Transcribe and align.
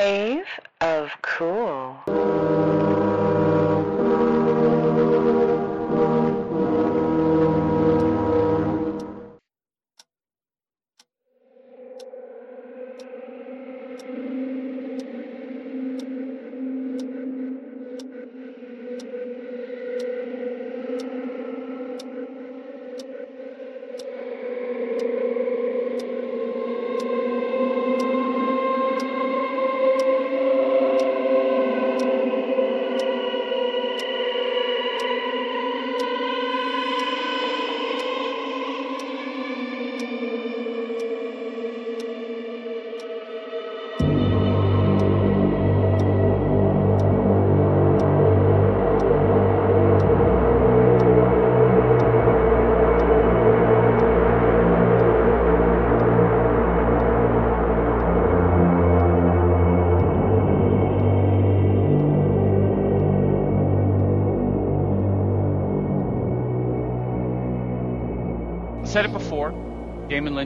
Cave 0.00 0.46
of 0.80 1.10
Cool. 1.20 2.89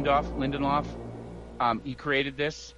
Damon 0.05 0.52
Lindelof, 0.52 0.84
um, 1.60 1.80
he 1.84 1.94
created 1.94 2.36
this. 2.36 2.74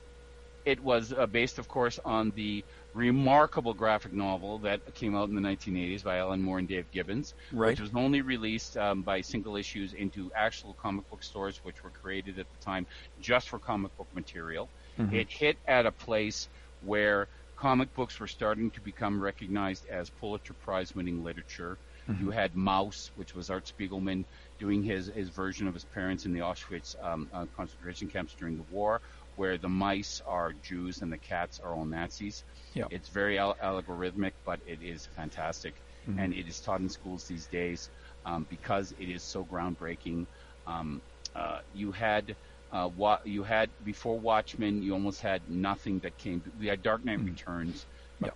It 0.64 0.82
was 0.82 1.12
uh, 1.12 1.26
based, 1.26 1.58
of 1.58 1.68
course, 1.68 1.98
on 2.04 2.32
the 2.34 2.64
remarkable 2.94 3.74
graphic 3.74 4.12
novel 4.12 4.58
that 4.58 4.94
came 4.94 5.14
out 5.14 5.28
in 5.28 5.34
the 5.34 5.40
1980s 5.40 6.02
by 6.02 6.18
Alan 6.18 6.42
Moore 6.42 6.58
and 6.58 6.68
Dave 6.68 6.90
Gibbons, 6.92 7.34
Right. 7.52 7.70
which 7.70 7.80
was 7.80 7.90
only 7.94 8.20
released 8.20 8.76
um, 8.76 9.02
by 9.02 9.20
single 9.20 9.56
issues 9.56 9.92
into 9.92 10.30
actual 10.34 10.74
comic 10.74 11.08
book 11.10 11.22
stores, 11.22 11.60
which 11.62 11.82
were 11.84 11.90
created 11.90 12.38
at 12.38 12.46
the 12.50 12.64
time 12.64 12.86
just 13.20 13.48
for 13.48 13.58
comic 13.58 13.96
book 13.96 14.08
material. 14.14 14.68
It 15.12 15.30
hit 15.30 15.58
at 15.68 15.84
a 15.84 15.92
place 15.92 16.48
where 16.80 17.28
comic 17.56 17.92
books 17.94 18.18
were 18.18 18.26
starting 18.26 18.70
to 18.72 18.80
become 18.80 19.20
recognized 19.20 19.86
as 19.86 20.10
Pulitzer 20.10 20.54
Prize 20.54 20.94
winning 20.94 21.22
literature. 21.22 21.78
You 22.20 22.30
had 22.30 22.54
Maus, 22.54 23.10
which 23.16 23.34
was 23.34 23.50
Art 23.50 23.64
Spiegelman 23.64 24.24
doing 24.60 24.82
his, 24.82 25.08
his 25.08 25.28
version 25.28 25.66
of 25.66 25.74
his 25.74 25.84
parents 25.84 26.24
in 26.24 26.32
the 26.32 26.40
Auschwitz 26.40 26.94
um, 27.04 27.28
uh, 27.32 27.46
concentration 27.56 28.08
camps 28.08 28.32
during 28.38 28.56
the 28.56 28.64
war, 28.70 29.00
where 29.36 29.58
the 29.58 29.68
mice 29.68 30.22
are 30.26 30.52
Jews 30.62 31.02
and 31.02 31.12
the 31.12 31.18
cats 31.18 31.60
are 31.60 31.72
all 31.74 31.84
Nazis. 31.84 32.44
Yeah. 32.74 32.84
It's 32.90 33.08
very 33.08 33.38
al- 33.38 33.56
algorithmic, 33.62 34.32
but 34.44 34.60
it 34.66 34.78
is 34.82 35.06
fantastic. 35.16 35.74
And 36.18 36.32
it 36.32 36.46
is 36.46 36.60
taught 36.60 36.78
in 36.78 36.88
schools 36.88 37.24
these 37.26 37.46
days 37.46 37.90
um, 38.24 38.46
because 38.48 38.94
it 39.00 39.08
is 39.08 39.24
so 39.24 39.44
groundbreaking. 39.44 40.26
Um, 40.64 41.00
uh, 41.34 41.58
you 41.74 41.90
had 41.90 42.36
uh, 42.72 42.88
wa- 42.96 43.18
you 43.24 43.42
had 43.42 43.68
before 43.84 44.16
Watchmen, 44.16 44.84
you 44.84 44.92
almost 44.92 45.20
had 45.20 45.40
nothing 45.50 45.98
that 46.00 46.16
came. 46.18 46.42
We 46.60 46.68
had 46.68 46.82
Dark 46.84 47.04
Knight 47.04 47.18
Returns 47.24 47.84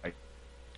by 0.02 0.12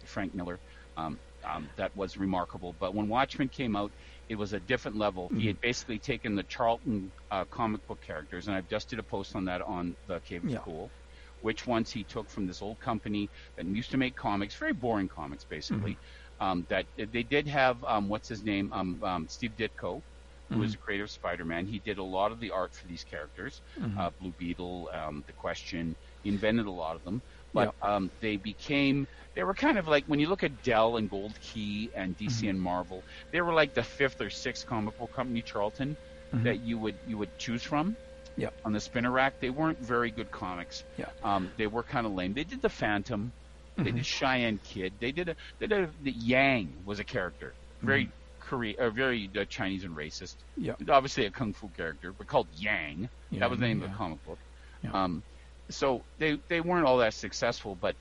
Frank 0.05 0.35
Miller. 0.35 0.59
Um, 0.99 1.19
um, 1.45 1.71
that 1.77 1.95
was 1.95 2.17
remarkable. 2.17 2.75
But 2.79 2.95
when 2.95 3.09
Watchmen 3.09 3.49
came 3.49 3.77
out, 3.77 3.93
it 4.29 4.37
was 4.37 4.53
a 4.53 4.61
different 4.61 4.97
level. 4.97 5.31
He 5.37 5.47
had 5.47 5.61
basically 5.61 5.99
taken 5.99 6.35
the 6.35 6.45
Charlton 6.45 7.13
uh, 7.31 7.45
comic 7.47 7.87
book 7.87 8.01
characters, 8.01 8.47
and 8.49 8.57
I've 8.57 8.69
just 8.69 8.89
did 8.91 8.99
a 8.99 9.03
post 9.05 9.35
on 9.37 9.45
that 9.47 9.63
on 9.63 9.97
the 10.07 10.21
Cave 10.21 10.45
of 10.45 10.51
Yeah. 10.51 10.59
Cool, 10.59 10.93
which 11.41 11.67
ones 11.67 11.91
he 11.91 12.05
took 12.05 12.31
from 12.31 12.47
this 12.47 12.63
old 12.63 12.79
company 12.81 13.31
that 13.57 13.67
used 13.67 13.91
to 13.91 13.97
make 13.99 14.17
comics, 14.17 14.57
very 14.57 14.73
boring 14.73 15.09
comics, 15.09 15.45
basically. 15.45 15.99
Um, 16.41 16.67
that 16.69 16.87
they 16.97 17.23
did 17.23 17.47
have 17.49 17.83
um, 17.85 18.09
what's 18.09 18.29
his 18.29 18.43
name, 18.45 18.73
um, 18.73 19.01
um, 19.03 19.29
Steve 19.29 19.53
Ditko, 19.57 20.03
who 20.51 20.59
was 20.59 20.73
the 20.73 20.79
creator 20.79 21.05
of 21.05 21.11
Spider-Man. 21.11 21.67
He 21.67 21.79
did 21.79 21.99
a 21.99 22.05
lot 22.05 22.33
of 22.33 22.39
the 22.41 22.51
art 22.51 22.75
for 22.75 22.87
these 22.87 23.05
characters, 23.05 23.63
uh, 23.97 24.11
Blue 24.19 24.33
Beetle, 24.39 24.91
um, 24.93 25.23
The 25.27 25.33
Question. 25.33 25.97
He 26.23 26.29
invented 26.31 26.67
a 26.67 26.71
lot 26.71 26.97
of 26.97 27.03
them, 27.05 27.23
but 27.55 27.71
um, 27.81 28.11
they 28.21 28.37
became 28.37 29.07
they 29.35 29.43
were 29.45 29.55
kind 29.55 29.79
of 29.79 29.87
like 29.89 30.05
when 30.07 30.21
you 30.21 30.29
look 30.29 30.43
at 30.45 30.63
Dell 30.63 30.97
and 30.97 31.09
Gold 31.09 31.39
Key 31.41 31.91
and 31.95 32.17
DC 32.17 32.41
Mm-hmm. 32.41 32.49
and 32.51 32.61
Marvel, 32.61 33.05
they 33.33 33.41
were 33.41 33.53
like 33.55 33.75
the 33.75 33.83
fifth 33.83 34.21
or 34.21 34.31
sixth 34.31 34.67
comic 34.67 34.97
book 34.97 35.13
company, 35.13 35.43
Charlton, 35.43 35.97
that 36.33 36.61
you 36.61 36.79
would 36.79 36.99
you 37.05 37.19
would 37.19 37.37
choose 37.39 37.63
from. 37.63 37.97
Yeah. 38.37 38.49
On 38.65 38.73
the 38.73 38.81
spinner 38.81 39.11
rack, 39.11 39.35
they 39.41 39.51
weren't 39.51 39.79
very 39.81 40.11
good 40.11 40.31
comics. 40.31 40.85
Yeah. 40.97 41.11
Um, 41.23 41.53
they 41.57 41.67
were 41.67 41.83
kind 41.85 42.07
of 42.07 42.13
lame. 42.13 42.33
They 42.35 42.45
did 42.45 42.63
the 42.63 42.71
Phantom. 42.71 43.33
They 43.77 43.91
Mm-hmm. 43.91 43.97
did 43.97 44.07
Cheyenne 44.07 44.59
Kid. 44.59 44.99
They 45.01 45.13
did 45.13 45.29
a 45.31 45.37
they 45.59 45.67
did 45.67 45.85
a, 45.85 45.91
the 46.01 46.13
Yang 46.13 46.83
was 46.85 46.99
a 47.01 47.05
character, 47.05 47.57
very 47.83 48.13
Korean, 48.41 48.77
uh, 48.79 48.91
very 48.91 49.31
uh, 49.39 49.45
Chinese 49.47 49.85
and 49.85 49.97
racist. 49.97 50.37
Mm-hmm. 50.59 50.65
Yeah. 50.87 50.95
Obviously 50.95 51.27
a 51.27 51.31
kung 51.31 51.53
fu 51.55 51.71
character, 51.71 52.13
but 52.13 52.27
called 52.27 52.49
Yang. 52.53 53.09
that 53.33 53.51
was 53.51 53.59
the 53.61 53.67
Yang, 53.67 53.79
name 53.79 53.83
of 53.83 53.91
the 53.91 53.97
comic 53.97 54.23
book. 54.25 54.41
Yeah. 54.83 54.91
Um, 54.93 55.25
so 55.71 56.05
they 56.19 56.39
they 56.49 56.61
weren't 56.61 56.87
all 56.87 56.99
that 56.99 57.15
successful, 57.15 57.77
but 57.77 57.97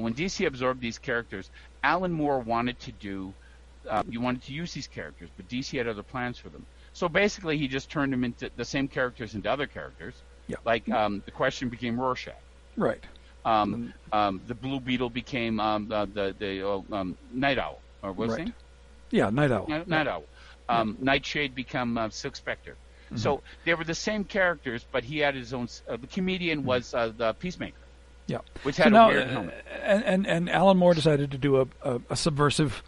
when 0.00 0.14
DC 0.14 0.46
absorbed 0.46 0.80
these 0.80 0.98
characters, 0.98 1.50
Alan 1.82 2.12
Moore 2.12 2.40
wanted 2.40 2.78
to 2.80 2.92
do, 2.92 3.32
uh, 3.88 4.02
you 4.08 4.20
wanted 4.20 4.42
to 4.44 4.52
use 4.52 4.72
these 4.72 4.86
characters, 4.86 5.28
but 5.36 5.48
DC 5.48 5.76
had 5.76 5.86
other 5.88 6.02
plans 6.02 6.38
for 6.38 6.48
them. 6.48 6.64
So 6.92 7.08
basically, 7.08 7.58
he 7.58 7.68
just 7.68 7.90
turned 7.90 8.12
them 8.12 8.24
into 8.24 8.50
the 8.56 8.64
same 8.64 8.88
characters 8.88 9.34
into 9.34 9.50
other 9.50 9.66
characters. 9.66 10.14
Yeah. 10.48 10.56
Like 10.64 10.88
um, 10.88 11.22
the 11.24 11.30
question 11.30 11.68
became 11.68 12.00
Rorschach. 12.00 12.34
Right. 12.76 13.02
Um, 13.44 13.92
um, 14.12 14.40
the 14.46 14.54
Blue 14.54 14.80
Beetle 14.80 15.10
became 15.10 15.60
um, 15.60 15.88
the 15.88 16.06
the, 16.06 16.34
the 16.38 16.68
uh, 16.68 16.80
um, 16.92 17.16
Night 17.32 17.58
Owl, 17.58 17.80
or 18.02 18.14
his 18.14 18.30
Right. 18.30 18.44
name? 18.46 18.54
Yeah, 19.10 19.30
Night 19.30 19.52
Owl. 19.52 19.66
Night, 19.68 19.88
Night 19.88 20.08
Owl. 20.08 20.24
Um, 20.68 20.96
Nightshade 21.00 21.54
become 21.54 21.96
uh, 21.96 22.10
Silk 22.10 22.34
Spectre. 22.34 22.76
Mm-hmm. 23.06 23.18
So 23.18 23.42
they 23.64 23.74
were 23.74 23.84
the 23.84 23.94
same 23.94 24.24
characters, 24.24 24.84
but 24.90 25.04
he 25.04 25.18
had 25.18 25.34
his 25.36 25.54
own. 25.54 25.68
Uh, 25.88 25.96
the 25.96 26.08
comedian 26.08 26.64
was 26.64 26.92
uh, 26.92 27.12
the 27.16 27.34
Peacemaker, 27.34 27.76
Yeah. 28.26 28.38
which 28.64 28.76
So 28.76 28.84
had 28.84 28.92
now, 28.92 29.08
a 29.10 29.12
weird 29.12 29.28
uh, 29.28 29.30
helmet. 29.32 29.64
and, 29.82 30.04
and 30.04 30.26
and 30.26 30.50
Alan 30.50 30.76
Moore 30.76 30.94
decided 30.94 31.30
to 31.32 31.38
do 31.38 31.60
a, 31.60 31.66
a, 31.82 32.00
a 32.10 32.16
subversive, 32.16 32.82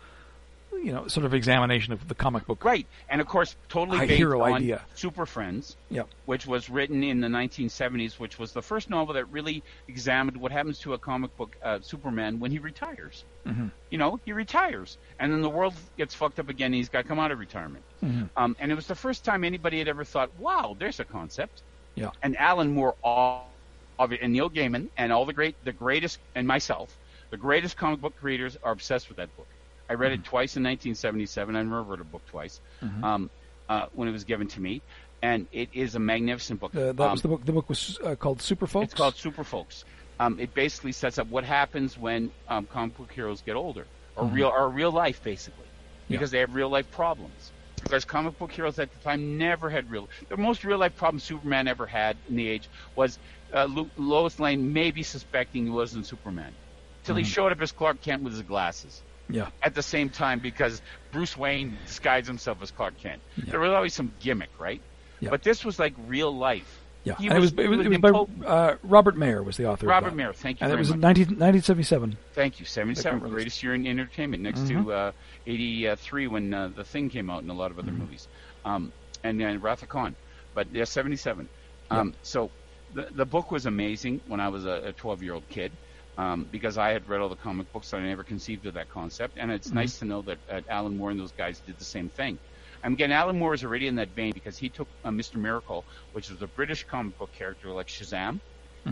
you 0.72 0.93
know, 0.93 1.06
sort 1.09 1.26
of 1.26 1.32
examination 1.34 1.93
of 1.93 2.09
the 2.09 2.15
comic 2.15 2.44
book. 2.47 2.65
Right, 2.65 2.87
and 3.09 3.21
of 3.21 3.26
course, 3.28 3.54
totally 3.69 3.99
based 3.99 4.12
hero 4.19 4.41
on 4.43 4.54
idea. 4.54 4.82
Super 4.97 5.26
Friends, 5.26 5.76
Yeah. 5.91 6.03
which 6.26 6.47
was 6.47 6.69
written 6.69 7.04
in 7.04 7.21
the 7.21 7.28
1970s, 7.28 8.19
which 8.19 8.38
was 8.38 8.53
the 8.53 8.62
first 8.62 8.91
novel 8.91 9.15
that 9.15 9.26
really 9.26 9.62
examined 9.87 10.37
what 10.38 10.50
happens 10.50 10.78
to 10.81 10.94
a 10.94 10.99
comic 10.99 11.37
book 11.37 11.56
uh, 11.62 11.78
Superman 11.82 12.41
when 12.41 12.50
he 12.50 12.59
retires. 12.59 13.25
Mm-hmm. 13.47 13.69
You 13.91 13.99
know, 13.99 14.19
he 14.25 14.32
retires, 14.32 14.99
and 15.20 15.32
then 15.32 15.41
the 15.43 15.49
world 15.50 15.75
gets 15.97 16.15
fucked 16.15 16.38
up 16.41 16.49
again. 16.49 16.66
And 16.66 16.75
he's 16.75 16.88
got 16.88 17.03
to 17.03 17.09
come 17.09 17.19
out 17.20 17.31
of 17.31 17.38
retirement, 17.38 17.84
Mm-hmm. 18.05 18.25
um, 18.37 18.56
and 18.60 18.70
it 18.72 18.75
was 18.75 18.87
the 18.88 18.94
first 18.97 19.25
time 19.25 19.43
anybody 19.44 19.78
had 19.78 19.88
ever 19.88 20.05
thought, 20.05 20.31
"Wow, 20.38 20.76
there's 20.78 20.99
a 21.00 21.05
concept." 21.05 21.62
Yeah. 21.94 22.10
And 22.22 22.37
Alan 22.37 22.72
Moore, 22.75 22.94
all 23.03 23.50
and 23.99 24.33
Neil 24.33 24.49
Gaiman, 24.51 24.89
and 24.97 25.13
all 25.13 25.25
the 25.25 25.33
great, 25.33 25.55
the 25.65 25.73
greatest, 25.73 26.19
and 26.35 26.47
myself, 26.47 26.97
the 27.31 27.37
greatest 27.37 27.77
comic 27.77 28.01
book 28.01 28.15
creators 28.17 28.57
are 28.63 28.73
obsessed 28.73 29.09
with 29.09 29.17
that 29.19 29.35
book. 29.37 29.47
I 29.91 29.95
read 29.95 30.13
Mm-hmm. 30.13 30.21
it 30.23 30.25
twice 30.27 30.57
in 30.57 30.63
1977. 30.65 31.57
I 31.57 31.63
never 31.63 31.83
read 31.83 32.01
a 32.01 32.05
book 32.05 32.23
twice 32.31 32.61
um, 33.03 33.31
uh, 33.69 33.87
when 33.95 34.09
it 34.09 34.13
was 34.13 34.25
given 34.25 34.47
to 34.49 34.61
me, 34.61 34.83
and 35.23 35.47
it 35.53 35.71
is 35.73 35.95
a 35.95 35.99
magnificent 35.99 36.61
book. 36.61 36.75
Uh, 36.75 36.93
that 36.93 37.01
Um, 37.01 37.11
was 37.13 37.23
the 37.23 37.29
book. 37.29 37.45
The 37.45 37.53
book 37.53 37.69
was 37.69 37.99
uh, 38.05 38.15
called 38.15 38.41
Super 38.43 38.67
Folks. 38.67 38.85
It's 38.93 38.95
called 38.95 39.17
Super 39.17 39.45
Folks. 39.45 39.85
Um, 40.21 40.39
it 40.41 40.53
basically 40.55 40.93
sets 40.93 41.19
up 41.19 41.29
what 41.29 41.45
happens 41.45 41.97
when 41.97 42.31
um, 42.49 42.67
comic 42.67 42.97
book 42.97 43.12
heroes 43.12 43.41
get 43.43 43.56
older, 43.56 43.87
or 44.17 44.27
real, 44.27 44.49
or 44.49 44.69
real 44.69 44.91
life, 44.91 45.23
basically, 45.23 45.67
because 46.09 46.31
they 46.31 46.41
have 46.41 46.55
real 46.55 46.69
life 46.69 46.91
problems. 46.91 47.53
Because 47.81 48.05
comic 48.05 48.37
book 48.37 48.53
heroes 48.53 48.79
at 48.79 48.93
the 48.93 48.99
time 48.99 49.39
never 49.39 49.71
had 49.71 49.89
real. 49.89 50.09
The 50.31 50.37
most 50.37 50.65
real 50.65 50.79
life 50.79 50.95
problem 50.95 51.21
Superman 51.21 51.69
ever 51.69 51.87
had 51.87 52.19
in 52.29 52.37
the 52.37 52.49
age 52.49 52.69
was 52.97 53.19
uh, 53.55 53.67
Lo- 53.69 53.91
Lois 53.97 54.39
Lane 54.39 54.73
maybe 54.73 55.03
suspecting 55.03 55.65
he 55.65 55.71
wasn't 55.71 56.07
Superman, 56.07 56.57
till 57.05 57.17
he 57.17 57.25
showed 57.25 57.53
up 57.53 57.61
as 57.61 57.73
Clark 57.73 58.01
Kent 58.03 58.23
with 58.23 58.33
his 58.33 58.43
glasses 58.43 59.05
Yeah. 59.29 59.51
at 59.63 59.75
the 59.75 59.83
same 59.83 60.11
time 60.11 60.41
because 60.41 60.81
Bruce 61.13 61.37
Wayne 61.37 61.79
disguised 61.87 62.27
himself 62.27 62.63
as 62.63 62.71
Clark 62.71 62.95
Kent. 63.01 63.23
There 63.37 63.61
was 63.61 63.71
always 63.73 63.95
some 63.95 64.15
gimmick, 64.19 64.51
right? 64.59 64.83
Yeah. 65.21 65.31
But 65.31 65.43
this 65.43 65.65
was 65.65 65.79
like 65.79 65.95
real 65.97 66.37
life. 66.37 66.78
Yeah. 67.05 67.15
And 67.19 67.33
it 67.33 67.41
was, 67.41 67.53
it 67.53 67.69
was, 67.69 67.81
it 67.81 67.89
was 67.89 67.99
by 67.99 68.47
uh, 68.47 68.77
Robert 68.83 69.17
Mayer 69.17 69.43
was 69.43 69.56
the 69.56 69.67
author. 69.67 69.87
of 69.87 69.91
Robert. 69.91 70.15
Mayer, 70.15 70.33
thank 70.33 70.61
you 70.61 70.65
And 70.65 70.73
it 70.73 70.79
was 70.79 70.89
much. 70.91 70.97
in 70.97 71.00
19, 71.00 71.23
1977. 71.39 72.17
Thank 72.35 72.61
you. 72.61 72.67
77, 72.67 73.21
released. 73.21 73.35
greatest 73.35 73.62
year 73.62 73.75
in 73.75 73.87
entertainment, 73.87 74.43
next 74.43 74.67
to 74.69 74.93
uh, 74.93 75.12
83 75.47 76.27
when 76.27 76.53
uh, 76.55 76.69
The 76.75 76.85
Thing 76.85 77.09
came 77.09 77.31
out 77.31 77.43
and 77.43 77.50
a 77.50 77.55
lot 77.55 77.71
of 77.71 77.79
other 77.79 77.93
movies. 77.93 78.29
Um, 78.65 78.93
and 79.25 79.41
then 79.41 79.61
Wrath 79.61 79.83
of 79.83 79.89
Khan. 79.89 80.15
But 80.55 80.67
yeah, 80.73 80.85
77. 80.85 81.49
Um, 81.91 82.15
So 82.23 82.50
the, 82.95 83.09
the 83.11 83.25
book 83.25 83.51
was 83.51 83.67
amazing 83.67 84.21
when 84.27 84.41
I 84.41 84.49
was 84.49 84.65
a 84.67 84.93
12 84.97 85.23
year 85.23 85.35
old 85.35 85.49
kid. 85.49 85.73
um, 86.19 86.47
because 86.51 86.77
I 86.79 86.91
had 86.91 87.09
read 87.09 87.21
all 87.21 87.29
the 87.29 87.37
comic 87.37 87.73
books 87.73 87.93
and 87.93 88.05
I 88.05 88.09
never 88.09 88.25
conceived 88.25 88.67
of 88.67 88.75
that 88.75 88.91
concept. 88.91 89.39
And 89.39 89.51
it's 89.53 89.71
nice 89.73 89.99
to 90.01 90.05
know 90.05 90.23
that 90.23 90.39
uh, 90.51 90.61
Alan 90.69 90.97
Moore 90.97 91.11
and 91.12 91.21
those 91.21 91.33
guys 91.33 91.61
did 91.61 91.79
the 91.79 91.85
same 91.85 92.09
thing. 92.09 92.39
And 92.83 92.95
again, 92.95 93.13
Alan 93.13 93.39
Moore 93.39 93.55
is 93.55 93.65
already 93.65 93.87
in 93.87 93.97
that 93.97 94.09
vein 94.11 94.33
because 94.33 94.57
he 94.59 94.69
took 94.69 94.89
uh, 95.05 95.11
Mr. 95.11 95.37
Miracle, 95.37 95.85
which 96.13 96.31
was 96.31 96.41
a 96.43 96.47
British 96.47 96.85
comic 96.85 97.19
book 97.19 97.33
character 97.33 97.71
like 97.71 97.89
Shazam. 97.89 98.41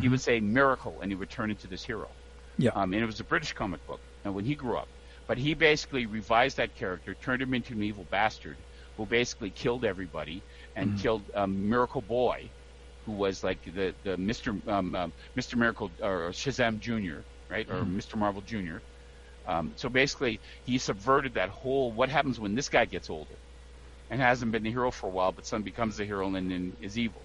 He 0.01 0.09
would 0.09 0.21
say 0.21 0.41
miracle 0.41 1.01
and 1.01 1.11
he 1.11 1.17
would 1.17 1.31
turn 1.31 1.51
into 1.51 1.67
this 1.69 1.83
hero. 1.83 2.09
Yeah. 2.59 2.71
Um, 2.75 2.93
and 2.93 3.03
it 3.03 3.07
was 3.07 3.21
a 3.21 3.25
British 3.25 3.53
comic 3.55 3.87
book 3.87 4.01
uh, 4.27 4.33
when 4.33 4.45
he 4.45 4.55
grew 4.55 4.77
up. 4.77 4.89
But 5.27 5.39
he 5.39 5.55
basically 5.55 6.07
revised 6.07 6.59
that 6.59 6.75
character, 6.77 7.15
turned 7.15 7.43
him 7.43 7.55
into 7.55 7.73
an 7.73 7.83
evil 7.83 8.05
bastard 8.11 8.57
who 8.97 9.07
basically 9.07 9.51
killed 9.51 9.85
everybody 9.85 10.43
and 10.75 10.99
killed 11.01 11.23
um, 11.35 11.69
Miracle 11.69 12.03
Boy, 12.03 12.51
who 13.07 13.13
was 13.13 13.43
like 13.43 13.63
the 13.65 13.95
the 14.05 14.17
Mr. 14.17 14.67
Um, 14.69 14.95
um, 14.95 15.13
Mr. 15.37 15.57
Miracle 15.57 15.91
or 16.01 16.31
Shazam 16.31 16.79
Jr. 16.79 17.21
right 17.49 17.69
or 17.71 17.83
Mr. 17.83 18.17
Marvel 18.17 18.43
Jr. 18.43 18.79
Um, 19.47 19.73
so 19.77 19.89
basically, 19.89 20.41
he 20.65 20.79
subverted 20.79 21.35
that 21.35 21.49
whole 21.49 21.93
what 21.93 22.09
happens 22.09 22.39
when 22.39 22.55
this 22.55 22.69
guy 22.69 22.85
gets 22.85 23.11
older 23.11 23.35
and 24.11 24.21
hasn't 24.21 24.53
been 24.53 24.63
the 24.63 24.71
hero 24.71 24.91
for 24.91 25.07
a 25.07 25.11
while, 25.11 25.33
but 25.33 25.47
suddenly 25.47 25.71
becomes 25.71 25.97
the 25.97 26.05
hero 26.05 26.27
and 26.27 26.51
then 26.51 26.77
is 26.81 26.99
evil. 26.99 27.21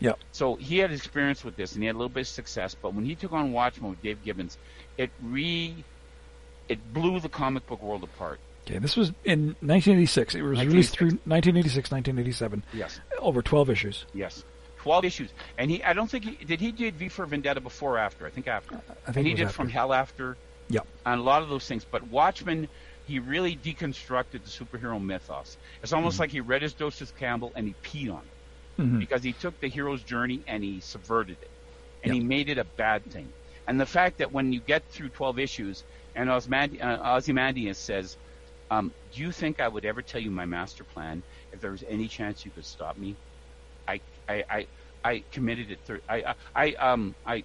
Yeah. 0.00 0.12
So 0.32 0.54
he 0.56 0.78
had 0.78 0.92
experience 0.92 1.44
with 1.44 1.56
this, 1.56 1.72
and 1.72 1.82
he 1.82 1.86
had 1.86 1.96
a 1.96 1.98
little 1.98 2.08
bit 2.08 2.20
of 2.20 2.28
success. 2.28 2.74
But 2.80 2.94
when 2.94 3.04
he 3.04 3.14
took 3.14 3.32
on 3.32 3.52
Watchmen 3.52 3.90
with 3.90 4.02
Dave 4.02 4.22
Gibbons, 4.24 4.56
it 4.96 5.10
re 5.22 5.84
it 6.68 6.92
blew 6.92 7.18
the 7.20 7.28
comic 7.28 7.66
book 7.66 7.82
world 7.82 8.04
apart. 8.04 8.38
Okay, 8.66 8.78
this 8.78 8.96
was 8.96 9.08
in 9.24 9.56
1986. 9.60 10.34
It 10.34 10.42
was 10.42 10.60
released 10.60 10.92
through 10.92 11.18
1986. 11.24 11.90
1986, 11.90 11.90
1987. 11.90 12.64
Yes. 12.74 13.00
Over 13.18 13.42
12 13.42 13.70
issues. 13.70 14.04
Yes. 14.12 14.44
Twelve 14.78 15.04
issues, 15.04 15.30
and 15.58 15.72
he. 15.72 15.82
I 15.82 15.92
don't 15.92 16.08
think 16.08 16.24
he 16.24 16.44
did. 16.44 16.60
He 16.60 16.70
did 16.70 16.94
V 16.94 17.08
for 17.08 17.26
Vendetta 17.26 17.60
before 17.60 17.96
or 17.96 17.98
after. 17.98 18.24
I 18.26 18.30
think 18.30 18.46
after. 18.46 18.76
I 18.76 19.06
think 19.06 19.16
and 19.16 19.26
he 19.26 19.34
did 19.34 19.46
after. 19.46 19.54
From 19.54 19.68
Hell 19.68 19.92
After. 19.92 20.36
Yeah. 20.68 20.80
On 21.04 21.18
a 21.18 21.22
lot 21.22 21.42
of 21.42 21.48
those 21.48 21.66
things, 21.66 21.84
but 21.84 22.06
Watchmen, 22.06 22.68
he 23.08 23.20
really 23.20 23.56
deconstructed 23.56 24.44
the 24.44 24.50
superhero 24.50 25.02
mythos. 25.04 25.58
It's 25.82 25.94
almost 25.94 26.18
Mm-hmm. 26.18 26.20
like 26.20 26.32
he 26.32 26.40
read 26.42 26.62
his 26.62 26.74
Joseph 26.74 27.14
Campbell 27.16 27.52
and 27.56 27.66
he 27.68 27.76
peed 27.84 28.12
on 28.14 28.28
it 28.28 28.34
Mhm. 28.78 28.98
because 28.98 29.22
he 29.24 29.34
took 29.34 29.58
the 29.60 29.68
hero's 29.68 30.04
journey 30.04 30.44
and 30.48 30.64
he 30.64 30.80
subverted 30.80 31.42
it, 31.42 31.50
and 32.02 32.12
Yeah. 32.12 32.14
he 32.14 32.20
made 32.20 32.50
it 32.50 32.58
a 32.58 32.64
bad 32.64 33.06
thing. 33.10 33.34
And 33.66 33.80
the 33.80 33.86
fact 33.86 34.18
that 34.18 34.32
when 34.32 34.52
you 34.52 34.62
get 34.62 34.84
through 34.90 35.10
12 35.10 35.38
issues, 35.38 35.84
and 36.14 36.30
Osmand- 36.30 36.82
uh, 36.82 37.16
Ozymandias 37.16 37.80
says, 37.80 38.18
um, 38.70 38.94
"Do 39.10 39.20
you 39.22 39.32
think 39.32 39.60
I 39.60 39.68
would 39.68 39.84
ever 39.86 40.02
tell 40.02 40.20
you 40.22 40.30
my 40.30 40.46
master 40.46 40.84
plan 40.84 41.24
if 41.52 41.60
there 41.60 41.72
was 41.72 41.84
any 41.88 42.08
chance 42.08 42.44
you 42.44 42.52
could 42.52 42.66
stop 42.66 42.96
me?" 42.96 43.18
I, 43.88 44.02
I, 44.28 44.44
I, 44.50 44.68
I 45.04 45.26
committed 45.32 45.70
it. 45.72 45.80
Thir- 45.84 46.02
I, 46.08 46.22
I, 46.24 46.36
I, 46.54 46.72
um, 46.74 47.16
I, 47.26 47.44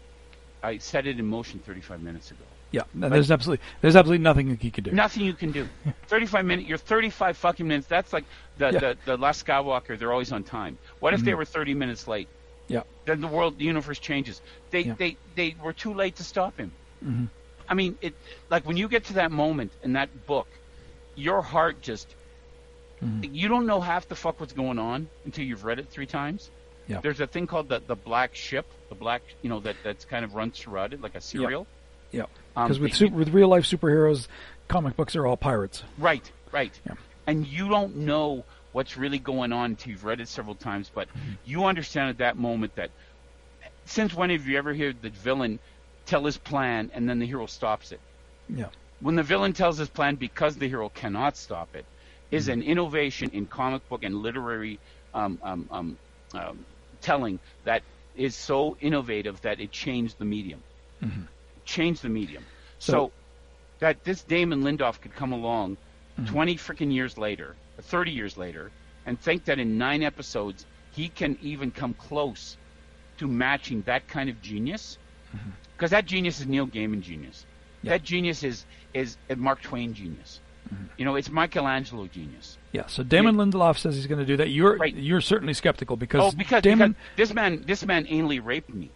I 0.63 0.77
set 0.79 1.07
it 1.07 1.19
in 1.19 1.25
motion 1.27 1.61
35 1.61 2.01
minutes 2.01 2.31
ago. 2.31 2.52
Yeah, 2.73 2.81
and 2.93 3.03
there's 3.13 3.29
absolutely 3.31 3.63
there's 3.81 3.95
absolutely 3.95 4.23
nothing 4.23 4.57
he 4.57 4.71
could 4.71 4.83
do. 4.83 4.91
Nothing 4.91 5.23
you 5.23 5.33
can 5.33 5.51
do. 5.51 5.69
35 6.07 6.43
minutes. 6.43 6.67
You're 6.67 6.77
35 6.79 7.37
fucking 7.37 7.67
minutes. 7.67 7.87
That's 7.87 8.11
like 8.11 8.25
the 8.57 8.71
Yeah. 8.71 8.79
the, 8.79 8.97
the 9.05 9.17
last 9.17 9.45
Skywalker. 9.45 9.97
They're 9.97 10.11
always 10.11 10.31
on 10.31 10.43
time. 10.43 10.77
What 10.99 11.13
if 11.13 11.21
they 11.21 11.35
were 11.35 11.45
30 11.45 11.75
minutes 11.75 12.07
late? 12.07 12.27
Yeah. 12.67 12.81
Then 13.05 13.21
the 13.21 13.27
world, 13.27 13.59
the 13.59 13.65
universe 13.65 13.99
changes. 13.99 14.41
They 14.71 14.81
Yeah. 14.81 14.95
they 14.97 15.17
they 15.35 15.55
were 15.63 15.73
too 15.73 15.93
late 15.93 16.15
to 16.17 16.23
stop 16.23 16.57
him. 16.57 16.71
Mhm. 17.05 17.29
I 17.69 17.75
mean, 17.75 17.95
it 18.01 18.15
like 18.49 18.65
when 18.65 18.75
you 18.75 18.87
get 18.89 19.05
to 19.05 19.13
that 19.13 19.31
moment 19.31 19.71
in 19.83 19.93
that 19.93 20.25
book, 20.27 20.47
your 21.15 21.41
heart 21.41 21.79
just 21.81 22.07
Mm-hmm. 23.03 23.33
you 23.35 23.49
don't 23.49 23.65
know 23.65 23.81
half 23.81 24.07
the 24.07 24.15
fuck 24.15 24.39
what's 24.39 24.53
going 24.53 24.79
on 24.79 25.09
until 25.25 25.43
you've 25.43 25.65
read 25.65 25.77
it 25.77 25.89
three 25.89 26.05
times. 26.05 26.49
Yeah. 26.87 27.01
There's 27.01 27.19
a 27.19 27.27
thing 27.27 27.47
called 27.47 27.67
the 27.69 27.79
the 27.85 27.95
black 27.95 28.33
ship, 28.33 28.65
the 28.89 28.95
black 28.95 29.21
you 29.41 29.49
know 29.49 29.59
that 29.59 29.75
that's 29.83 30.05
kind 30.05 30.23
of 30.25 30.33
runs 30.35 30.57
throughout 30.57 30.93
it 30.93 31.01
like 31.01 31.15
a 31.15 31.21
serial. 31.21 31.67
Yeah, 32.11 32.23
Um, 32.23 32.29
because 32.55 32.79
with 32.79 32.91
that 32.91 32.97
su- 32.97 33.05
you- 33.07 33.11
with 33.11 33.29
real 33.29 33.47
life 33.47 33.63
superheroes, 33.65 34.27
comic 34.67 34.95
books 34.95 35.15
are 35.15 35.25
all 35.25 35.37
pirates. 35.37 35.83
Right, 35.97 36.29
right. 36.51 36.77
Yeah. 36.85 36.93
And 37.27 37.45
you 37.47 37.69
don't 37.69 37.97
know 37.97 38.43
what's 38.73 38.97
really 38.97 39.19
going 39.19 39.53
on 39.53 39.71
until 39.71 39.91
you've 39.91 40.03
read 40.03 40.19
it 40.19 40.27
several 40.27 40.55
times, 40.55 40.91
but 40.93 41.07
Mm-hmm. 41.09 41.31
you 41.45 41.65
understand 41.65 42.09
at 42.09 42.17
that 42.19 42.37
moment 42.37 42.75
that 42.75 42.89
since 43.85 44.13
when 44.13 44.29
have 44.29 44.47
you 44.47 44.57
ever 44.57 44.73
heard 44.73 45.01
the 45.01 45.09
villain 45.09 45.59
tell 46.05 46.25
his 46.25 46.37
plan 46.37 46.91
and 46.93 47.07
then 47.07 47.19
the 47.19 47.25
hero 47.25 47.45
stops 47.45 47.91
it? 47.91 47.99
Yeah, 48.49 48.67
When 48.99 49.15
the 49.15 49.23
villain 49.23 49.53
tells 49.53 49.77
his 49.77 49.89
plan 49.89 50.15
because 50.15 50.55
the 50.57 50.67
hero 50.67 50.89
cannot 50.89 51.37
stop 51.37 51.75
it, 51.75 51.85
is 52.31 52.45
Mm-hmm. 52.47 52.53
an 52.53 52.63
innovation 52.63 53.29
in 53.33 53.45
comic 53.45 53.87
book 53.89 54.03
and 54.03 54.15
literary 54.15 54.79
um, 55.13 55.37
um, 55.43 55.67
um, 55.71 55.97
um, 56.33 56.65
telling 57.01 57.39
that 57.65 57.83
is 58.15 58.35
so 58.35 58.75
innovative 58.81 59.39
that 59.41 59.59
it 59.59 59.71
changed 59.71 60.17
the 60.17 60.25
medium. 60.25 60.61
Changed 61.65 62.01
the 62.03 62.09
medium. 62.09 62.43
So- 62.79 62.91
so 62.93 63.11
that 63.79 64.03
this 64.03 64.21
Damon 64.23 64.63
Lindoff 64.63 65.01
could 65.01 65.15
come 65.15 65.31
along 65.33 65.77
mm-hmm. 66.19 66.31
20 66.31 66.55
freaking 66.57 66.93
years 66.93 67.17
later, 67.17 67.55
30 67.81 68.11
years 68.11 68.37
later, 68.37 68.71
and 69.05 69.19
think 69.19 69.45
that 69.45 69.59
in 69.59 69.77
nine 69.77 70.03
episodes 70.03 70.65
he 70.91 71.09
can 71.09 71.37
even 71.41 71.71
come 71.71 71.93
close 71.93 72.55
to 73.17 73.27
matching 73.27 73.81
that 73.83 74.07
kind 74.07 74.29
of 74.29 74.41
genius. 74.41 74.97
Mm-hmm. 75.35 75.49
Because 75.75 75.91
that 75.91 76.05
genius 76.05 76.39
is 76.39 76.47
Neil 76.47 76.67
Gaiman 76.67 77.01
genius. 77.01 77.45
Yeah. 77.81 77.91
That 77.93 78.03
genius 78.03 78.43
is 78.43 78.65
is 78.93 79.17
a 79.29 79.35
Mark 79.35 79.61
Twain 79.61 79.93
genius. 79.93 80.39
Mm-hmm. 80.73 80.83
You 80.97 81.05
know, 81.05 81.15
it's 81.15 81.29
Michelangelo 81.29 82.07
genius. 82.07 82.57
yeah. 82.71 82.85
So 82.87 83.03
Damon 83.03 83.35
Lindelof 83.35 83.77
says 83.79 83.95
he's 83.95 84.07
going 84.07 84.19
to 84.19 84.25
do 84.25 84.37
that. 84.37 84.49
You're 84.49 84.77
Right. 84.77 84.95
you're 84.95 85.19
certainly 85.19 85.53
skeptical 85.53 85.97
because, 85.97 86.21
Oh, 86.33 86.37
because, 86.37 86.61
Damon. 86.61 86.91
because 86.93 87.17
this 87.17 87.33
man 87.33 87.63
this 87.67 87.85
man 87.85 88.05
anally 88.05 88.39
raped 88.43 88.73
me 88.73 88.91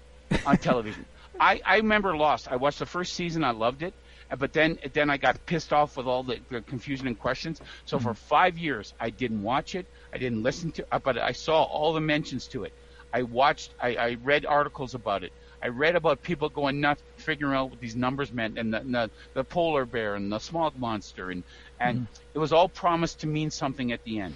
on 0.45 0.57
television. 0.57 1.05
I, 1.39 1.61
I 1.65 1.77
remember 1.77 2.15
Lost. 2.15 2.51
I 2.51 2.55
watched 2.55 2.79
the 2.79 2.85
first 2.85 3.13
season. 3.13 3.43
I 3.43 3.51
loved 3.51 3.83
it, 3.83 3.93
but 4.37 4.53
then 4.53 4.79
then 4.93 5.09
I 5.09 5.17
got 5.17 5.45
pissed 5.45 5.73
off 5.73 5.97
with 5.97 6.07
all 6.07 6.23
the, 6.23 6.39
the 6.49 6.61
confusion 6.61 7.07
and 7.07 7.19
questions. 7.19 7.61
So 7.85 7.99
for 7.99 8.13
five 8.13 8.57
years, 8.57 8.93
I 8.99 9.09
didn't 9.09 9.43
watch 9.43 9.75
it. 9.75 9.85
I 10.13 10.17
didn't 10.17 10.43
listen 10.43 10.71
to, 10.73 10.85
uh, 10.91 10.99
but 10.99 11.17
I 11.17 11.31
saw 11.31 11.63
all 11.63 11.93
the 11.93 12.01
mentions 12.01 12.47
to 12.47 12.63
it. 12.63 12.73
I 13.13 13.23
watched. 13.23 13.71
I, 13.81 13.95
I 13.95 14.17
read 14.23 14.45
articles 14.45 14.93
about 14.95 15.23
it. 15.23 15.31
I 15.61 15.69
read 15.69 15.95
about 15.95 16.21
people 16.21 16.49
going 16.49 16.81
nuts 16.81 17.01
figuring 17.17 17.55
out 17.55 17.71
what 17.71 17.79
these 17.79 17.95
numbers 17.95 18.31
meant, 18.31 18.57
and 18.57 18.73
the 18.73 18.79
the, 18.79 19.09
the 19.33 19.43
polar 19.43 19.85
bear 19.85 20.15
and 20.15 20.31
the 20.31 20.39
smog 20.39 20.77
monster, 20.77 21.31
and 21.31 21.43
and 21.79 22.07
it 22.33 22.39
was 22.39 22.53
all 22.53 22.69
promised 22.69 23.21
to 23.21 23.27
mean 23.27 23.49
something 23.51 23.91
at 23.91 24.03
the 24.03 24.19
end. 24.19 24.35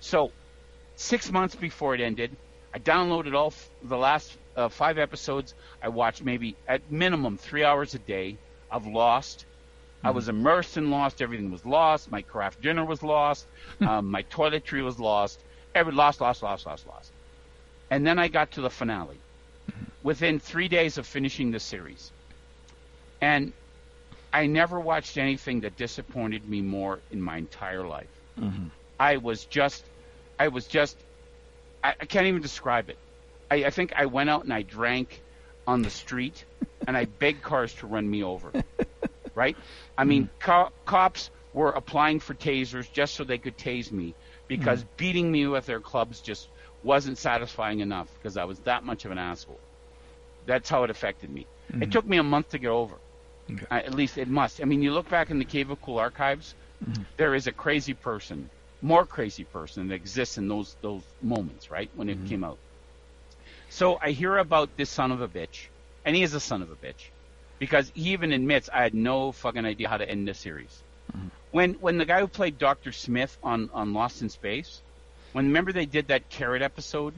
So 0.00 0.30
six 0.96 1.30
months 1.30 1.54
before 1.54 1.94
it 1.94 2.00
ended, 2.00 2.36
I 2.72 2.78
downloaded 2.78 3.34
all 3.34 3.48
f- 3.48 3.68
the 3.82 3.96
last 3.98 4.36
uh, 4.56 4.68
five 4.68 4.98
episodes. 4.98 5.54
I 5.82 5.88
watched 5.88 6.22
maybe 6.24 6.56
at 6.66 6.90
minimum 6.90 7.36
three 7.38 7.64
hours 7.64 7.94
a 7.94 7.98
day 7.98 8.38
of 8.70 8.86
Lost. 8.86 9.44
I 10.04 10.10
was 10.10 10.28
immersed 10.28 10.76
in 10.76 10.90
Lost. 10.90 11.20
Everything 11.22 11.50
was 11.50 11.64
lost. 11.64 12.10
My 12.10 12.22
craft 12.22 12.60
dinner 12.62 12.84
was 12.84 13.02
lost. 13.02 13.46
um, 13.80 14.10
my 14.10 14.22
toiletry 14.24 14.84
was 14.84 14.98
lost. 14.98 15.40
Every 15.74 15.92
lost, 15.92 16.20
lost, 16.20 16.42
lost, 16.42 16.66
lost, 16.66 16.86
lost. 16.86 17.12
And 17.90 18.06
then 18.06 18.18
I 18.18 18.28
got 18.28 18.52
to 18.52 18.60
the 18.60 18.70
finale 18.70 19.18
within 20.02 20.38
three 20.38 20.68
days 20.68 20.98
of 20.98 21.06
finishing 21.06 21.50
the 21.50 21.60
series. 21.60 22.12
And 23.20 23.52
I 24.32 24.46
never 24.46 24.78
watched 24.78 25.16
anything 25.16 25.60
that 25.60 25.76
disappointed 25.76 26.48
me 26.48 26.60
more 26.62 27.00
in 27.10 27.20
my 27.20 27.38
entire 27.38 27.86
life. 27.86 28.08
I 28.98 29.16
was 29.16 29.44
just, 29.46 29.84
I 30.38 30.48
was 30.48 30.66
just, 30.66 30.96
I, 31.82 31.94
I 32.00 32.04
can't 32.06 32.26
even 32.26 32.42
describe 32.42 32.88
it. 32.90 32.98
I, 33.50 33.64
I 33.64 33.70
think 33.70 33.92
I 33.96 34.06
went 34.06 34.30
out 34.30 34.44
and 34.44 34.52
I 34.52 34.62
drank 34.62 35.22
on 35.66 35.82
the 35.82 35.90
street 35.90 36.44
and 36.86 36.96
I 36.96 37.06
begged 37.06 37.42
cars 37.42 37.72
to 37.74 37.86
run 37.86 38.08
me 38.08 38.22
over. 38.22 38.52
right? 39.34 39.56
I 39.96 40.04
mean, 40.04 40.24
hmm. 40.24 40.28
co- 40.40 40.72
cops 40.84 41.30
were 41.52 41.70
applying 41.70 42.20
for 42.20 42.34
tasers 42.34 42.90
just 42.90 43.14
so 43.14 43.24
they 43.24 43.38
could 43.38 43.56
tase 43.56 43.92
me 43.92 44.14
because 44.48 44.82
hmm. 44.82 44.88
beating 44.96 45.30
me 45.30 45.46
with 45.46 45.66
their 45.66 45.80
clubs 45.80 46.20
just 46.20 46.48
wasn't 46.82 47.18
satisfying 47.18 47.80
enough 47.80 48.08
because 48.18 48.36
I 48.36 48.44
was 48.44 48.58
that 48.60 48.84
much 48.84 49.04
of 49.04 49.10
an 49.10 49.18
asshole. 49.18 49.60
That's 50.46 50.68
how 50.68 50.84
it 50.84 50.90
affected 50.90 51.30
me. 51.30 51.46
It 51.68 51.84
hmm. 51.84 51.90
took 51.90 52.06
me 52.06 52.16
a 52.18 52.22
month 52.22 52.50
to 52.50 52.58
get 52.58 52.70
over. 52.70 52.94
Okay. 53.50 53.66
Uh, 53.70 53.76
at 53.76 53.94
least 53.94 54.18
it 54.18 54.28
must. 54.28 54.60
I 54.60 54.64
mean, 54.64 54.82
you 54.82 54.92
look 54.92 55.08
back 55.08 55.30
in 55.30 55.38
the 55.38 55.44
Cave 55.44 55.70
of 55.70 55.80
Cool 55.80 55.98
archives, 55.98 56.54
there 57.16 57.34
is 57.34 57.46
a 57.46 57.52
crazy 57.52 57.94
person, 57.94 58.50
more 58.82 59.06
crazy 59.06 59.44
person 59.44 59.88
that 59.88 59.94
exists 59.94 60.36
in 60.36 60.48
those 60.48 60.76
those 60.82 61.02
moments, 61.22 61.70
right? 61.70 61.90
When 61.94 62.08
it 62.08 62.26
came 62.26 62.44
out. 62.44 62.58
So 63.68 63.98
I 64.00 64.10
hear 64.12 64.36
about 64.38 64.76
this 64.76 64.90
son 64.90 65.12
of 65.12 65.20
a 65.20 65.28
bitch, 65.28 65.66
and 66.04 66.14
he 66.16 66.22
is 66.22 66.34
a 66.34 66.40
son 66.40 66.62
of 66.62 66.70
a 66.70 66.76
bitch, 66.76 67.10
because 67.58 67.90
he 67.94 68.12
even 68.12 68.32
admits 68.32 68.68
I 68.72 68.82
had 68.82 68.94
no 68.94 69.32
fucking 69.32 69.64
idea 69.64 69.88
how 69.88 69.96
to 69.98 70.08
end 70.08 70.26
this 70.28 70.38
series. 70.38 70.82
Mm-hmm. 71.16 71.28
When 71.50 71.74
when 71.74 71.98
the 71.98 72.04
guy 72.04 72.20
who 72.20 72.28
played 72.28 72.58
Doctor 72.58 72.92
Smith 72.92 73.36
on 73.42 73.70
on 73.72 73.92
Lost 73.92 74.22
in 74.22 74.28
Space, 74.28 74.82
when 75.32 75.46
remember 75.46 75.72
they 75.72 75.86
did 75.86 76.08
that 76.08 76.28
carrot 76.28 76.62
episode 76.62 77.14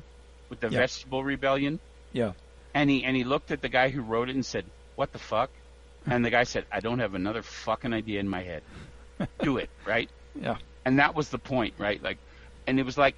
with 0.49 0.61
the 0.61 0.69
Yeah. 0.69 0.81
vegetable 0.81 1.23
rebellion, 1.25 1.81
yeah, 2.13 2.33
and 2.75 2.89
he 2.91 3.05
and 3.05 3.17
he 3.17 3.25
looked 3.25 3.51
at 3.51 3.61
the 3.63 3.69
guy 3.69 3.89
who 3.91 4.03
wrote 4.03 4.29
it 4.29 4.35
and 4.35 4.45
said, 4.45 4.65
"What 4.97 5.13
the 5.13 5.19
fuck?" 5.19 5.51
And 6.07 6.25
the 6.25 6.31
guy 6.31 6.45
said, 6.45 6.65
"I 6.73 6.81
don't 6.81 7.01
have 7.01 7.15
another 7.15 7.43
fucking 7.43 7.93
idea 7.93 8.21
in 8.21 8.29
my 8.29 8.43
head. 8.43 8.63
Do 9.43 9.59
it, 9.59 9.69
right?" 9.85 10.09
yeah, 10.41 10.57
And 10.85 10.99
that 11.01 11.15
was 11.15 11.29
the 11.31 11.39
point, 11.39 11.75
right? 11.79 12.01
Like, 12.03 12.19
and 12.67 12.79
it 12.79 12.85
was 12.87 12.97
like, 12.97 13.17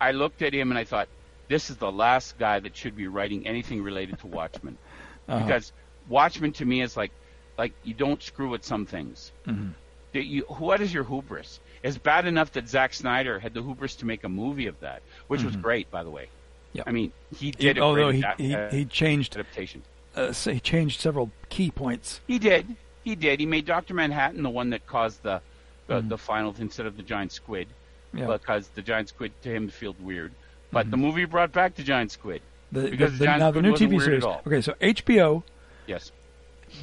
I 0.00 0.12
looked 0.12 0.40
at 0.42 0.54
him 0.54 0.70
and 0.70 0.78
I 0.78 0.84
thought, 0.84 1.08
this 1.50 1.68
is 1.68 1.76
the 1.76 1.90
last 1.92 2.38
guy 2.38 2.60
that 2.60 2.74
should 2.76 2.96
be 2.96 3.08
writing 3.08 3.46
anything 3.46 3.82
related 3.82 4.18
to 4.20 4.26
Watchmen, 4.28 4.78
Uh-huh. 5.28 5.44
because 5.44 5.72
Watchmen 6.08 6.52
to 6.54 6.64
me 6.64 6.80
is 6.80 6.96
like, 6.96 7.12
like 7.58 7.72
you 7.84 7.92
don't 7.94 8.22
screw 8.22 8.48
with 8.48 8.64
some 8.64 8.86
things. 8.86 9.32
Mhm. 9.46 9.74
You, 10.12 10.42
what 10.48 10.80
is 10.80 10.92
your 10.94 11.04
hubris? 11.04 11.60
It's 11.84 11.98
bad 11.98 12.26
enough 12.26 12.50
that 12.52 12.68
Zack 12.68 12.94
Snyder 12.94 13.38
had 13.38 13.52
the 13.54 13.62
hubris 13.62 13.94
to 13.96 14.06
make 14.06 14.24
a 14.24 14.28
movie 14.28 14.66
of 14.66 14.78
that, 14.80 15.02
which 15.28 15.42
was 15.44 15.54
great, 15.56 15.90
by 15.90 16.02
the 16.02 16.10
way. 16.10 16.24
Mm-hmm. 16.24 16.78
Yep. 16.78 16.84
I 16.88 16.92
mean, 16.92 17.12
he 17.36 17.50
did 17.52 17.78
a 17.78 17.80
although 17.80 18.10
he, 18.10 18.22
adap- 18.22 18.40
he, 18.40 18.54
uh, 18.54 18.70
he 18.70 18.84
changed 18.86 19.34
adaptation. 19.36 19.82
uh, 20.16 20.32
so 20.32 20.52
he 20.52 20.60
changed 20.60 21.00
several 21.00 21.30
key 21.48 21.70
points. 21.70 22.20
He 22.26 22.38
did. 22.38 22.76
He 23.04 23.14
did. 23.14 23.38
He 23.40 23.46
made 23.46 23.66
Doctor 23.66 23.94
Manhattan 23.94 24.42
the 24.42 24.50
one 24.50 24.70
that 24.70 24.86
caused 24.86 25.22
the 25.22 25.40
the, 25.88 26.00
Mhm. 26.02 26.08
the 26.08 26.18
final 26.18 26.54
instead 26.58 26.86
of 26.86 26.96
the 26.96 27.02
giant 27.02 27.32
squid, 27.32 27.66
Yeah. 28.14 28.26
because 28.26 28.68
the 28.68 28.82
giant 28.82 29.08
squid 29.08 29.32
to 29.42 29.48
him 29.52 29.68
felt 29.68 29.98
weird. 30.00 30.32
But 30.72 30.90
the 30.90 30.96
movie 30.96 31.24
brought 31.24 31.52
back 31.52 31.74
the 31.74 31.82
giant 31.82 32.12
squid. 32.12 32.42
The, 32.72 32.82
the, 32.82 32.90
because 32.90 33.18
the, 33.18 33.24
Giant 33.24 33.40
now 33.40 33.50
the 33.50 33.62
new 33.62 33.72
TV 33.72 34.00
series. 34.00 34.24
Okay, 34.24 34.60
so 34.60 34.72
HBO 34.80 35.42
Yes, 35.86 36.12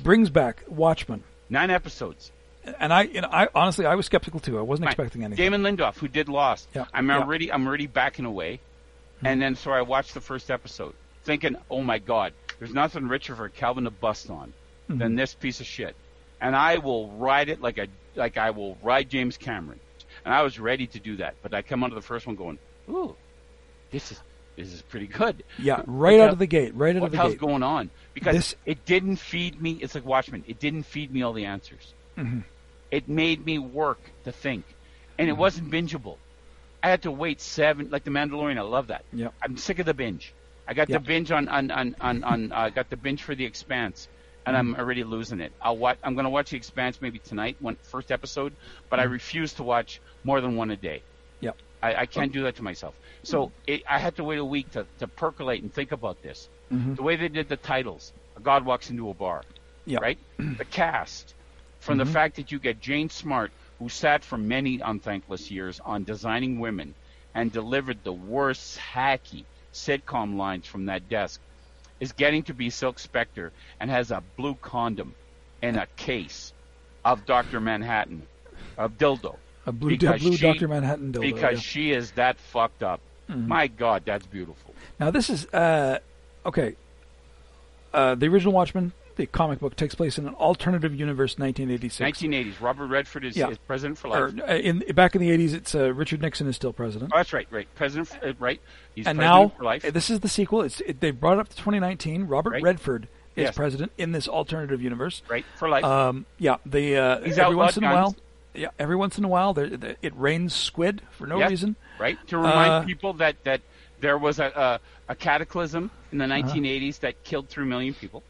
brings 0.03 0.29
back 0.29 0.63
Watchmen, 0.67 1.23
nine 1.49 1.69
episodes. 1.69 2.31
and 2.79 2.91
I, 2.91 3.03
you 3.03 3.21
know, 3.21 3.29
I 3.31 3.47
honestly 3.55 3.85
I 3.85 3.95
was 3.95 4.05
skeptical 4.05 4.41
too. 4.41 4.57
I 4.59 4.61
wasn't 4.61 4.87
Fine. 4.87 4.91
expecting 4.91 5.23
anything. 5.23 5.45
Damon 5.51 5.61
Lindelof, 5.63 5.97
who 5.97 6.09
did 6.09 6.27
Lost. 6.27 6.67
Yeah, 6.75 6.85
I'm 6.93 7.07
yeah. 7.07 7.19
already 7.19 7.51
I'm 7.53 7.65
already 7.65 7.87
backing 7.87 8.25
away, 8.25 8.59
Hmm. 9.21 9.27
and 9.27 9.41
then 9.41 9.55
so 9.55 9.71
I 9.71 9.81
watched 9.83 10.13
the 10.13 10.19
first 10.21 10.51
episode, 10.51 10.93
thinking, 11.23 11.55
oh 11.71 11.81
my 11.81 11.99
god, 11.99 12.33
there's 12.59 12.73
nothing 12.73 13.07
richer 13.07 13.35
for 13.35 13.47
Calvin 13.47 13.85
to 13.85 13.91
bust 13.91 14.29
on 14.29 14.53
Hmm. 14.89 14.97
than 14.97 15.15
this 15.15 15.33
piece 15.33 15.61
of 15.61 15.65
shit, 15.65 15.95
and 16.41 16.53
I 16.53 16.79
will 16.79 17.11
ride 17.11 17.47
it 17.47 17.61
like 17.61 17.77
a 17.77 17.87
like 18.15 18.35
I 18.35 18.49
will 18.49 18.77
ride 18.83 19.09
James 19.09 19.37
Cameron, 19.37 19.79
and 20.25 20.33
I 20.33 20.43
was 20.43 20.59
ready 20.59 20.87
to 20.87 20.99
do 20.99 21.15
that, 21.17 21.35
but 21.41 21.53
I 21.53 21.61
come 21.61 21.81
out 21.85 21.91
of 21.91 21.95
the 21.95 22.01
first 22.01 22.27
one 22.27 22.35
going, 22.35 22.59
ooh, 22.89 23.15
this 23.91 24.11
is 24.11 24.21
this 24.55 24.73
is 24.73 24.81
pretty 24.81 25.07
good. 25.07 25.43
yeah, 25.59 25.81
right 25.85 26.17
the- 26.17 26.23
out 26.23 26.29
of 26.31 26.39
the 26.39 26.47
gate, 26.47 26.73
right 26.75 26.95
out 26.95 27.03
of 27.03 27.11
the 27.11 27.15
the 27.15 27.17
hell's 27.17 27.33
gate. 27.33 27.39
going 27.41 27.61
on? 27.63 27.89
Because 28.13 28.35
This- 28.35 28.55
it 28.65 28.85
didn't 28.85 29.17
feed 29.17 29.61
me. 29.61 29.73
It's 29.81 29.93
like 29.95 30.05
Watchmen. 30.05 30.43
It 30.47 30.59
didn't 30.59 30.83
feed 30.83 31.11
me 31.13 31.21
all 31.21 31.33
the 31.33 31.45
answers. 31.45 31.93
Mhm. 32.17 32.43
It 32.89 33.07
made 33.07 33.45
me 33.45 33.59
work 33.59 33.99
to 34.23 34.31
think, 34.31 34.65
and 35.19 35.27
it 35.29 35.33
Mm-hmm. 35.33 35.41
wasn't 35.41 35.71
bingeable. 35.71 36.17
I 36.81 36.89
had 36.89 37.03
to 37.03 37.11
wait 37.11 37.41
seven, 37.41 37.89
like 37.91 38.03
the 38.03 38.11
Mandalorian. 38.11 38.57
I 38.57 38.61
love 38.61 38.87
that. 38.87 39.03
Yep. 39.13 39.33
I'm 39.43 39.57
sick 39.57 39.79
of 39.79 39.85
the 39.85 39.93
binge. 39.93 40.33
I 40.67 40.73
got 40.73 40.89
Yep. 40.89 41.01
the 41.01 41.07
binge 41.07 41.31
on 41.31 41.47
on 41.49 41.69
on 41.71 41.95
on, 42.01 42.23
on 42.23 42.51
uh, 42.51 42.69
got 42.69 42.89
the 42.89 42.97
binge 42.97 43.21
for 43.23 43.35
the 43.35 43.45
Expanse, 43.45 44.07
and 44.45 44.55
Mm-hmm. 44.55 44.73
I'm 44.73 44.79
already 44.79 45.03
losing 45.03 45.39
it. 45.41 45.51
I'll 45.61 45.77
watch. 45.77 45.97
I'm 46.03 46.13
going 46.15 46.23
to 46.25 46.29
watch 46.31 46.49
the 46.49 46.57
Expanse 46.57 46.99
maybe 47.01 47.19
tonight, 47.19 47.57
one 47.59 47.75
first 47.83 48.11
episode, 48.11 48.53
but 48.89 48.99
I 48.99 49.03
refuse 49.03 49.53
to 49.53 49.63
watch 49.63 49.99
more 50.23 50.41
than 50.41 50.55
one 50.55 50.71
a 50.71 50.75
day. 50.77 51.03
Mm-hmm. 51.83 51.97
I, 51.97 52.01
I 52.01 52.05
can't 52.07 52.33
do 52.33 52.43
that 52.43 52.55
to 52.57 52.63
myself. 52.63 52.95
So 53.23 53.53
it, 53.67 53.83
I 53.89 53.99
had 53.99 54.17
to 54.17 54.23
wait 54.23 54.39
a 54.39 54.45
week 54.45 54.71
to, 54.71 54.87
to 54.99 55.07
percolate 55.07 55.63
and 55.63 55.73
think 55.73 55.91
about 55.91 56.21
this. 56.21 56.49
Mhm. 56.73 56.95
The 56.97 57.03
way 57.03 57.15
they 57.17 57.29
did 57.29 57.49
the 57.49 57.57
titles, 57.57 58.13
a 58.37 58.41
God 58.41 58.65
walks 58.65 58.89
into 58.89 59.09
a 59.09 59.15
bar, 59.15 59.45
Yep. 59.85 60.01
right? 60.01 60.19
The 60.39 60.65
cast, 60.71 61.35
from 61.81 61.97
the 61.97 62.05
fact 62.05 62.37
that 62.37 62.51
you 62.51 62.59
get 62.59 62.79
Jean 62.79 63.09
Smart, 63.09 63.53
who 63.79 63.89
sat 63.89 64.23
for 64.25 64.37
many 64.37 64.79
unthankless 64.83 65.51
years 65.51 65.79
on 65.85 66.03
designing 66.05 66.59
women 66.59 66.95
and 67.35 67.51
delivered 67.51 68.03
the 68.03 68.13
worst 68.13 68.79
hacky 68.79 69.47
sitcom 69.73 70.37
lines 70.37 70.67
from 70.67 70.85
that 70.87 71.07
desk, 71.09 71.41
is 71.99 72.13
getting 72.13 72.43
to 72.43 72.53
be 72.55 72.69
Silk 72.69 72.99
Spectre 72.99 73.53
and 73.79 73.89
has 73.91 74.11
a 74.11 74.23
blue 74.37 74.55
condom 74.61 75.15
in 75.61 75.77
a 75.77 75.87
case 75.97 76.53
of 77.05 77.25
Dr. 77.25 77.61
Manhattan, 77.61 78.27
of 78.77 78.93
dildo. 78.97 79.41
A 79.67 79.71
blue, 79.71 79.89
because 79.91 80.21
blue 80.21 80.35
she- 80.35 80.41
Doctor 80.47 80.67
Manhattan 80.67 81.11
dildo. 81.13 81.21
because 81.21 81.41
yeah. 81.41 81.49
Mm-hmm. 81.49 81.59
she 81.59 81.91
is 81.91 82.11
that 82.11 82.37
fucked 82.39 82.81
up. 82.83 83.01
My 83.29 83.67
God, 83.67 84.03
that's 84.05 84.25
beautiful. 84.25 84.73
Now 84.99 85.11
this 85.11 85.29
is 85.29 85.45
uh, 85.53 85.99
okay. 86.45 86.75
Uh, 87.93 88.15
the 88.15 88.27
original 88.27 88.53
Watchmen, 88.53 88.93
the 89.17 89.25
comic 89.25 89.59
book, 89.59 89.75
takes 89.75 89.95
place 89.95 90.17
in 90.17 90.27
an 90.27 90.33
alternative 90.35 90.93
universe, 90.95 91.37
1986. 91.37 92.19
1980s. 92.21 92.61
Robert 92.61 92.87
Redford 92.87 93.25
is, 93.25 93.35
Yeah. 93.35 93.49
is 93.49 93.57
president 93.57 93.97
for 93.97 94.07
life. 94.09 94.33
uh, 94.47 94.53
in 94.53 94.79
back 94.95 95.15
in 95.15 95.21
the 95.21 95.29
80s, 95.31 95.53
it's 95.53 95.75
uh, 95.75 95.93
Richard 95.93 96.21
Nixon 96.21 96.47
is 96.47 96.55
still 96.55 96.71
president. 96.73 97.11
Oh, 97.13 97.17
that's 97.17 97.33
right, 97.33 97.47
right. 97.51 97.67
President, 97.75 98.09
f- 98.13 98.23
uh, 98.23 98.33
right. 98.39 98.61
He's 98.95 99.05
and 99.07 99.17
president 99.17 99.51
now 99.51 99.57
for 99.57 99.63
life. 99.63 99.83
uh, 99.85 99.91
this 99.91 100.09
is 100.09 100.19
the 100.21 100.29
sequel. 100.29 100.61
It's 100.61 100.79
it, 100.81 101.01
they 101.01 101.11
brought 101.11 101.33
it 101.33 101.39
up 101.41 101.49
to 101.49 101.55
2019. 101.57 102.27
Robert 102.27 102.51
Right. 102.51 102.63
Redford 102.63 103.09
is 103.35 103.43
Yes. 103.45 103.55
president 103.55 103.91
in 103.97 104.11
this 104.13 104.27
alternative 104.27 104.81
universe. 104.81 105.21
right 105.27 105.45
for 105.55 105.67
life. 105.69 105.83
Um, 105.83 106.25
yeah, 106.37 106.57
the 106.65 106.95
uh, 106.97 107.17
every 107.19 107.55
once 107.55 107.75
in 107.77 107.83
a 107.83 107.91
while. 107.93 108.15
Yeah, 108.57 108.69
every 108.79 108.95
once 108.95 109.17
in 109.17 109.23
a 109.23 109.27
while, 109.27 109.53
there, 109.53 109.69
there, 109.69 109.95
it 110.01 110.13
rains 110.17 110.53
squid 110.53 111.01
for 111.11 111.27
no 111.27 111.39
Yes. 111.39 111.49
reason. 111.51 111.75
right 111.99 112.17
to 112.27 112.37
remind 112.37 112.71
uh, 112.71 112.83
people 112.85 113.13
that 113.13 113.35
that 113.43 113.61
there 113.99 114.17
was 114.17 114.39
a 114.39 114.79
a, 115.07 115.11
a 115.13 115.15
cataclysm 115.15 115.89
in 116.11 116.17
the 116.19 116.25
Uh-huh. 116.25 116.53
1980s 116.53 116.99
that 116.99 117.23
killed 117.23 117.47
three 117.49 117.65
million 117.65 117.93
people. 117.93 118.23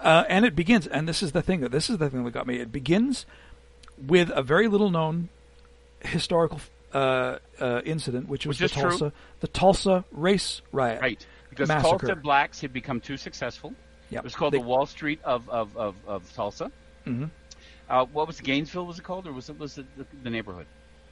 Uh, 0.00 0.24
and 0.28 0.44
it 0.44 0.54
begins, 0.54 0.86
and 0.86 1.08
this 1.08 1.22
is 1.22 1.32
the 1.32 1.42
thing 1.42 1.60
that 1.60 1.70
this 1.72 1.90
is 1.90 1.98
the 1.98 2.08
thing 2.10 2.24
that 2.24 2.30
got 2.32 2.46
me. 2.46 2.56
It 2.60 2.70
begins 2.72 3.26
with 4.06 4.30
a 4.34 4.42
very 4.42 4.68
little 4.68 4.90
known 4.90 5.28
historical 6.00 6.60
uh, 6.94 7.38
uh, 7.60 7.80
incident, 7.84 8.28
which 8.28 8.46
was 8.46 8.60
Which 8.60 8.72
the 8.72 8.80
true. 8.80 8.90
Tulsa, 8.90 9.12
the 9.40 9.48
Tulsa 9.48 10.04
race 10.12 10.62
riot. 10.72 11.00
Right, 11.02 11.26
because 11.50 11.68
Massacre. 11.68 12.06
Tulsa 12.06 12.16
blacks 12.16 12.60
had 12.60 12.72
become 12.72 13.00
too 13.00 13.16
successful. 13.16 13.74
Yep. 14.10 14.20
It 14.20 14.24
was 14.24 14.34
called 14.34 14.52
They- 14.54 14.58
the 14.58 14.64
Wall 14.64 14.86
Street 14.86 15.20
of 15.24 15.48
of 15.50 15.76
of, 15.76 15.94
of 16.06 16.32
Tulsa. 16.34 16.70
Mhm. 17.06 17.30
Uh, 17.88 18.04
what 18.06 18.26
was 18.26 18.40
Gainesville? 18.40 18.86
Was 18.86 18.98
it 18.98 19.04
called, 19.04 19.26
or 19.26 19.32
was 19.32 19.48
it 19.48 19.58
was 19.58 19.78
it 19.78 19.86
the, 19.96 20.06
the 20.22 20.30
neighborhood? 20.30 20.66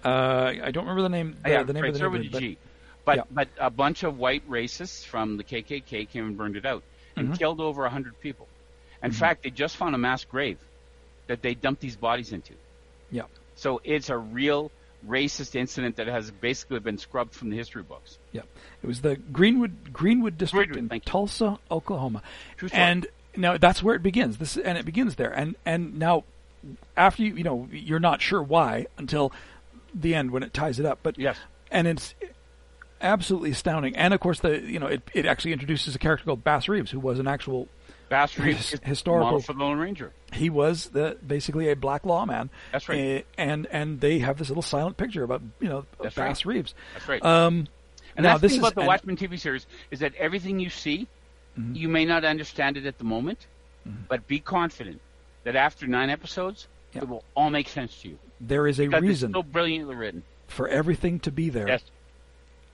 Uh, 0.05 0.53
I 0.63 0.71
don't 0.71 0.85
remember 0.85 1.03
the 1.03 1.09
name. 1.09 1.37
The, 1.43 1.51
yeah, 1.51 1.63
the 1.63 1.73
name 1.73 1.83
right, 1.83 1.89
of 1.93 1.99
the 1.99 2.05
neighborhood, 2.05 2.35
a 2.35 2.41
G. 2.41 2.59
But 3.05 3.17
Yeah. 3.17 3.23
but 3.31 3.49
a 3.59 3.71
bunch 3.71 4.03
of 4.03 4.19
white 4.19 4.49
racists 4.49 5.05
from 5.05 5.37
the 5.37 5.45
KKK 5.45 6.09
came 6.09 6.27
and 6.27 6.37
burned 6.37 6.57
it 6.57 6.67
out 6.67 6.83
and 7.17 7.29
Mhm. 7.31 7.39
killed 7.39 7.61
over 7.61 7.89
hundred 7.89 8.19
people. 8.21 8.47
In 9.03 9.11
Mm-hmm. 9.11 9.19
fact, 9.19 9.43
they 9.45 9.51
just 9.51 9.77
found 9.77 9.95
a 9.95 9.99
mass 9.99 10.25
grave 10.25 10.59
that 11.29 11.41
they 11.43 11.55
dumped 11.55 11.81
these 11.81 11.97
bodies 11.97 12.33
into. 12.33 12.55
Yeah. 13.11 13.23
So 13.55 13.81
it's 13.85 14.11
a 14.11 14.19
real 14.19 14.71
racist 15.07 15.55
incident 15.55 15.97
that 15.97 16.09
has 16.09 16.31
basically 16.31 16.81
been 16.81 16.99
scrubbed 16.99 17.33
from 17.35 17.51
the 17.51 17.57
history 17.57 17.83
books. 17.83 18.19
Yeah, 18.33 18.43
it 18.83 18.87
was 18.87 19.03
the 19.03 19.17
Greenwood 19.17 19.93
Greenwood 19.93 20.37
district 20.37 20.73
Greenwood, 20.73 20.93
in. 20.93 21.01
Tulsa, 21.01 21.59
Oklahoma, 21.71 22.23
and 22.73 23.07
now 23.37 23.57
that's 23.57 23.83
where 23.83 23.95
it 23.95 24.03
begins. 24.03 24.39
This 24.39 24.57
and 24.57 24.77
it 24.77 24.85
begins 24.85 25.15
there, 25.17 25.31
and 25.33 25.55
and 25.65 25.99
now 25.99 26.25
after 26.97 27.23
you 27.23 27.35
you 27.37 27.45
know 27.45 27.69
you're 27.73 28.01
not 28.01 28.21
sure 28.21 28.43
why 28.43 28.87
until 28.99 29.33
the 29.95 30.15
end 30.15 30.31
when 30.31 30.43
it 30.43 30.53
ties 30.53 30.79
it 30.79 30.87
up, 30.87 30.99
but 31.03 31.19
Yes. 31.19 31.37
and 31.71 31.87
it's 31.87 32.15
absolutely 33.01 33.51
astounding. 33.51 33.97
And 33.97 34.15
of 34.15 34.21
course, 34.21 34.41
the 34.41 34.61
you 34.61 34.79
know 34.79 34.87
it 34.87 35.03
it 35.15 35.27
actually 35.27 35.53
introduces 35.53 35.95
a 35.95 35.99
character 35.99 36.25
called 36.25 36.45
Bass 36.45 36.69
Reeves, 36.69 36.91
who 36.91 37.01
was 37.01 37.19
an 37.19 37.27
actual 37.29 37.69
Bass 38.09 38.39
Reeves 38.39 38.71
His- 38.71 38.81
historical- 38.85 39.41
for 39.41 39.53
the 39.53 39.59
Lone 39.59 39.79
Ranger. 39.79 40.13
he 40.33 40.49
was 40.51 40.91
the 40.91 41.17
basically 41.27 41.69
a 41.71 41.77
black 41.77 42.05
lawman. 42.07 42.51
That's 42.73 42.89
right. 42.89 42.99
Eh, 42.99 43.23
and 43.39 43.67
and 43.71 44.01
they 44.01 44.21
have 44.21 44.39
this 44.39 44.49
little 44.49 44.63
silent 44.63 44.97
picture 44.97 45.23
about 45.25 45.43
you 45.61 45.69
know 45.69 45.87
That's 46.03 46.15
Bass 46.15 46.45
right. 46.45 46.55
Reeves. 46.55 46.75
That's 46.95 47.09
right. 47.09 47.25
Um, 47.25 47.67
And 48.17 48.25
now 48.25 48.31
that's 48.39 48.41
the 48.41 48.47
this 48.49 48.53
thing 48.53 48.61
is 48.61 48.67
about 48.67 48.75
the 48.75 48.81
and- 48.83 48.89
Watchmen 48.89 49.17
TV 49.17 49.39
series 49.39 49.67
is 49.91 49.99
that 50.01 50.15
everything 50.17 50.59
you 50.61 50.71
see, 50.71 51.07
Mm-hmm. 51.59 51.75
you 51.75 51.89
may 51.89 52.05
not 52.05 52.23
understand 52.23 52.77
it 52.77 52.85
at 52.85 52.99
the 52.99 53.05
moment, 53.05 53.47
but 54.09 54.27
be 54.27 54.41
confident 54.41 55.01
that 55.47 55.55
after 55.57 55.87
nine 55.87 56.11
episodes, 56.11 56.67
Yeah. 56.93 57.03
it 57.03 57.09
will 57.09 57.23
all 57.37 57.51
make 57.51 57.69
sense 57.69 58.03
to 58.03 58.09
you. 58.09 58.19
there 58.41 58.67
is 58.67 58.79
a 58.81 58.87
Because 58.87 59.03
reason 59.03 59.33
so 59.33 59.43
brilliantly 59.43 59.95
written. 59.95 60.23
for 60.49 60.69
everything 60.69 61.19
to 61.21 61.31
be 61.31 61.49
there. 61.49 61.69
Yes. 61.69 61.83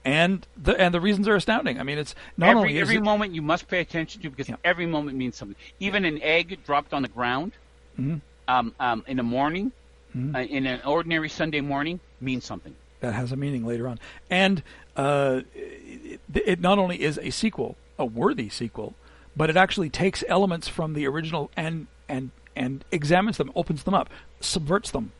and 0.05 0.45
the 0.61 0.73
and 0.79 0.93
the 0.93 0.99
reasons 0.99 1.27
are 1.29 1.35
astounding. 1.35 1.79
I 1.79 1.83
mean, 1.83 1.97
it's 1.97 2.13
not 2.35 2.49
every 2.49 2.61
only 2.61 2.79
every 2.81 2.95
it, 2.97 3.03
moment 3.03 3.33
you 3.33 3.41
must 3.41 3.69
pay 3.69 3.79
attention 3.79 4.21
to 4.23 4.29
because 4.29 4.49
Yeah. 4.49 4.55
every 4.65 4.85
moment 4.85 5.17
means 5.17 5.37
something. 5.37 5.55
Even 5.79 6.03
an 6.03 6.21
egg 6.21 6.59
dropped 6.65 6.93
on 6.93 7.03
the 7.03 7.07
ground 7.07 7.53
Mhm. 7.97 8.19
um, 8.49 8.75
um, 8.81 9.05
in 9.07 9.15
the 9.17 9.23
morning, 9.23 9.71
Mhm. 10.13 10.35
uh, 10.35 10.39
in 10.39 10.65
an 10.67 10.81
ordinary 10.85 11.29
Sunday 11.29 11.61
morning, 11.61 11.99
means 12.19 12.43
something. 12.43 12.75
that 12.99 13.13
has 13.13 13.31
a 13.33 13.35
meaning 13.37 13.65
later 13.65 13.87
on, 13.87 13.99
and 14.29 14.63
uh, 14.97 15.41
it, 15.55 16.19
it 16.33 16.59
not 16.59 16.77
only 16.79 17.01
is 17.01 17.17
a 17.21 17.29
sequel, 17.31 17.75
a 17.99 18.05
worthy 18.05 18.47
sequel, 18.49 18.95
but 19.37 19.49
it 19.49 19.55
actually 19.57 19.89
takes 19.89 20.23
elements 20.27 20.67
from 20.67 20.93
the 20.93 21.05
original 21.07 21.49
and 21.55 21.87
and 22.09 22.31
and 22.55 22.83
examines 22.91 23.37
them, 23.37 23.51
opens 23.55 23.83
them 23.83 23.93
up, 23.93 24.09
subverts 24.39 24.91
them. 24.91 25.11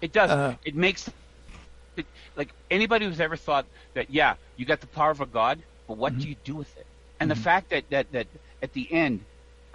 It 0.00 0.12
does. 0.12 0.30
Uh, 0.30 0.56
it 0.64 0.74
makes 0.74 1.08
it, 1.96 2.06
like 2.36 2.48
anybody 2.70 3.06
who's 3.06 3.20
ever 3.20 3.36
thought 3.36 3.66
that 3.94 4.10
yeah, 4.10 4.34
you 4.56 4.64
got 4.66 4.80
the 4.80 4.86
power 4.88 5.10
of 5.10 5.20
a 5.20 5.26
god, 5.26 5.60
but 5.86 5.96
what 5.96 6.12
Mm-hmm. 6.12 6.20
do 6.22 6.28
you 6.28 6.36
do 6.44 6.54
with 6.56 6.76
it? 6.76 6.86
And 7.20 7.30
the 7.30 7.36
fact 7.36 7.70
that 7.70 7.88
that 7.90 8.10
that 8.12 8.26
at 8.62 8.72
the 8.72 8.90
end, 8.92 9.20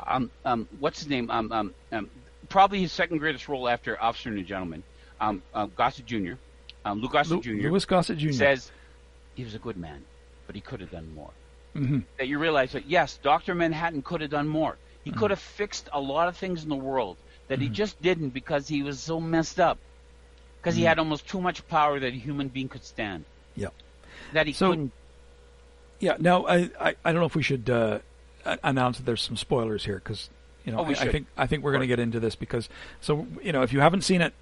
um, 0.05 0.29
um, 0.45 0.67
what's 0.79 0.99
his 0.99 1.07
name? 1.07 1.29
Um, 1.31 1.51
um, 1.51 1.73
um, 1.91 2.09
probably 2.49 2.81
his 2.81 2.91
second 2.91 3.19
greatest 3.19 3.47
role 3.47 3.67
after 3.69 4.01
Officer 4.01 4.29
and 4.29 4.39
a 4.39 4.43
Gentleman, 4.43 4.83
um, 5.21 5.41
uh, 5.53 5.65
Gossett 5.67 6.05
Jr. 6.05 6.33
Um, 6.85 7.01
Lou 7.01 7.09
Gossett 7.09 7.37
Lu- 7.37 7.41
Jr. 7.61 7.69
Louis 7.69 7.85
Gossett 7.85 8.17
Jr. 8.17 8.31
says 8.33 8.71
he 9.35 9.43
was 9.43 9.55
a 9.55 9.59
good 9.59 9.77
man, 9.77 10.03
but 10.45 10.55
he 10.55 10.61
could 10.61 10.81
have 10.81 10.91
done 10.91 11.13
more. 11.15 11.31
Mhm. 11.75 12.03
That 12.17 12.27
you 12.27 12.39
realize 12.39 12.71
that 12.73 12.85
yes, 12.87 13.17
Doctor 13.21 13.53
Manhattan 13.55 14.01
could 14.01 14.21
have 14.21 14.29
done 14.31 14.47
more. 14.47 14.77
He 15.07 15.11
Mm-hmm. 15.11 15.19
could 15.19 15.31
have 15.31 15.39
fixed 15.39 15.87
a 15.93 16.01
lot 16.01 16.27
of 16.27 16.35
things 16.35 16.63
in 16.63 16.69
the 16.69 16.75
world 16.75 17.15
that 17.47 17.59
he 17.59 17.69
just 17.69 18.01
didn't 18.01 18.29
because 18.31 18.67
he 18.67 18.83
was 18.83 18.99
so 18.99 19.21
messed 19.21 19.57
up. 19.57 19.77
Because 20.59 20.73
Mm-hmm. 20.75 20.79
he 20.79 20.85
had 20.85 20.99
almost 20.99 21.25
too 21.27 21.39
much 21.39 21.65
power 21.69 21.97
that 21.99 22.07
a 22.13 22.17
human 22.17 22.49
being 22.49 22.67
could 22.67 22.83
stand. 22.83 23.23
Yeah. 23.55 23.69
That 24.33 24.47
he 24.47 24.53
So- 24.53 24.69
couldn't. 24.71 24.91
Yeah. 25.99 26.17
Now, 26.19 26.45
I, 26.45 26.69
I, 26.79 26.95
I 27.05 27.11
don't 27.13 27.21
know 27.21 27.25
if 27.25 27.35
we 27.35 27.41
should 27.43 27.69
uh, 27.69 27.99
announce 28.63 28.97
that 28.97 29.05
there's 29.05 29.21
some 29.21 29.37
spoilers 29.37 29.85
here 29.85 29.95
because 30.03 30.29
You 30.65 30.73
know, 30.73 30.79
Oh, 30.79 30.85
I, 30.85 30.89
I 31.07 31.09
think 31.11 31.27
I 31.37 31.47
think 31.47 31.63
we're 31.63 31.71
going 31.71 31.87
to 31.87 31.93
get 31.95 31.99
into 31.99 32.19
this 32.19 32.35
because 32.35 32.67
so 32.99 33.25
you 33.41 33.53
know 33.53 33.61
if 33.63 33.71
you 33.71 33.79
haven't 33.79 34.01
seen 34.03 34.19
it, 34.21 34.33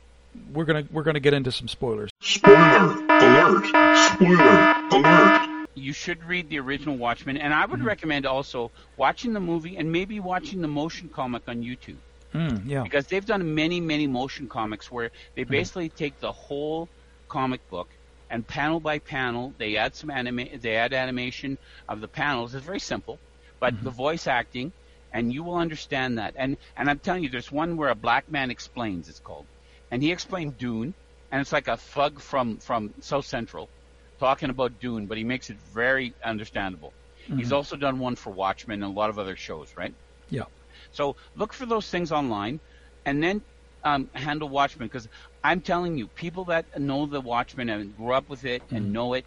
we're 0.51 0.65
gonna 0.65 0.85
we're 0.91 1.03
gonna 1.05 1.19
get 1.21 1.33
into 1.35 1.51
some 1.51 1.67
spoilers. 1.67 2.09
Spoiler 2.21 2.97
alert! 3.21 3.65
Spoiler 4.09 4.73
alert! 4.91 5.54
You 5.75 5.93
should 5.93 6.23
read 6.23 6.49
the 6.49 6.59
original 6.59 6.97
Watchmen, 6.97 7.37
and 7.37 7.53
I 7.53 7.65
would 7.65 7.83
Mm-hmm. 7.83 7.85
recommend 7.85 8.25
also 8.25 8.71
watching 8.97 9.33
the 9.33 9.41
movie 9.41 9.77
and 9.77 9.91
maybe 9.91 10.19
watching 10.19 10.61
the 10.61 10.67
motion 10.67 11.09
comic 11.09 11.43
on 11.47 11.61
YouTube. 11.61 12.01
Mm, 12.33 12.61
yeah, 12.65 12.87
because 12.87 13.07
they've 13.07 13.25
done 13.25 13.55
many 13.55 13.79
many 13.81 14.07
motion 14.07 14.47
comics 14.49 14.91
where 14.91 15.11
they 15.35 15.43
Mm-hmm. 15.49 15.59
basically 15.59 15.89
take 15.89 16.19
the 16.19 16.31
whole 16.31 16.89
comic 17.29 17.61
book 17.69 17.89
and 18.29 18.47
panel 18.47 18.79
by 18.79 18.99
panel 18.99 19.53
they 19.57 19.77
add 19.77 19.95
some 19.95 20.09
anima- 20.11 20.57
they 20.57 20.75
add 20.75 20.93
animation 20.93 21.57
of 21.87 22.01
the 22.01 22.07
panels 22.07 22.53
it's 22.55 22.65
very 22.65 22.79
simple 22.79 23.21
but 23.59 23.73
Mm-hmm. 23.73 23.87
the 23.87 23.91
voice 23.91 24.27
acting 24.27 24.73
and 25.11 25.33
you 25.33 25.43
will 25.43 25.55
understand 25.55 26.17
that 26.19 26.33
and 26.37 26.57
and 26.75 26.89
I'm 26.89 26.99
telling 26.99 27.23
you 27.23 27.29
there's 27.29 27.51
one 27.51 27.77
where 27.77 27.89
a 27.89 27.95
black 27.95 28.29
man 28.29 28.51
explains 28.51 29.09
it's 29.09 29.19
called 29.19 29.47
and 29.91 30.01
he 30.03 30.11
explained 30.11 30.57
Dune 30.57 30.95
and 31.31 31.41
it's 31.41 31.51
like 31.53 31.67
a 31.67 31.77
thug 31.77 32.19
from 32.21 32.59
from 32.59 32.93
South 33.01 33.25
Central 33.25 33.71
talking 34.19 34.49
about 34.49 34.79
Dune 34.79 35.07
but 35.07 35.17
he 35.17 35.23
makes 35.23 35.49
it 35.49 35.57
very 35.61 36.15
understandable 36.23 36.93
he's 37.35 37.51
also 37.51 37.75
done 37.77 37.99
one 37.99 38.15
for 38.15 38.31
Watchmen 38.33 38.83
and 38.83 38.91
a 38.91 38.95
lot 38.95 39.09
of 39.09 39.19
other 39.19 39.35
shows 39.35 39.73
right 39.77 39.93
yeah. 40.29 40.43
so 40.91 41.15
look 41.35 41.53
for 41.53 41.65
those 41.65 41.89
things 41.89 42.11
online, 42.11 42.61
and 43.05 43.23
then 43.23 43.43
um, 43.83 44.09
handle 44.13 44.49
Watchmen 44.49 44.87
because 44.87 45.07
I'm 45.43 45.61
telling 45.61 45.97
you, 45.97 46.07
people 46.09 46.45
that 46.45 46.65
know 46.79 47.05
the 47.07 47.21
Watchmen 47.21 47.69
and 47.69 47.95
grew 47.95 48.13
up 48.13 48.29
with 48.29 48.45
it 48.45 48.63
Mm-hmm. 48.71 48.75
and 48.75 48.91
know 48.93 49.13
it, 49.13 49.25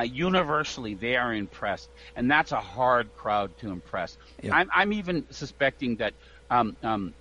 uh, 0.00 0.04
universally 0.04 0.94
they 0.94 1.16
are 1.16 1.34
impressed, 1.34 1.90
and 2.16 2.30
that's 2.30 2.52
a 2.52 2.60
hard 2.60 3.12
crowd 3.14 3.56
to 3.58 3.70
impress. 3.70 4.16
Yeah. 4.42 4.54
I'm, 4.54 4.68
I'm 4.74 4.92
even 4.92 5.26
suspecting 5.30 5.96
that 5.98 6.14
um, 6.50 6.76
um, 6.82 7.14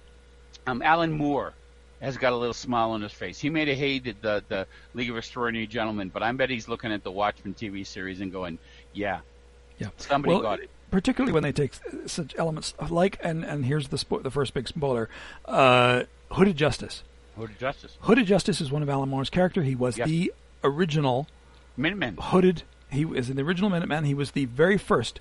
um, 0.68 0.82
Alan 0.84 1.12
Moore 1.14 1.57
has 2.02 2.18
got 2.18 2.34
a 2.34 2.36
little 2.36 2.54
smile 2.54 2.92
on 2.92 3.02
his 3.02 3.12
face. 3.12 3.40
He 3.40 3.50
may 3.50 3.66
have 3.66 3.78
hated 3.78 4.18
the 4.22 4.44
the 4.48 4.68
League 4.94 5.10
of 5.10 5.18
Extraordinary 5.18 5.68
Gentlemen, 5.68 6.10
but 6.10 6.24
I 6.24 6.32
bet 6.32 6.50
he's 6.50 6.68
looking 6.68 6.92
at 6.92 7.04
the 7.04 7.12
Watchmen 7.12 7.54
TV 7.54 7.86
series 7.86 8.22
and 8.22 8.32
going, 8.32 8.60
"Yeah, 8.94 9.20
Yeah. 9.80 9.90
somebody 9.98 10.34
well, 10.34 10.42
got 10.42 10.60
it." 10.60 10.70
Particularly 10.92 11.34
when 11.34 11.44
they 11.44 11.52
take 11.52 11.74
such 12.06 12.34
elements 12.38 12.74
like, 12.90 13.18
and, 13.22 13.44
and 13.44 13.66
here's 13.66 13.90
the 13.90 13.98
spo- 13.98 14.24
the 14.24 14.32
first 14.32 14.54
big 14.54 14.68
spoiler, 14.70 15.10
uh, 15.46 16.04
Hooded 16.32 16.56
Justice. 16.56 17.04
Hooded 17.36 17.60
Justice, 17.60 17.98
Hooded 18.02 18.26
Justice 18.26 18.62
is 18.62 18.72
one 18.72 18.82
of 18.84 18.90
Alan 18.90 19.10
Moore's 19.10 19.30
character. 19.30 19.64
He 19.64 19.76
was 19.76 19.98
Yes. 19.98 20.08
the 20.08 20.34
original 20.64 21.28
Minutemen. 21.76 22.18
Hooded. 22.20 22.64
He 22.90 23.04
was 23.06 23.30
in 23.30 23.36
the 23.36 23.42
original 23.44 23.70
Minuteman. 23.70 24.06
He 24.06 24.14
was 24.14 24.32
the 24.32 24.46
very 24.46 24.78
first 24.78 25.20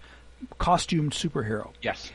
costumed 0.58 1.12
superhero 1.12 1.72
Yes, 1.82 2.12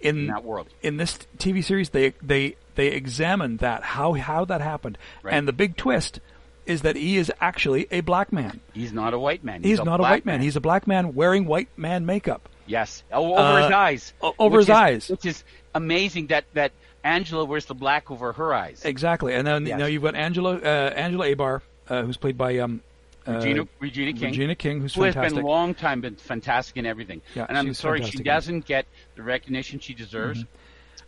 in 0.00 0.18
in 0.20 0.26
that 0.28 0.42
world. 0.44 0.68
in 0.82 0.96
this 0.96 1.18
TV 1.38 1.62
series. 1.62 1.90
They 1.90 2.14
they 2.22 2.56
they 2.74 2.88
examined 2.88 3.58
that 3.60 3.82
how 3.82 4.12
how 4.14 4.44
that 4.46 4.60
happened, 4.60 4.98
Right. 5.22 5.34
and 5.34 5.46
the 5.48 5.52
big 5.52 5.76
twist 5.76 6.20
is 6.64 6.82
that 6.82 6.94
he 6.96 7.16
is 7.16 7.30
actually 7.40 7.86
a 7.90 8.00
black 8.00 8.32
man. 8.32 8.60
He's 8.72 8.92
not 8.92 9.12
a 9.14 9.18
white 9.18 9.42
man. 9.42 9.62
He's, 9.64 9.80
a 9.80 9.84
not 9.84 9.98
a 9.98 10.04
white 10.04 10.24
man. 10.24 10.40
He's 10.40 10.54
a 10.54 10.60
black 10.60 10.86
man 10.86 11.12
wearing 11.14 11.44
white 11.44 11.68
man 11.76 12.06
makeup. 12.06 12.48
yes, 12.66 13.02
over 13.12 13.40
Uh, 13.40 13.62
his 13.64 13.72
eyes. 13.72 14.12
over 14.38 14.58
his 14.58 14.66
is- 14.66 14.70
eyes. 14.70 15.08
which 15.10 15.26
is 15.26 15.42
amazing. 15.74 16.28
That 16.28 16.44
that 16.54 16.70
Angela 17.04 17.44
wears 17.44 17.66
the 17.66 17.74
black 17.74 18.10
over 18.12 18.32
her 18.34 18.54
eyes. 18.54 18.84
Exactly, 18.84 19.34
and 19.34 19.44
then 19.46 19.66
Yes. 19.66 19.78
know 19.78 19.86
you've 19.86 20.02
got 20.04 20.14
Angela 20.14 20.54
uh, 20.56 20.92
Angela 20.94 21.26
Abar, 21.34 21.60
uh, 21.88 22.02
who's 22.02 22.16
played 22.16 22.38
by 22.38 22.58
um, 22.58 22.80
uh, 23.26 23.32
Regina, 23.32 23.66
Regina 23.80 24.12
King, 24.12 24.22
Regina 24.30 24.54
King, 24.54 24.80
who's 24.80 24.94
fantastic. 24.94 25.14
who 25.18 25.22
has 25.24 25.32
been 25.34 25.44
a 25.44 25.46
long 25.48 25.74
time 25.74 26.00
been 26.00 26.14
fantastic 26.14 26.76
in 26.76 26.86
everything. 26.86 27.22
Yeah, 27.34 27.46
and 27.48 27.58
I'm 27.58 27.74
sorry 27.74 28.02
she 28.04 28.18
doesn't 28.22 28.66
get 28.66 28.86
the 29.16 29.22
recognition 29.24 29.80
she 29.80 29.94
deserves. 29.94 30.44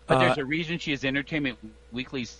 But 0.06 0.16
Uh, 0.16 0.18
there's 0.18 0.36
a 0.38 0.44
reason 0.44 0.78
she 0.78 0.92
is 0.92 1.04
Entertainment 1.04 1.58
Weekly's 1.92 2.36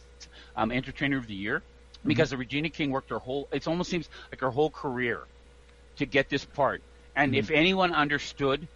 um, 0.57 0.71
Entertainer 0.73 1.17
of 1.19 1.27
the 1.27 1.35
Year 1.35 1.63
Mm-hmm. 2.07 2.09
because 2.09 2.31
the 2.31 2.37
Regina 2.37 2.69
King 2.71 2.91
worked 2.91 3.11
her 3.11 3.19
whole. 3.19 3.49
It 3.53 3.67
almost 3.67 3.91
seems 3.91 4.09
like 4.31 4.41
her 4.41 4.51
whole 4.51 4.71
career 4.71 5.29
to 5.97 6.07
get 6.07 6.29
this 6.29 6.45
part. 6.45 6.83
And 7.15 7.33
Mm-hmm. 7.33 7.39
if 7.39 7.51
anyone 7.51 7.93
understood 7.93 8.69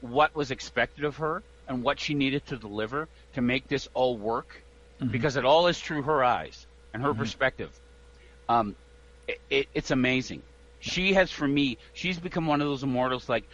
what 0.00 0.34
was 0.34 0.50
expected 0.50 1.04
of 1.04 1.16
her 1.16 1.42
and 1.66 1.82
what 1.82 1.98
she 2.00 2.14
needed 2.14 2.46
to 2.46 2.56
deliver 2.56 3.08
to 3.34 3.40
make 3.40 3.66
this 3.68 3.88
all 3.94 4.16
work, 4.16 4.62
Mm-hmm. 5.00 5.10
because 5.12 5.36
it 5.36 5.44
all 5.44 5.66
is 5.68 5.80
through 5.80 6.02
her 6.02 6.22
eyes 6.24 6.66
and 6.92 7.02
her 7.02 7.14
perspective, 7.14 7.70
um, 8.48 8.76
it, 9.26 9.40
it, 9.50 9.68
it's 9.74 9.90
amazing. 9.90 10.42
She 10.80 11.14
has, 11.14 11.30
for 11.30 11.46
me, 11.48 11.78
she's 11.92 12.18
become 12.18 12.46
one 12.46 12.60
of 12.60 12.66
those 12.68 12.82
immortals 12.82 13.28
like 13.28 13.44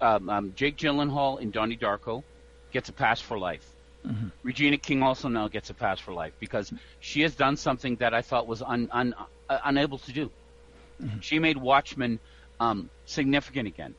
um, 0.00 0.28
um, 0.28 0.52
Jake 0.54 0.76
Gyllenhaal 0.76 1.40
in 1.40 1.50
Donnie 1.50 1.76
Darko 1.76 2.24
gets 2.72 2.88
a 2.88 2.92
pass 2.92 3.20
for 3.20 3.38
life. 3.38 3.66
Regina 4.42 4.78
King 4.78 5.02
also 5.02 5.28
now 5.28 5.48
gets 5.48 5.70
a 5.70 5.74
pass 5.74 6.00
for 6.00 6.12
life 6.14 6.34
because 6.40 6.72
she 7.00 7.22
has 7.22 7.34
done 7.36 7.56
something 7.56 7.96
that 7.96 8.14
I 8.14 8.22
thought 8.22 8.46
was 8.46 8.62
un, 8.62 8.88
un, 8.92 9.14
uh, 9.48 9.58
unable 9.64 9.98
to 9.98 10.12
do. 10.12 10.32
She 11.20 11.38
made 11.38 11.56
Watchmen 11.56 12.20
um, 12.60 12.90
significant 13.04 13.68
again, 13.68 13.96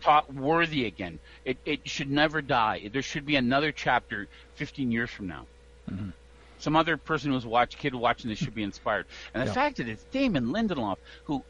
taught 0.00 0.32
worthy 0.32 0.86
again. 0.86 1.20
It, 1.44 1.58
it 1.64 1.88
should 1.88 2.10
never 2.10 2.42
die. 2.42 2.88
There 2.92 3.02
should 3.02 3.26
be 3.26 3.36
another 3.36 3.72
chapter 3.72 4.28
15 4.54 4.90
years 4.90 5.10
from 5.10 5.28
now. 5.28 5.48
Some 6.58 6.76
other 6.76 6.96
person 6.96 7.32
who's 7.32 7.46
watched 7.46 7.78
kid 7.78 7.94
watching 7.94 8.30
this 8.30 8.38
should 8.38 8.54
be 8.54 8.62
inspired. 8.62 9.06
And 9.34 9.42
the 9.42 9.46
Yeah. 9.46 9.52
fact 9.52 9.76
that 9.78 9.88
it's 9.88 10.04
Damon 10.06 10.46
Lindelof 10.46 10.98
who 11.24 11.44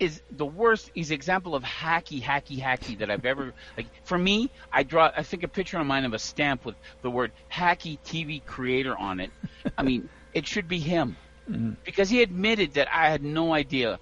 is 0.00 0.22
the 0.32 0.46
worst. 0.46 0.90
He's 0.94 1.10
an 1.10 1.14
example 1.14 1.54
of 1.54 1.62
hacky, 1.62 2.20
hacky, 2.22 2.58
hacky 2.60 2.98
that 2.98 3.10
I've 3.10 3.24
ever 3.24 3.52
like. 3.76 3.86
For 4.04 4.18
me, 4.18 4.50
I 4.72 4.82
draw. 4.82 5.10
I 5.16 5.22
think 5.22 5.42
a 5.44 5.48
picture 5.48 5.78
on 5.78 5.86
mine 5.86 6.04
of 6.04 6.12
a 6.14 6.18
stamp 6.18 6.64
with 6.64 6.74
the 7.02 7.10
word 7.10 7.32
hacky 7.52 7.98
TV 8.04 8.44
creator 8.44 8.96
on 8.96 9.20
it. 9.20 9.30
I 9.78 9.82
mean, 9.82 10.08
it 10.34 10.46
should 10.46 10.68
be 10.68 10.78
him 10.78 11.16
because 11.84 12.08
he 12.10 12.22
admitted 12.22 12.74
that 12.74 12.88
I 12.92 13.10
had 13.10 13.22
no 13.22 13.52
idea, 13.54 13.98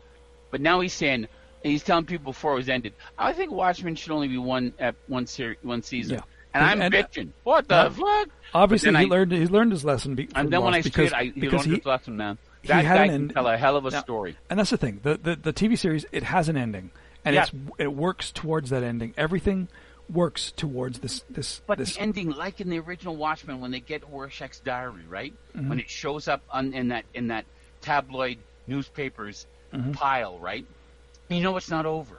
but 0.50 0.60
now 0.60 0.80
he's 0.80 0.92
saying. 0.94 1.28
He's 1.64 1.84
telling 1.84 2.06
people 2.06 2.32
before 2.32 2.54
it 2.54 2.56
was 2.56 2.68
ended. 2.68 2.92
I 3.16 3.32
think 3.32 3.52
Watchmen 3.52 3.94
should 3.94 4.10
only 4.10 4.26
be 4.26 4.36
one 4.36 4.72
ep- 4.80 4.96
one 5.06 5.28
ser- 5.28 5.54
one 5.62 5.80
season, 5.84 6.16
Yeah. 6.16 6.22
and 6.54 6.64
I'm 6.64 6.82
And- 6.82 6.92
uh, 6.92 6.98
bitching. 7.04 7.28
What 7.44 7.68
the 7.68 7.74
Yeah. 7.76 7.88
fuck? 7.90 8.30
Obviously, 8.52 8.90
he 8.90 8.96
I- 8.96 9.04
learned 9.04 9.30
he 9.30 9.46
learned 9.46 9.70
his 9.70 9.84
lesson. 9.84 10.16
Be, 10.16 10.28
And 10.34 10.52
then 10.52 10.60
when 10.64 10.74
I 10.74 10.82
because, 10.82 11.12
it, 11.12 11.14
I 11.14 11.24
he 11.26 11.30
because 11.30 11.52
learned 11.60 11.66
he, 11.70 11.76
his 11.76 11.86
lesson, 11.86 12.16
man. 12.16 12.36
He 12.62 12.68
That 12.68 12.84
had 12.84 12.96
guy 12.96 13.02
an 13.04 13.08
can 13.08 13.14
end- 13.14 13.30
tell 13.34 13.46
a 13.48 13.56
hell 13.56 13.76
of 13.76 13.86
a 13.86 13.90
Now, 13.90 14.00
story. 14.00 14.36
And 14.48 14.58
that's 14.58 14.70
the 14.70 14.76
thing. 14.76 15.00
The, 15.02 15.16
the 15.16 15.36
the 15.36 15.52
TV 15.52 15.76
series 15.76 16.06
it 16.12 16.22
has 16.22 16.48
an 16.48 16.56
ending, 16.56 16.90
and 17.24 17.34
Yeah. 17.34 17.42
it's 17.42 17.52
it 17.78 17.92
works 17.92 18.30
towards 18.30 18.70
that 18.70 18.82
ending. 18.82 19.14
Everything 19.16 19.68
works 20.08 20.52
towards 20.52 21.00
this 21.00 21.24
this 21.30 21.60
But 21.66 21.78
this. 21.78 21.94
the 21.96 22.02
ending, 22.02 22.30
like 22.30 22.60
in 22.60 22.68
the 22.70 22.78
original 22.78 23.16
Watchmen, 23.16 23.60
when 23.60 23.70
they 23.72 23.80
get 23.80 24.02
Rorschach's 24.10 24.60
diary, 24.60 25.02
right? 25.08 25.32
Mm-hmm. 25.56 25.68
When 25.70 25.80
it 25.80 25.88
shows 25.90 26.28
up 26.28 26.42
on, 26.50 26.72
in 26.72 26.88
that 26.88 27.04
in 27.14 27.28
that 27.28 27.44
tabloid 27.80 28.38
newspapers 28.66 29.46
Mm-hmm. 29.72 29.92
pile, 29.92 30.38
right? 30.38 30.66
You 31.30 31.40
know 31.40 31.56
it's 31.56 31.70
not 31.70 31.86
over. 31.86 32.18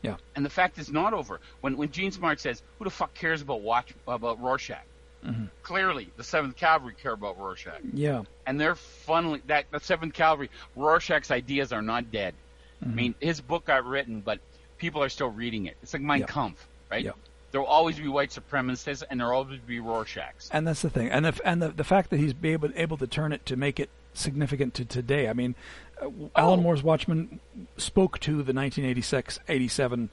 Yeah. 0.00 0.16
And 0.34 0.42
the 0.42 0.48
fact 0.48 0.78
it's 0.78 0.90
not 0.90 1.12
over. 1.12 1.38
When 1.60 1.76
when 1.76 1.90
Jean 1.90 2.10
Smart 2.12 2.40
says, 2.40 2.62
"Who 2.78 2.84
the 2.84 2.90
fuck 2.90 3.12
cares 3.12 3.42
about 3.42 3.60
watch 3.60 3.92
about 4.08 4.40
Rorschach?" 4.40 4.82
Mm-hmm. 5.24 5.44
Clearly, 5.62 6.10
the 6.16 6.24
Seventh 6.24 6.56
Cavalry 6.56 6.94
care 6.94 7.12
about 7.12 7.38
Rorschach, 7.38 7.80
yeah, 7.94 8.22
and 8.46 8.60
they're 8.60 8.74
funneling 8.74 9.40
that 9.46 9.64
the 9.70 9.80
Seventh 9.80 10.12
Cavalry. 10.14 10.50
Rorschach's 10.76 11.30
ideas 11.30 11.72
are 11.72 11.82
not 11.82 12.10
dead. 12.12 12.34
I 12.82 12.86
mean, 12.88 13.14
his 13.20 13.40
book 13.40 13.64
got 13.64 13.86
written, 13.86 14.20
but 14.20 14.40
people 14.76 15.02
are 15.02 15.08
still 15.08 15.30
reading 15.30 15.64
it. 15.64 15.76
It's 15.82 15.94
like 15.94 16.02
Mein 16.02 16.20
Yeah. 16.20 16.26
Kampf, 16.26 16.68
right? 16.90 17.02
Yeah. 17.02 17.12
There 17.50 17.60
will 17.62 17.68
always 17.68 17.98
be 17.98 18.08
white 18.08 18.28
supremacists, 18.30 19.02
and 19.08 19.20
there 19.20 19.28
will 19.28 19.36
always 19.36 19.60
be 19.60 19.78
Rorschachs. 19.78 20.50
and 20.52 20.66
that's 20.66 20.82
the 20.82 20.90
thing. 20.90 21.08
And 21.08 21.24
the 21.24 21.40
and 21.46 21.62
the, 21.62 21.68
the 21.68 21.84
fact 21.84 22.10
that 22.10 22.18
he's 22.18 22.34
be 22.34 22.52
able 22.52 22.68
able 22.76 22.98
to 22.98 23.06
turn 23.06 23.32
it 23.32 23.46
to 23.46 23.56
make 23.56 23.80
it 23.80 23.88
significant 24.12 24.74
to 24.74 24.84
today. 24.84 25.28
I 25.28 25.32
mean, 25.32 25.54
uh, 26.02 26.06
Alan 26.36 26.60
Oh. 26.60 26.62
Moore's 26.62 26.82
Watchmen 26.82 27.40
spoke 27.78 28.18
to 28.20 28.32
the 28.32 28.52
1986, 28.52 29.38
87. 29.48 30.10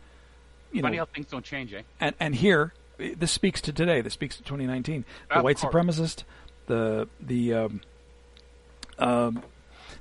You 0.72 0.82
Funny 0.82 0.96
know, 0.96 1.02
how 1.02 1.06
things 1.14 1.28
don't 1.28 1.44
change, 1.44 1.74
eh? 1.74 1.82
and 2.00 2.16
and 2.22 2.34
here 2.36 2.74
this 3.18 3.32
speaks 3.32 3.62
to 3.62 3.74
today. 3.74 4.02
This 4.02 4.14
speaks 4.14 4.36
to 4.38 4.44
2019. 4.44 5.06
The 5.30 5.36
Of 5.38 5.44
white 5.44 5.58
course. 5.58 5.74
supremacist, 5.74 6.24
the 6.68 7.08
the 7.20 7.54
um, 7.54 7.82
um, 9.00 9.44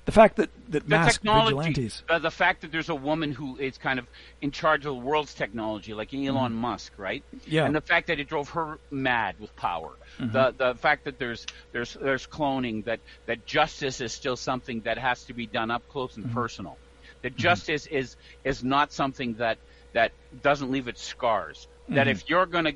the 0.04 0.12
fact 0.12 0.36
that 0.36 0.50
that 0.70 0.88
The 0.88 0.98
technology, 0.98 1.54
vigilantes. 1.56 2.02
the, 2.08 2.18
the 2.18 2.30
fact 2.30 2.62
that 2.62 2.72
there's 2.72 2.88
a 2.88 2.94
woman 2.94 3.32
who 3.32 3.56
is 3.58 3.76
kind 3.78 3.98
of 3.98 4.06
in 4.40 4.50
charge 4.50 4.86
of 4.86 4.94
the 4.94 5.00
world's 5.00 5.34
technology, 5.34 5.94
like 5.94 6.12
Elon 6.14 6.52
Musk, 6.52 6.92
right? 6.96 7.22
Mm-hmm. 7.34 7.50
Yeah. 7.50 7.60
Mm-hmm. 7.60 7.66
And 7.66 7.76
the 7.76 7.80
fact 7.80 8.06
that 8.08 8.18
it 8.20 8.28
drove 8.28 8.50
her 8.50 8.78
mad 8.90 9.36
with 9.38 9.54
power. 9.56 9.90
The 10.18 10.54
the 10.56 10.74
fact 10.74 11.04
that 11.04 11.18
there's 11.18 11.46
there's 11.72 11.94
there's 11.94 12.26
cloning, 12.26 12.84
that 12.84 13.00
that 13.26 13.46
justice 13.46 14.00
is 14.00 14.12
still 14.12 14.36
something 14.36 14.80
that 14.82 14.98
has 14.98 15.24
to 15.24 15.34
be 15.34 15.46
done 15.46 15.70
up 15.70 15.86
close 15.88 16.12
Mm-hmm. 16.12 16.22
and 16.24 16.32
personal. 16.34 16.76
That 17.22 17.36
justice 17.36 17.86
is 17.86 18.16
is 18.44 18.64
not 18.64 18.92
something 18.92 19.34
that 19.34 19.58
that 19.92 20.12
doesn't 20.42 20.70
leave 20.70 20.88
its 20.88 21.02
scars. 21.02 21.68
That 21.88 22.02
Mm-hmm. 22.06 22.10
if 22.10 22.28
you're 22.30 22.46
going 22.46 22.64
to 22.66 22.74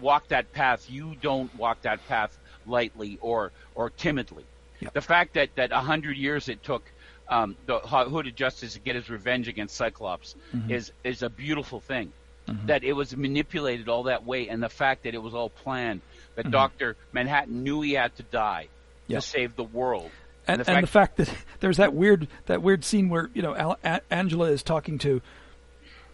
walk 0.00 0.28
that 0.28 0.52
path, 0.52 0.90
you 0.90 1.14
don't 1.20 1.54
walk 1.56 1.82
that 1.82 2.06
path 2.08 2.36
lightly 2.66 3.18
or 3.20 3.52
or 3.74 3.90
timidly. 3.90 4.44
Yeah. 4.80 4.88
The 4.92 5.00
fact 5.00 5.34
that 5.34 5.54
that 5.56 5.72
a 5.72 5.80
hundred 5.80 6.16
years 6.16 6.48
it 6.48 6.62
took 6.62 6.82
um, 7.28 7.56
the 7.66 7.78
Ho- 7.78 8.08
Hooded 8.08 8.36
Justice 8.36 8.74
to 8.74 8.80
get 8.80 8.96
his 8.96 9.08
revenge 9.08 9.48
against 9.48 9.76
Cyclops 9.76 10.34
Mm-hmm. 10.54 10.70
is 10.72 10.92
is 11.04 11.22
a 11.22 11.30
beautiful 11.30 11.80
thing. 11.80 12.12
Mm-hmm. 12.46 12.66
that 12.66 12.84
it 12.84 12.92
was 12.92 13.16
manipulated 13.16 13.88
all 13.88 14.02
that 14.02 14.26
way, 14.26 14.50
and 14.50 14.62
the 14.62 14.68
fact 14.68 15.04
that 15.04 15.14
it 15.14 15.22
was 15.22 15.32
all 15.34 15.48
planned. 15.48 16.00
Mm-hmm. 16.02 16.34
That 16.34 16.50
Doctor 16.50 16.96
Manhattan 17.12 17.62
knew 17.62 17.80
he 17.80 17.92
had 17.94 18.14
to 18.16 18.22
die 18.22 18.68
Yeah. 19.06 19.20
to 19.20 19.22
save 19.22 19.56
the 19.56 19.64
world. 19.64 20.10
and, 20.46 20.60
the 20.60 20.70
and 20.70 20.82
the 20.82 20.86
fact 20.86 21.16
that 21.16 21.32
there's 21.60 21.78
that 21.78 21.94
weird 21.94 22.28
that 22.44 22.60
weird 22.60 22.84
scene 22.84 23.08
where 23.08 23.30
you 23.32 23.40
know 23.40 23.56
Al- 23.56 23.78
A- 23.82 24.02
Angela 24.10 24.50
is 24.50 24.62
talking 24.62 24.98
to, 24.98 25.22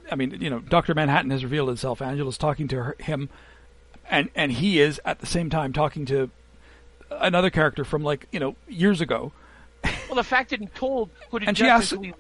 I 0.09 0.15
mean 0.15 0.37
you 0.41 0.51
know 0.51 0.61
Doctor 0.61 0.95
Manhattan 0.95 1.31
has 1.33 1.43
revealed 1.43 1.67
himself. 1.69 2.01
Angela's 2.01 2.39
talking 2.39 2.69
to 2.69 2.77
her, 2.83 2.97
him, 3.01 3.29
and 4.11 4.29
and 4.35 4.53
he 4.53 4.81
is 4.81 5.01
at 5.05 5.21
the 5.21 5.27
same 5.27 5.49
time 5.49 5.73
talking 5.73 6.05
to 6.07 6.31
another 7.11 7.51
character 7.51 7.85
from 7.85 8.03
like 8.03 8.27
you 8.33 8.41
know 8.41 8.57
years 8.69 9.01
ago. 9.01 9.33
well, 9.85 10.17
the 10.17 10.25
fact 10.25 10.51
that 10.51 10.61
he 10.61 10.67
told 10.67 11.11
who 11.31 11.39
And 11.39 11.57
she 11.57 11.65
who. 11.65 12.13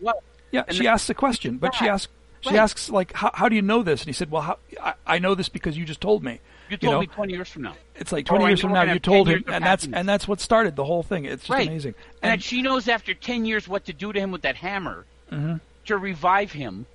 Yeah, 0.52 0.64
And 0.66 0.76
she 0.76 0.88
asks 0.88 1.08
a 1.10 1.14
question, 1.14 1.58
but 1.58 1.74
she 1.74 1.86
asks 1.86 2.12
she 2.40 2.50
Right. 2.50 2.58
asks 2.58 2.88
like 2.88 3.12
how, 3.12 3.30
how 3.34 3.48
do 3.48 3.56
you 3.56 3.62
know 3.62 3.82
this? 3.82 4.00
And 4.00 4.06
he 4.06 4.12
said, 4.14 4.30
well, 4.30 4.42
how, 4.42 4.58
I, 4.80 4.94
I 5.06 5.18
know 5.18 5.34
this 5.34 5.50
because 5.50 5.76
you 5.76 5.84
just 5.84 6.00
told 6.00 6.24
me. 6.24 6.40
You 6.70 6.76
told 6.78 6.94
know, 6.94 7.00
me 7.00 7.06
20 7.06 7.32
years 7.34 7.48
from 7.50 7.62
now. 7.62 7.74
It's 7.96 8.12
like 8.12 8.26
Oh, 8.28 8.36
20 8.36 8.44
I 8.44 8.48
years 8.48 8.60
from 8.60 8.72
now 8.72 8.82
you 8.82 8.98
told 8.98 9.28
him, 9.28 9.44
and 9.48 9.62
that's 9.64 9.86
and 9.92 10.08
that's 10.08 10.26
what 10.26 10.40
started 10.40 10.76
the 10.76 10.84
whole 10.84 11.02
thing. 11.02 11.24
It's 11.24 11.42
just 11.42 11.50
right. 11.50 11.66
amazing. 11.68 11.94
And, 12.22 12.32
that 12.32 12.42
she 12.42 12.62
knows 12.62 12.88
after 12.88 13.12
10 13.12 13.44
years 13.44 13.68
what 13.68 13.84
to 13.86 13.92
do 13.92 14.12
to 14.12 14.18
him 14.18 14.30
with 14.30 14.42
that 14.42 14.56
hammer 14.56 15.04
mm-hmm. 15.30 15.56
to 15.86 15.98
revive 15.98 16.52
him 16.52 16.86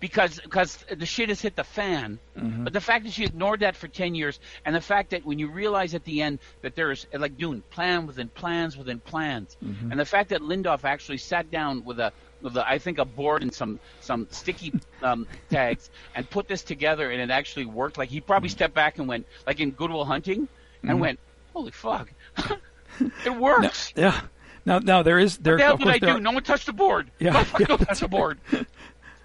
because 0.00 0.38
because 0.40 0.78
the 0.94 1.06
shit 1.06 1.28
has 1.30 1.40
hit 1.40 1.56
the 1.56 1.64
fan. 1.64 2.18
Mm-hmm. 2.36 2.64
But 2.64 2.72
the 2.72 2.80
fact 2.80 3.04
that 3.04 3.12
she 3.12 3.24
ignored 3.24 3.60
that 3.60 3.76
for 3.76 3.88
10 3.88 4.14
years 4.14 4.38
and 4.64 4.74
the 4.74 4.80
fact 4.80 5.10
that 5.10 5.24
when 5.24 5.38
you 5.38 5.48
realize 5.48 5.94
at 5.94 6.04
the 6.04 6.22
end 6.22 6.38
that 6.62 6.74
there's 6.74 7.06
like 7.12 7.36
Dune, 7.38 7.62
plan 7.70 8.06
within 8.06 8.28
plans 8.28 8.76
within 8.76 9.00
plans. 9.00 9.56
Mm-hmm. 9.64 9.90
And 9.90 9.98
the 10.00 10.04
fact 10.04 10.30
that 10.30 10.42
Lindoff 10.42 10.84
actually 10.84 11.18
sat 11.18 11.50
down 11.50 11.84
with 11.84 11.98
a 11.98 12.12
with 12.42 12.56
a, 12.56 12.68
I 12.68 12.78
think 12.78 12.98
a 12.98 13.04
board 13.06 13.42
and 13.42 13.52
some 13.54 13.80
some 14.00 14.26
sticky 14.30 14.72
um, 15.02 15.26
tags 15.50 15.90
and 16.14 16.28
put 16.28 16.46
this 16.48 16.62
together 16.62 17.10
and 17.10 17.20
it 17.22 17.30
actually 17.30 17.64
worked. 17.66 17.96
Like 17.98 18.10
he 18.10 18.20
probably 18.20 18.48
Mm-hmm. 18.48 18.56
stepped 18.56 18.74
back 18.74 18.98
and 18.98 19.08
went 19.08 19.26
like 19.46 19.60
in 19.60 19.70
Goodwill 19.70 20.04
Hunting 20.04 20.46
and 20.82 21.00
went, 21.00 21.18
"Holy 21.54 21.70
fuck. 21.72 22.12
it 23.24 23.34
works." 23.34 23.92
yeah. 23.96 24.20
Now, 24.64 24.80
now 24.80 25.02
there 25.04 25.18
is 25.20 25.38
there. 25.38 25.54
What 25.54 25.58
the 25.58 25.64
hell 25.64 25.76
did 25.76 25.88
I 25.88 25.98
do? 25.98 26.08
are- 26.08 26.20
No 26.20 26.32
one 26.32 26.42
touched 26.42 26.66
the 26.66 26.72
board. 26.72 27.08
Yeah, 27.20 27.30
no, 27.30 27.44
fuck, 27.44 27.60
yeah, 27.60 27.66
don't 27.66 27.78
touch 27.86 28.00
the 28.00 28.08
board. 28.08 28.38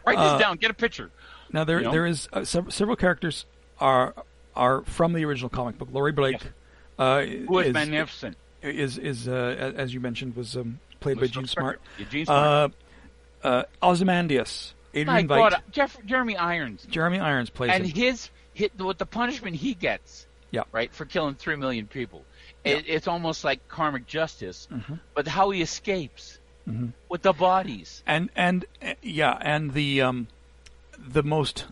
Write 0.06 0.18
this 0.18 0.40
down. 0.42 0.58
Get 0.58 0.72
a 0.72 0.74
picture. 0.74 1.10
Now 1.52 1.64
there 1.64 1.80
You 1.80 1.86
know? 1.86 1.92
there 1.92 2.06
is 2.06 2.28
uh, 2.34 2.44
sev- 2.44 2.72
several 2.74 2.96
characters 2.96 3.46
are 3.80 4.14
are 4.56 4.82
from 4.84 5.14
the 5.14 5.24
original 5.26 5.50
comic 5.50 5.78
book. 5.78 5.90
Laurie 5.92 6.12
Blake, 6.12 6.42
uh, 7.00 7.22
Who 7.22 7.60
is, 7.60 7.68
is 7.68 7.74
magnificent? 7.74 8.38
is 8.62 8.98
is 8.98 9.28
uh, 9.28 9.74
as 9.76 9.94
you 9.94 10.00
mentioned 10.00 10.36
was 10.36 10.56
um, 10.56 10.80
played 11.00 11.20
by 11.20 11.28
Jean 11.28 11.48
Smart. 11.48 11.82
Yeah, 11.98 12.06
Jean 12.10 12.26
Smart. 12.26 12.74
Uh, 13.44 13.48
uh, 13.48 13.64
Ozymandias, 13.82 14.74
My 14.94 15.00
Adrian 15.02 15.28
God, 15.28 15.54
Veidt, 15.54 15.62
Jeff, 15.72 15.98
Jeremy 16.06 16.38
Irons, 16.38 16.86
Jeremy 16.90 17.20
Irons 17.20 17.50
plays 17.50 17.72
and 17.74 17.86
him. 17.86 17.92
his 17.96 18.30
hit 18.54 18.78
with 18.80 18.98
the 19.00 19.06
punishment 19.06 19.56
he 19.56 19.74
gets, 19.74 20.28
Yeah. 20.52 20.64
right, 20.72 20.94
for 20.94 21.06
killing 21.06 21.36
three 21.36 21.56
million 21.56 21.88
people. 21.88 22.24
It, 22.64 22.86
it's 22.88 23.08
almost 23.08 23.44
like 23.44 23.68
karmic 23.68 24.06
justice, 24.06 24.68
Mm-hmm. 24.72 24.96
but 25.16 25.28
how 25.28 25.50
he 25.50 25.62
escapes 25.64 26.40
with 27.10 27.22
the 27.24 27.34
bodies. 27.34 28.04
and 28.06 28.30
and 28.36 28.66
yeah, 29.02 29.38
and 29.42 29.74
the 29.74 30.02
um, 30.02 30.28
the 30.98 31.24
most 31.24 31.66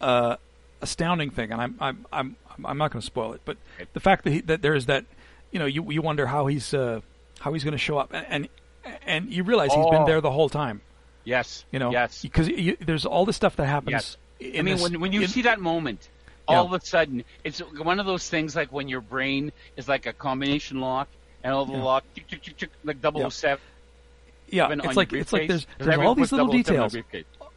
uh, 0.00 0.36
astounding 0.80 1.30
thing, 1.30 1.52
and 1.52 1.60
I'm 1.60 1.76
I'm 1.80 2.06
I'm 2.12 2.36
I'm 2.64 2.78
not 2.78 2.90
going 2.92 3.00
to 3.00 3.06
spoil 3.06 3.32
it, 3.32 3.42
but 3.44 3.56
the 3.92 4.00
fact 4.00 4.24
that 4.24 4.30
he, 4.30 4.40
that 4.42 4.62
there 4.62 4.74
is 4.74 4.86
that, 4.86 5.04
you 5.50 5.58
know, 5.58 5.66
you 5.66 5.90
you 5.90 6.02
wonder 6.02 6.26
how 6.26 6.46
he's 6.46 6.74
uh, 6.74 7.00
how 7.40 7.52
he's 7.52 7.64
going 7.64 7.72
to 7.72 7.78
show 7.78 7.98
up, 7.98 8.10
and, 8.12 8.48
and 9.06 9.32
you 9.32 9.42
realize 9.44 9.72
he's 9.72 9.84
been 9.86 10.02
Oh. 10.02 10.06
there 10.06 10.20
the 10.20 10.30
whole 10.30 10.48
time, 10.48 10.80
Yes, 11.24 11.64
you 11.72 11.78
know, 11.78 11.90
yes. 11.92 12.20
because 12.22 12.48
there's 12.80 13.06
all 13.06 13.24
the 13.24 13.32
stuff 13.32 13.56
that 13.56 13.66
happens. 13.66 13.90
Yes. 13.92 14.16
I 14.40 14.62
mean, 14.62 14.74
this- 14.74 14.82
when 14.82 15.00
when 15.00 15.12
you 15.12 15.22
in- 15.22 15.28
see 15.28 15.42
that 15.42 15.60
moment, 15.60 16.08
Yeah. 16.48 16.56
all 16.58 16.66
of 16.66 16.72
a 16.72 16.84
sudden, 16.84 17.24
it's 17.44 17.60
one 17.60 18.00
of 18.00 18.06
those 18.06 18.28
things 18.28 18.56
like 18.56 18.72
when 18.72 18.88
your 18.88 19.00
brain 19.00 19.52
is 19.76 19.88
like 19.88 20.06
a 20.06 20.12
combination 20.12 20.80
lock, 20.80 21.08
and 21.44 21.54
all 21.54 21.64
the 21.64 21.72
Yeah. 21.74 21.82
lock, 21.84 22.04
tick, 22.14 22.26
tick, 22.28 22.56
tick, 22.56 22.70
like 22.84 23.00
007 23.00 23.62
yeah, 24.52 24.66
on 24.66 24.80
it's 24.80 24.96
like 24.96 25.12
it's 25.12 25.32
like 25.32 25.48
there's 25.48 25.66
there's 25.78 25.98
all 25.98 26.14
these 26.14 26.30
little 26.32 26.48
details. 26.48 26.94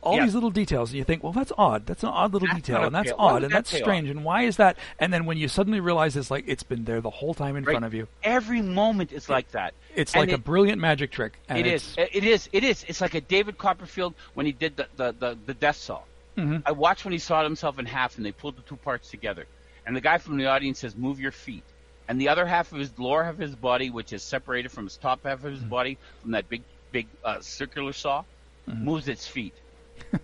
all 0.02 0.16
Yeah. 0.18 0.24
these 0.26 0.36
little 0.36 0.52
details, 0.52 0.92
and 0.92 0.98
you 1.00 1.04
think, 1.04 1.24
well, 1.24 1.32
that's 1.34 1.52
odd. 1.58 1.86
That's 1.88 2.04
an 2.04 2.10
odd 2.10 2.32
little 2.34 2.48
That's 2.48 2.60
detail, 2.62 2.84
and 2.84 2.94
that's 2.96 3.12
odd, 3.18 3.44
and 3.44 3.52
that's 3.52 3.76
strange, 3.76 4.10
and 4.10 4.24
why 4.24 4.44
is 4.44 4.58
that? 4.58 4.78
And 5.00 5.12
then 5.12 5.26
when 5.26 5.38
you 5.38 5.48
suddenly 5.48 5.80
realize 5.80 6.16
it's 6.16 6.30
like 6.32 6.46
it's 6.48 6.62
been 6.64 6.86
there 6.86 7.02
the 7.02 7.10
whole 7.10 7.34
time 7.34 7.56
in 7.56 7.64
Right. 7.64 7.74
front 7.74 7.86
of 7.86 7.94
you, 7.94 8.08
Every 8.24 8.62
moment 8.62 9.12
is 9.12 9.30
like 9.30 9.50
that. 9.52 9.74
it's 9.96 10.14
And 10.14 10.22
like 10.28 10.32
a 10.32 10.38
brilliant 10.42 10.80
magic 10.80 11.12
trick. 11.12 11.40
It 11.50 11.66
is. 11.68 11.96
It 11.98 12.24
is. 12.24 12.50
It 12.54 12.64
is. 12.64 12.86
It's 12.88 13.02
like 13.02 13.16
a 13.16 13.22
David 13.22 13.58
Copperfield 13.58 14.14
when 14.36 14.46
he 14.46 14.52
did 14.52 14.78
the 14.78 14.88
the 14.96 15.16
the, 15.18 15.38
the 15.46 15.54
death 15.56 15.78
saw. 15.78 16.02
Mm-hmm. 16.38 16.58
I 16.66 16.72
watched 16.74 17.04
when 17.06 17.12
he 17.14 17.18
sawed 17.20 17.44
himself 17.46 17.80
in 17.80 17.86
half 17.86 18.18
and 18.18 18.26
they 18.26 18.32
pulled 18.32 18.58
the 18.58 18.62
two 18.62 18.76
parts 18.76 19.10
together. 19.10 19.46
And 19.88 19.96
the 19.96 20.02
guy 20.02 20.18
from 20.20 20.38
the 20.38 20.46
audience 20.48 20.80
says, 20.80 20.96
"Move 20.96 21.20
your 21.20 21.32
feet." 21.32 21.64
And 22.08 22.22
the 22.22 22.30
other 22.30 22.46
half 22.46 22.72
of 22.72 22.78
his 22.78 22.92
lower 23.00 23.24
half 23.24 23.34
of 23.34 23.40
his 23.40 23.56
body, 23.56 23.90
which 23.90 24.14
is 24.14 24.22
separated 24.22 24.72
from 24.72 24.84
his 24.84 24.98
top 24.98 25.24
half 25.24 25.40
of 25.40 25.46
Mm-hmm. 25.46 25.54
his 25.56 25.64
body 25.64 25.98
from 26.22 26.32
that 26.32 26.48
big 26.48 26.62
big 26.98 27.08
uh, 27.24 27.40
circular 27.42 27.94
saw, 27.94 28.24
Mm-hmm. 28.68 28.84
moves 28.90 29.08
its 29.08 29.28
feet 29.28 29.54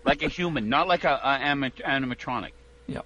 like 0.03 0.23
a 0.23 0.27
human, 0.39 0.63
not 0.67 0.87
like 0.87 1.03
a, 1.03 1.13
a 1.31 1.33
animatronic. 1.95 2.53
Yeah. 2.87 3.01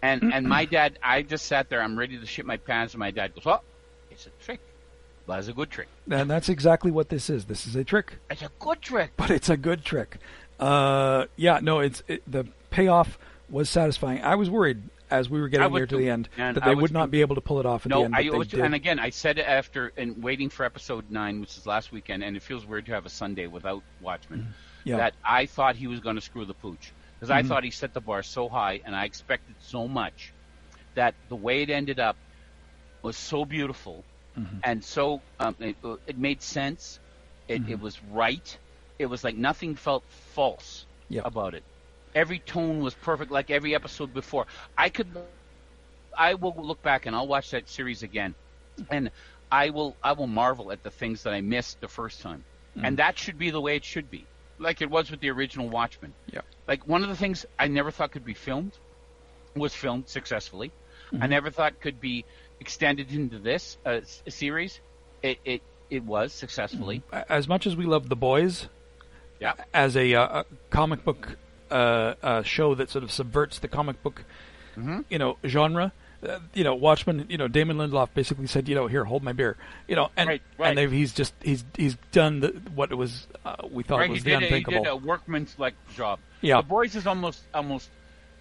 And 0.00 0.32
and 0.34 0.48
my 0.48 0.64
dad, 0.64 0.98
I 1.02 1.20
just 1.32 1.44
sat 1.44 1.68
there. 1.68 1.82
I'm 1.82 1.98
ready 1.98 2.16
to 2.18 2.24
shit 2.24 2.46
my 2.46 2.56
pants, 2.56 2.94
and 2.94 3.00
my 3.00 3.10
dad 3.10 3.34
goes, 3.34 3.44
"Oh, 3.46 3.60
it's 4.10 4.26
a 4.26 4.30
trick. 4.44 4.60
That's 5.26 5.48
a 5.48 5.52
good 5.52 5.70
trick. 5.70 5.88
and 6.10 6.30
that's 6.30 6.48
exactly 6.48 6.90
what 6.90 7.10
this 7.10 7.28
is. 7.28 7.44
This 7.44 7.66
is 7.66 7.76
a 7.76 7.84
trick, 7.84 8.08
It's 8.30 8.40
a 8.40 8.50
good 8.58 8.80
trick." 8.80 9.10
but 9.18 9.30
it's 9.30 9.50
a 9.50 9.58
good 9.58 9.84
trick. 9.84 10.16
Uh, 10.58 11.26
yeah, 11.36 11.60
no, 11.62 11.80
it's 11.80 12.02
it, 12.08 12.22
the 12.36 12.46
payoff 12.70 13.18
was 13.50 13.68
satisfying. 13.68 14.22
I 14.22 14.36
was 14.36 14.48
worried 14.48 14.80
as 15.10 15.28
we 15.30 15.40
were 15.40 15.48
getting 15.48 15.72
near 15.72 15.86
to 15.86 15.96
the 15.96 16.08
end 16.10 16.28
that 16.36 16.64
they 16.64 16.74
would 16.74 16.92
not 16.92 17.10
be 17.10 17.20
able 17.20 17.34
to 17.34 17.40
pull 17.40 17.60
it 17.60 17.66
off 17.66 17.86
at 17.86 17.90
No, 17.90 18.00
the 18.00 18.04
end. 18.06 18.14
I 18.16 18.24
but 18.24 18.32
they 18.32 18.38
was, 18.38 18.48
did. 18.48 18.60
and 18.60 18.74
again, 18.74 18.98
I 18.98 19.10
said 19.10 19.38
after 19.38 19.92
and 19.96 20.22
waiting 20.22 20.48
for 20.50 20.64
episode 20.64 21.10
nine, 21.10 21.40
which 21.40 21.56
is 21.56 21.66
last 21.66 21.92
weekend, 21.92 22.22
and 22.24 22.36
it 22.36 22.42
feels 22.42 22.64
weird 22.66 22.86
to 22.86 22.92
have 22.92 23.06
a 23.06 23.10
Sunday 23.10 23.46
without 23.46 23.82
Watchmen. 24.00 24.40
Mm-hmm. 24.40 24.50
Yeah. 24.84 24.94
Mm-hmm. 24.94 24.98
That 25.00 25.14
I 25.24 25.46
thought 25.46 25.76
he 25.76 25.86
was 25.86 26.00
going 26.00 26.16
to 26.16 26.22
screw 26.22 26.44
the 26.44 26.54
pooch 26.54 26.92
because 27.18 27.30
I 27.30 27.42
thought 27.42 27.64
he 27.64 27.70
set 27.70 27.94
the 27.94 28.00
bar 28.00 28.22
so 28.22 28.48
high, 28.48 28.80
and 28.84 28.94
I 28.94 29.04
expected 29.04 29.56
so 29.60 29.88
much 29.88 30.32
that 30.94 31.14
the 31.28 31.36
way 31.36 31.62
it 31.62 31.70
ended 31.70 31.98
up 32.00 32.16
was 33.02 33.16
so 33.16 33.44
beautiful 33.44 34.04
Mm-hmm. 34.38 34.58
and 34.62 34.84
so 34.84 35.20
um, 35.40 35.56
it, 35.58 35.74
it 36.06 36.16
made 36.16 36.42
sense. 36.42 37.00
It, 37.48 37.62
Mm-hmm. 37.62 37.72
it 37.72 37.80
was 37.80 37.98
right. 38.12 38.58
It 38.96 39.06
was 39.06 39.24
like 39.24 39.36
nothing 39.36 39.74
felt 39.74 40.04
false 40.34 40.86
Yeah. 41.08 41.22
about 41.24 41.54
it. 41.54 41.64
Every 42.18 42.40
tone 42.40 42.80
was 42.80 42.94
perfect, 42.94 43.30
like 43.30 43.48
every 43.58 43.72
episode 43.80 44.12
before. 44.12 44.44
I 44.76 44.88
could, 44.88 45.06
I 46.16 46.34
will 46.34 46.54
look 46.70 46.82
back 46.82 47.06
and 47.06 47.14
I'll 47.14 47.28
watch 47.28 47.50
that 47.52 47.68
series 47.68 48.02
again, 48.02 48.34
and 48.90 49.10
I 49.52 49.70
will 49.70 49.94
I 50.02 50.12
will 50.18 50.26
marvel 50.26 50.72
at 50.72 50.82
the 50.82 50.90
things 50.90 51.22
that 51.22 51.32
I 51.32 51.40
missed 51.40 51.80
the 51.80 51.88
first 51.88 52.20
time, 52.20 52.42
Mm. 52.76 52.82
and 52.86 52.92
that 52.98 53.14
should 53.18 53.38
be 53.38 53.50
the 53.50 53.60
way 53.66 53.76
it 53.76 53.84
should 53.84 54.10
be, 54.10 54.22
like 54.58 54.82
it 54.82 54.90
was 54.90 55.10
with 55.12 55.20
the 55.20 55.30
original 55.30 55.68
Watchmen. 55.68 56.12
Yeah. 56.36 56.42
Like 56.66 56.86
one 56.94 57.02
of 57.04 57.08
the 57.08 57.16
things 57.24 57.46
I 57.58 57.68
never 57.68 57.90
thought 57.92 58.10
could 58.10 58.24
be 58.24 58.34
filmed 58.34 58.72
was 59.54 59.72
filmed 59.74 60.08
successfully. 60.08 60.70
I 60.70 61.16
Mm-hmm. 61.16 61.30
never 61.30 61.50
thought 61.50 61.80
could 61.80 62.00
be 62.00 62.24
extended 62.60 63.12
into 63.12 63.38
this 63.38 63.78
uh, 63.86 63.90
s- 64.02 64.22
series. 64.28 64.80
It 65.22 65.38
it 65.44 65.62
it 65.88 66.02
was 66.14 66.32
successfully. 66.32 67.02
as 67.40 67.46
much 67.48 67.66
as 67.68 67.74
we 67.76 67.86
love 67.94 68.08
the 68.08 68.16
boys, 68.30 68.68
Yeah. 69.40 69.54
as 69.72 69.96
a, 69.96 70.06
uh, 70.14 70.40
a 70.40 70.44
comic 70.70 71.00
book 71.04 71.38
uh, 71.70 72.14
uh, 72.22 72.42
show 72.42 72.74
that 72.74 72.90
sort 72.90 73.04
of 73.04 73.10
subverts 73.12 73.58
the 73.58 73.68
comic 73.68 74.02
book, 74.02 74.24
Mm-hmm. 74.76 75.00
you 75.08 75.18
know, 75.18 75.36
genre. 75.44 75.92
Uh, 76.22 76.38
you 76.54 76.64
know, 76.64 76.74
Watchmen. 76.74 77.26
You 77.28 77.38
know, 77.38 77.46
Damon 77.48 77.76
Lindelof 77.78 78.08
basically 78.14 78.46
said, 78.48 78.68
you 78.68 78.74
know, 78.74 78.86
here, 78.88 79.04
hold 79.04 79.22
my 79.22 79.32
beer. 79.32 79.56
You 79.86 79.94
know, 79.96 80.10
and 80.16 80.28
Right, 80.28 80.42
right. 80.56 80.68
and 80.70 80.78
they've, 80.78 80.90
he's 80.90 81.12
just 81.12 81.32
he's 81.42 81.64
he's 81.76 81.96
done 82.12 82.40
the, 82.40 82.48
what 82.74 82.90
it 82.90 82.96
was 82.96 83.26
uh, 83.44 83.54
we 83.70 83.82
thought 83.84 83.98
Right, 84.00 84.10
was 84.10 84.22
he 84.24 84.34
the 84.34 84.40
did, 84.40 84.52
a, 84.52 84.56
he 84.56 84.64
did 84.64 84.86
a 84.86 84.96
workman's 84.96 85.56
like 85.58 85.74
job. 85.94 86.18
Yeah. 86.40 86.56
The 86.60 86.66
boys 86.66 86.94
is 86.96 87.06
almost 87.06 87.40
almost 87.54 87.88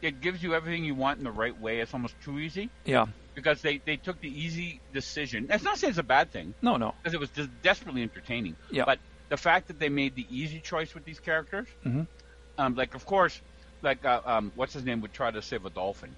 it 0.02 0.22
gives 0.22 0.42
you 0.44 0.54
everything 0.56 0.86
you 0.86 0.96
want 0.96 1.18
in 1.20 1.24
the 1.24 1.32
right 1.32 1.60
way. 1.60 1.80
It's 1.80 1.94
almost 1.94 2.14
too 2.24 2.38
easy 2.40 2.70
yeah, 2.86 3.06
because 3.36 3.62
they 3.62 3.78
they 3.84 3.98
took 3.98 4.22
the 4.22 4.30
easy 4.30 4.80
decision. 4.94 5.46
That's 5.48 5.64
not 5.64 5.78
saying 5.80 5.90
it's 5.92 6.00
a 6.00 6.04
bad 6.04 6.32
thing 6.32 6.54
no, 6.64 6.78
no, 6.78 6.94
because 7.02 7.14
it 7.16 7.20
was 7.20 7.30
just 7.32 7.50
desperately 7.64 8.02
entertaining. 8.04 8.56
Yeah. 8.72 8.86
But 8.86 9.00
the 9.30 9.38
fact 9.38 9.68
that 9.68 9.80
they 9.80 9.90
made 9.90 10.16
the 10.16 10.26
easy 10.32 10.60
choice 10.60 10.94
with 10.96 11.04
these 11.06 11.20
characters, 11.20 11.68
Mhm. 11.86 12.08
Um, 12.58 12.76
like 12.76 12.96
of 12.96 13.06
course, 13.06 13.40
like 13.82 14.04
uh, 14.06 14.22
um, 14.26 14.52
what's 14.56 14.74
his 14.74 14.84
name 14.84 15.02
would 15.02 15.14
try 15.14 15.32
to 15.32 15.42
save 15.42 15.66
a 15.66 15.70
dolphin 15.70 16.16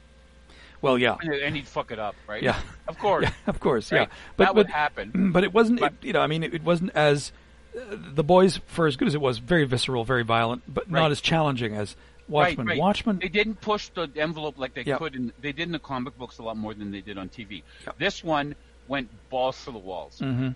well, 0.82 0.97
yeah, 0.97 1.17
and, 1.21 1.56
he'd 1.56 1.67
fuck 1.67 1.91
it 1.91 1.99
up, 1.99 2.15
right? 2.28 2.41
Yeah. 2.41 2.60
Of 2.88 2.97
course. 2.99 3.23
yeah, 3.25 3.32
of 3.47 3.60
course, 3.60 3.91
Right. 3.91 4.02
yeah, 4.02 4.15
but 4.38 4.45
that 4.45 4.47
but 4.47 4.56
would 4.56 4.67
happen. 4.69 5.32
but 5.34 5.43
it 5.43 5.54
wasn't. 5.54 5.80
But- 5.80 5.93
it, 6.02 6.08
you 6.08 6.13
know, 6.13 6.21
I 6.21 6.28
mean, 6.28 6.43
it, 6.43 6.54
it 6.54 6.63
wasn't 6.63 6.91
as 6.95 7.32
uh, 7.75 7.82
the 7.89 8.23
boys 8.23 8.62
for 8.67 8.88
as 8.88 8.95
good 8.95 9.08
as 9.08 9.15
it 9.15 9.21
was, 9.21 9.39
very 9.39 9.65
visceral, 9.65 10.04
very 10.06 10.23
violent, 10.23 10.63
but 10.67 10.86
Right. 10.89 11.02
not 11.02 11.12
as 11.12 11.21
challenging 11.21 11.75
as 11.75 11.95
Watchmen. 12.28 12.67
Right. 12.67 12.80
Watchmen, 12.80 13.19
They 13.19 13.28
didn't 13.28 13.60
push 13.60 13.89
the 13.89 14.10
envelope 14.15 14.58
like 14.58 14.73
they 14.73 14.84
Yeah. 14.84 14.97
could, 14.97 15.15
and 15.15 15.34
they 15.41 15.52
did 15.52 15.63
in 15.63 15.71
the 15.73 15.80
comic 15.80 16.17
books 16.17 16.38
a 16.38 16.43
lot 16.43 16.56
more 16.56 16.73
than 16.73 16.91
they 16.91 17.02
did 17.02 17.17
on 17.17 17.28
TV. 17.28 17.63
Yeah. 17.86 17.93
This 17.97 18.23
one 18.23 18.56
went 18.88 19.10
balls 19.30 19.63
to 19.65 19.71
the 19.71 19.80
walls. 19.80 20.19
hmm 20.19 20.49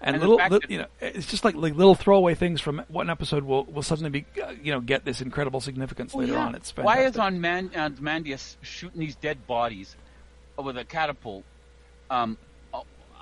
and, 0.00 0.18
little, 0.20 0.36
li- 0.36 0.60
you 0.68 0.78
know, 0.78 0.86
it's 1.00 1.26
just 1.26 1.44
like, 1.44 1.54
like 1.54 1.74
little 1.74 1.94
throwaway 1.94 2.34
things 2.34 2.60
from 2.60 2.82
one 2.88 3.10
episode 3.10 3.44
will 3.44 3.64
will 3.64 3.82
suddenly 3.82 4.10
be, 4.10 4.26
uh, 4.42 4.52
you 4.62 4.72
know, 4.72 4.80
get 4.80 5.04
this 5.04 5.20
incredible 5.20 5.60
significance 5.60 6.14
Well, 6.14 6.22
later 6.26 6.38
yeah. 6.38 6.46
on. 6.46 6.54
It's 6.54 6.74
Why 6.76 7.04
is 7.04 7.16
on 7.18 7.40
Man 7.40 7.70
uh, 7.74 7.90
Mandius 7.90 8.56
shooting 8.62 9.00
these 9.00 9.14
dead 9.16 9.46
bodies 9.46 9.94
with 10.56 10.76
a 10.78 10.84
catapult 10.84 11.44
um, 12.10 12.36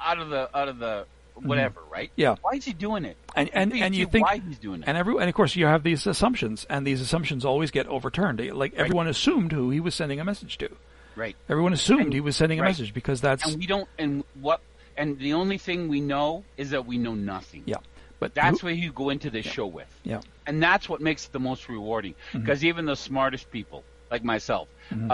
out 0.00 0.18
of 0.18 0.28
the 0.30 0.56
out 0.56 0.68
of 0.68 0.78
the 0.78 1.06
whatever, 1.34 1.80
right? 1.90 2.10
Mm-hmm. 2.10 2.20
Yeah. 2.20 2.34
Why 2.40 2.52
is 2.54 2.64
he 2.64 2.72
doing 2.72 3.04
it? 3.04 3.16
and 3.36 3.48
and, 3.52 3.72
and 3.72 3.94
you 3.94 4.06
think 4.06 4.26
why 4.26 4.38
he's 4.38 4.58
doing 4.58 4.82
it? 4.82 4.88
and 4.88 4.96
every 4.96 5.14
and 5.18 5.28
of 5.28 5.34
course 5.34 5.54
you 5.54 5.66
have 5.66 5.82
these 5.84 6.06
assumptions 6.06 6.66
and 6.68 6.86
these 6.86 7.00
assumptions 7.00 7.44
always 7.44 7.70
get 7.70 7.86
overturned 7.86 8.40
like 8.54 8.74
everyone 8.74 9.06
assumed 9.06 9.52
who 9.52 9.70
he 9.70 9.78
was 9.78 9.94
sending 9.94 10.18
a 10.18 10.24
message 10.24 10.58
to 10.58 10.68
right. 11.14 11.36
everyone 11.48 11.72
assumed 11.72 12.00
And- 12.06 12.12
he 12.12 12.20
was 12.20 12.34
sending 12.36 12.58
a 12.58 12.62
right. 12.62 12.68
message 12.70 12.92
because 12.94 13.20
that's 13.20 13.46
And 13.46 13.58
we 13.58 13.66
don't. 13.66 13.88
And 13.98 14.24
what? 14.40 14.60
And 14.98 15.18
the 15.18 15.32
only 15.34 15.58
thing 15.58 15.88
we 15.88 16.00
know 16.00 16.44
is 16.56 16.70
that 16.70 16.84
we 16.86 16.98
know 16.98 17.14
nothing. 17.14 17.62
yeah 17.66 17.76
but 18.20 18.34
That's 18.34 18.60
who- 18.60 18.66
what 18.66 18.76
you 18.76 18.90
go 18.92 19.10
into 19.10 19.30
this 19.30 19.46
show 19.46 19.66
with. 19.66 19.90
yeah 20.02 20.20
and 20.46 20.60
that's 20.62 20.88
what 20.88 21.00
makes 21.00 21.26
it 21.26 21.32
the 21.32 21.38
most 21.50 21.68
rewarding 21.68 22.14
Mm-hmm. 22.14 22.40
because 22.40 22.64
even 22.64 22.84
the 22.84 22.96
smartest 22.96 23.50
people 23.50 23.84
like 24.10 24.24
myself 24.24 24.66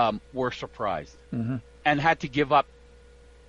um, 0.03 0.21
were 0.33 0.51
surprised 0.53 1.17
Mm-hmm. 1.33 1.57
and 1.85 2.01
had 2.01 2.21
to 2.21 2.29
give 2.29 2.51
up 2.59 2.67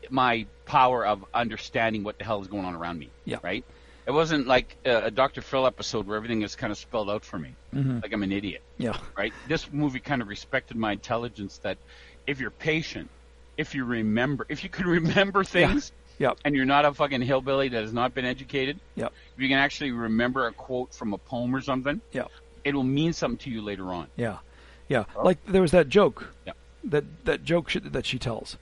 my 0.10 0.46
power 0.66 1.06
of 1.06 1.24
understanding 1.34 2.04
what 2.04 2.18
the 2.20 2.24
hell 2.26 2.42
is 2.42 2.48
going 2.48 2.66
on 2.66 2.76
around 2.76 3.00
me 3.00 3.10
Yeah. 3.26 3.38
right 3.44 3.64
it 4.06 4.12
wasn't 4.12 4.46
like 4.46 4.76
a, 4.86 5.06
a 5.06 5.12
dr 5.12 5.42
phil 5.42 5.66
episode 5.66 6.06
where 6.08 6.18
everything 6.18 6.42
is 6.44 6.56
kind 6.56 6.72
of 6.72 6.78
spelled 6.78 7.10
out 7.10 7.24
for 7.26 7.40
me 7.40 7.56
Mm-hmm. 7.74 8.00
like 8.04 8.14
i'm 8.14 8.24
an 8.24 8.32
idiot 8.32 8.62
yeah 8.78 8.98
right 9.18 9.34
this 9.48 9.72
movie 9.72 10.00
kind 10.00 10.22
of 10.22 10.28
respected 10.28 10.78
my 10.78 10.92
intelligence 10.92 11.58
that 11.60 11.78
if 12.28 12.40
you're 12.40 12.52
patient 12.52 13.10
if 13.58 13.74
you 13.76 13.84
remember 13.86 14.46
if 14.50 14.64
you 14.64 14.70
can 14.70 14.86
remember 15.00 15.44
things 15.44 15.92
yeah 15.92 16.02
and 16.20 16.56
you're 16.56 16.66
not 16.66 16.86
a 16.86 16.94
fucking 16.94 17.22
hillbilly 17.22 17.70
that 17.70 17.82
has 17.82 17.94
not 17.94 18.14
been 18.14 18.26
educated 18.26 18.80
yeah 18.96 19.08
if 19.08 19.42
you 19.42 19.48
can 19.50 19.58
actually 19.58 19.92
remember 19.92 20.48
a 20.48 20.52
quote 20.54 20.94
from 20.94 21.14
a 21.14 21.18
poem 21.18 21.56
or 21.56 21.62
something 21.62 22.02
yeah 22.12 22.26
it 22.64 22.74
will 22.74 22.84
mean 22.84 23.14
something 23.14 23.38
to 23.38 23.50
you 23.50 23.62
later 23.62 23.86
on. 23.94 24.08
yeah 24.16 24.38
yeah 24.88 25.04
like 25.24 25.44
there 25.46 25.62
was 25.62 25.72
that 25.72 25.90
joke 25.90 26.34
Yeah. 26.46 26.54
that 26.86 27.04
that 27.26 27.44
joke 27.44 27.70
sh- 27.70 27.78
that 27.84 28.06
she 28.06 28.18
tells 28.20 28.58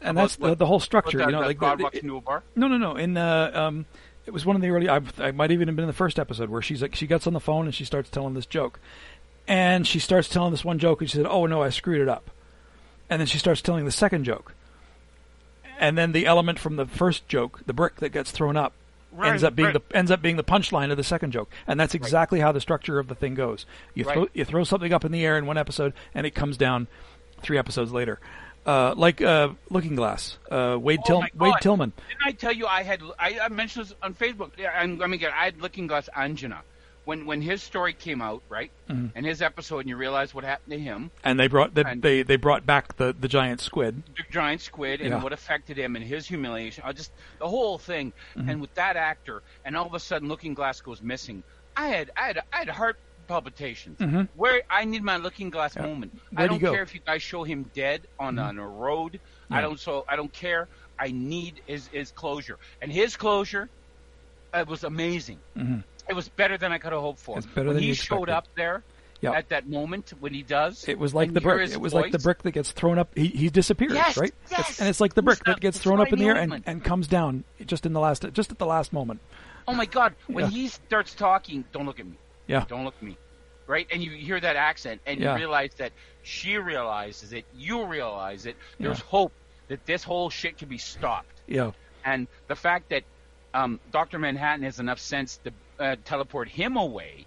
and 0.00 0.10
About 0.16 0.22
that's 0.22 0.36
the, 0.36 0.48
what- 0.48 0.58
the 0.58 0.66
whole 0.66 0.80
structure 0.80 1.18
that, 1.18 1.26
you 1.26 1.32
know 1.32 1.40
like 1.40 1.58
God 1.58 1.78
the- 1.78 1.84
walks 1.84 1.98
into 1.98 2.16
a 2.16 2.20
bar. 2.20 2.42
No, 2.56 2.66
no, 2.66 2.76
no. 2.76 2.96
In 2.96 3.16
uh, 3.16 3.52
um, 3.54 3.86
it 4.26 4.32
was 4.32 4.44
one 4.44 4.56
of 4.56 4.62
the 4.62 4.68
early. 4.70 4.88
I, 4.88 5.00
I 5.18 5.30
might 5.30 5.52
even 5.52 5.68
have 5.68 5.76
been 5.76 5.84
in 5.84 5.88
the 5.88 5.92
first 5.92 6.18
episode 6.18 6.50
where 6.50 6.60
she's 6.60 6.82
like, 6.82 6.96
she 6.96 7.06
gets 7.06 7.28
on 7.28 7.32
the 7.34 7.38
phone 7.40 7.66
and 7.66 7.74
she 7.74 7.84
starts 7.84 8.10
telling 8.10 8.34
this 8.34 8.46
joke, 8.46 8.80
and 9.46 9.86
she 9.86 10.00
starts 10.00 10.28
telling 10.28 10.50
this 10.50 10.64
one 10.64 10.80
joke 10.80 11.00
and 11.02 11.08
she 11.08 11.16
said, 11.18 11.26
"Oh 11.26 11.46
no, 11.46 11.62
I 11.62 11.68
screwed 11.70 12.00
it 12.00 12.08
up," 12.08 12.30
and 13.08 13.20
then 13.20 13.26
she 13.28 13.38
starts 13.38 13.62
telling 13.62 13.84
the 13.84 13.92
second 13.92 14.24
joke, 14.24 14.54
and 15.82 15.98
then 15.98 16.12
the 16.12 16.26
element 16.26 16.60
from 16.60 16.76
the 16.76 16.86
first 16.86 17.26
joke, 17.26 17.60
the 17.66 17.72
brick 17.72 17.96
that 17.96 18.10
gets 18.10 18.30
thrown 18.30 18.56
up, 18.56 18.72
ends 19.22 19.42
up 19.42 19.56
being 19.56 19.66
right. 19.66 19.90
the 19.90 19.96
ends 19.96 20.12
up 20.12 20.22
being 20.22 20.36
the 20.36 20.44
punchline 20.44 20.92
of 20.92 20.96
the 20.96 21.04
second 21.04 21.32
joke, 21.32 21.50
and 21.66 21.78
that's 21.78 21.94
exactly 21.94 22.38
how 22.38 22.52
the 22.52 22.60
structure 22.60 23.00
of 23.00 23.08
the 23.08 23.16
thing 23.16 23.34
goes. 23.34 23.66
You 23.92 24.04
throw 24.04 24.28
you 24.32 24.44
throw 24.44 24.62
something 24.62 24.92
up 24.92 25.04
in 25.04 25.10
the 25.10 25.26
air 25.26 25.36
in 25.36 25.44
one 25.44 25.58
episode, 25.58 25.92
and 26.14 26.24
it 26.24 26.36
comes 26.36 26.56
down 26.56 26.86
three 27.42 27.58
episodes 27.58 27.92
later. 27.92 28.20
Uh, 28.64 28.94
like 28.96 29.20
uh, 29.20 29.48
Looking 29.70 29.96
Glass, 29.96 30.38
uh, 30.48 30.78
Wade, 30.80 31.00
Oh 31.02 31.06
Til- 31.06 31.20
my 31.22 31.30
Wade 31.34 31.54
Tillman. 31.60 31.92
Didn't 32.08 32.24
I 32.24 32.30
tell 32.30 32.52
you 32.52 32.68
I 32.68 32.84
had? 32.84 33.02
I, 33.18 33.40
I 33.42 33.48
mentioned 33.48 33.86
this 33.86 33.94
on 34.04 34.14
Facebook. 34.14 34.52
Yeah, 34.56 34.70
I'm, 34.70 35.02
I 35.02 35.08
mean, 35.08 35.20
I 35.24 35.46
had 35.46 35.60
Looking 35.60 35.88
Glass 35.88 36.08
angina 36.16 36.62
when 37.04 37.26
when 37.26 37.42
his 37.42 37.62
story 37.62 37.92
came 37.92 38.22
out, 38.22 38.42
right? 38.48 38.70
Mm-hmm. 38.88 39.08
And 39.16 39.26
his 39.26 39.42
episode, 39.42 39.80
and 39.80 39.88
you 39.88 39.96
realize 39.96 40.32
what 40.34 40.44
happened 40.44 40.72
to 40.72 40.78
him, 40.78 41.10
and 41.24 41.38
they 41.40 41.48
brought 41.48 41.74
the, 41.74 41.86
And- 41.86 42.00
they 42.02 42.22
they 42.22 42.36
brought 42.36 42.64
back 42.64 42.96
the, 42.96 43.12
the 43.18 43.28
giant 43.28 43.60
squid. 43.60 44.02
the 44.16 44.22
giant 44.30 44.60
squid, 44.60 45.00
and 45.00 45.10
Yeah. 45.10 45.22
what 45.22 45.32
affected 45.32 45.76
him, 45.76 45.96
and 45.96 46.04
his 46.04 46.26
humiliation. 46.28 46.84
I 46.86 46.92
just 46.92 47.12
the 47.38 47.48
whole 47.48 47.78
thing, 47.78 48.12
Mm-hmm. 48.36 48.48
and 48.48 48.60
with 48.60 48.74
that 48.74 48.96
actor, 48.96 49.42
and 49.64 49.76
all 49.76 49.86
of 49.86 49.94
a 49.94 50.00
sudden, 50.00 50.28
Looking 50.28 50.54
Glass 50.54 50.80
goes 50.80 51.02
missing. 51.02 51.42
I 51.76 51.88
had 51.88 52.10
I 52.16 52.26
had 52.28 52.38
I 52.52 52.56
had 52.58 52.68
heart 52.68 52.98
palpitations. 53.28 54.28
Where 54.36 54.62
I 54.68 54.84
need 54.84 55.02
my 55.02 55.16
Looking 55.16 55.50
Glass 55.50 55.76
moment. 55.76 56.12
I 56.14 56.16
Mm-hmm. 56.16 56.36
Where'd 56.36 56.50
don't 56.50 56.58
go? 56.60 56.66
Mm-hmm. 56.68 56.74
care 56.74 56.82
if 56.82 56.94
you 56.94 57.00
guys 57.04 57.22
show 57.22 57.42
him 57.44 57.70
dead 57.74 58.02
on 58.18 58.38
on 58.38 58.58
a 58.58 58.66
road. 58.68 59.20
I 59.50 59.60
don't 59.60 59.78
so 59.80 60.04
I 60.08 60.16
don't 60.16 60.32
care. 60.32 60.68
I 60.98 61.10
need 61.10 61.60
his 61.66 61.88
his 61.88 62.10
closure, 62.12 62.58
and 62.80 62.92
his 62.92 63.16
closure, 63.16 63.68
it 64.54 64.66
was 64.68 64.84
amazing. 64.84 65.38
It 66.08 66.14
was 66.14 66.28
better 66.28 66.58
than 66.58 66.72
I 66.72 66.78
could 66.78 66.92
have 66.92 67.00
hoped 67.00 67.20
for. 67.20 67.38
It's 67.38 67.46
better 67.46 67.68
when 67.68 67.76
than 67.76 67.84
he 67.84 67.94
showed 67.94 68.28
up 68.28 68.46
there. 68.54 68.82
Yeah. 69.20 69.32
At 69.32 69.50
that 69.50 69.68
moment 69.68 70.12
when 70.18 70.34
he 70.34 70.42
does, 70.42 70.88
It 70.88 70.98
was 70.98 71.14
like 71.14 71.32
the 71.32 71.40
brick. 71.40 71.70
It 71.70 71.80
was 71.80 71.94
like 71.94 72.10
the 72.10 72.18
brick 72.18 72.42
that 72.42 72.50
gets 72.50 72.72
thrown 72.72 72.98
up. 72.98 73.16
He 73.16 73.28
he 73.28 73.50
disappears, 73.50 73.92
Yes, 73.94 74.16
right? 74.16 74.34
yes. 74.50 74.60
It's- 74.60 74.80
and 74.80 74.88
it's 74.88 75.00
like 75.00 75.14
the 75.14 75.22
brick 75.22 75.38
that 75.44 75.60
gets 75.60 75.78
thrown 75.78 76.00
up 76.00 76.12
in 76.12 76.18
the 76.18 76.24
air 76.26 76.34
and, 76.36 76.60
and 76.66 76.82
comes 76.82 77.06
down 77.06 77.44
just 77.64 77.86
in 77.86 77.92
the 77.92 78.00
last 78.00 78.26
just 78.32 78.50
at 78.50 78.58
the 78.58 78.66
last 78.66 78.92
moment. 78.92 79.20
Oh 79.68 79.74
my 79.74 79.86
God! 79.86 80.16
When 80.26 80.46
Yeah. 80.46 80.50
he 80.50 80.66
starts 80.68 81.14
talking, 81.14 81.64
don't 81.72 81.86
look 81.86 82.00
at 82.00 82.06
me. 82.06 82.16
Yeah. 82.48 82.64
Don't 82.66 82.84
look 82.84 82.94
at 82.96 83.02
me. 83.04 83.16
Right? 83.68 83.86
And 83.92 84.02
you 84.02 84.10
hear 84.10 84.40
that 84.40 84.56
accent, 84.56 85.00
and 85.06 85.20
Yeah. 85.20 85.34
you 85.34 85.38
realize 85.38 85.72
that 85.76 85.92
she 86.24 86.56
realizes 86.58 87.32
it. 87.32 87.44
You 87.56 87.86
realize 87.86 88.44
it. 88.46 88.56
There's 88.80 88.98
Yeah. 88.98 89.04
hope 89.06 89.32
that 89.68 89.86
this 89.86 90.02
whole 90.02 90.30
shit 90.30 90.58
can 90.58 90.68
be 90.68 90.78
stopped. 90.78 91.40
Yeah. 91.46 91.70
And 92.04 92.26
the 92.48 92.56
fact 92.56 92.88
that 92.88 93.04
um, 93.54 93.78
Doctor 93.92 94.18
Manhattan 94.18 94.64
has 94.64 94.80
enough 94.80 94.98
sense 94.98 95.36
to 95.44 95.52
uh, 95.82 95.96
teleport 96.04 96.48
him 96.48 96.76
away, 96.76 97.26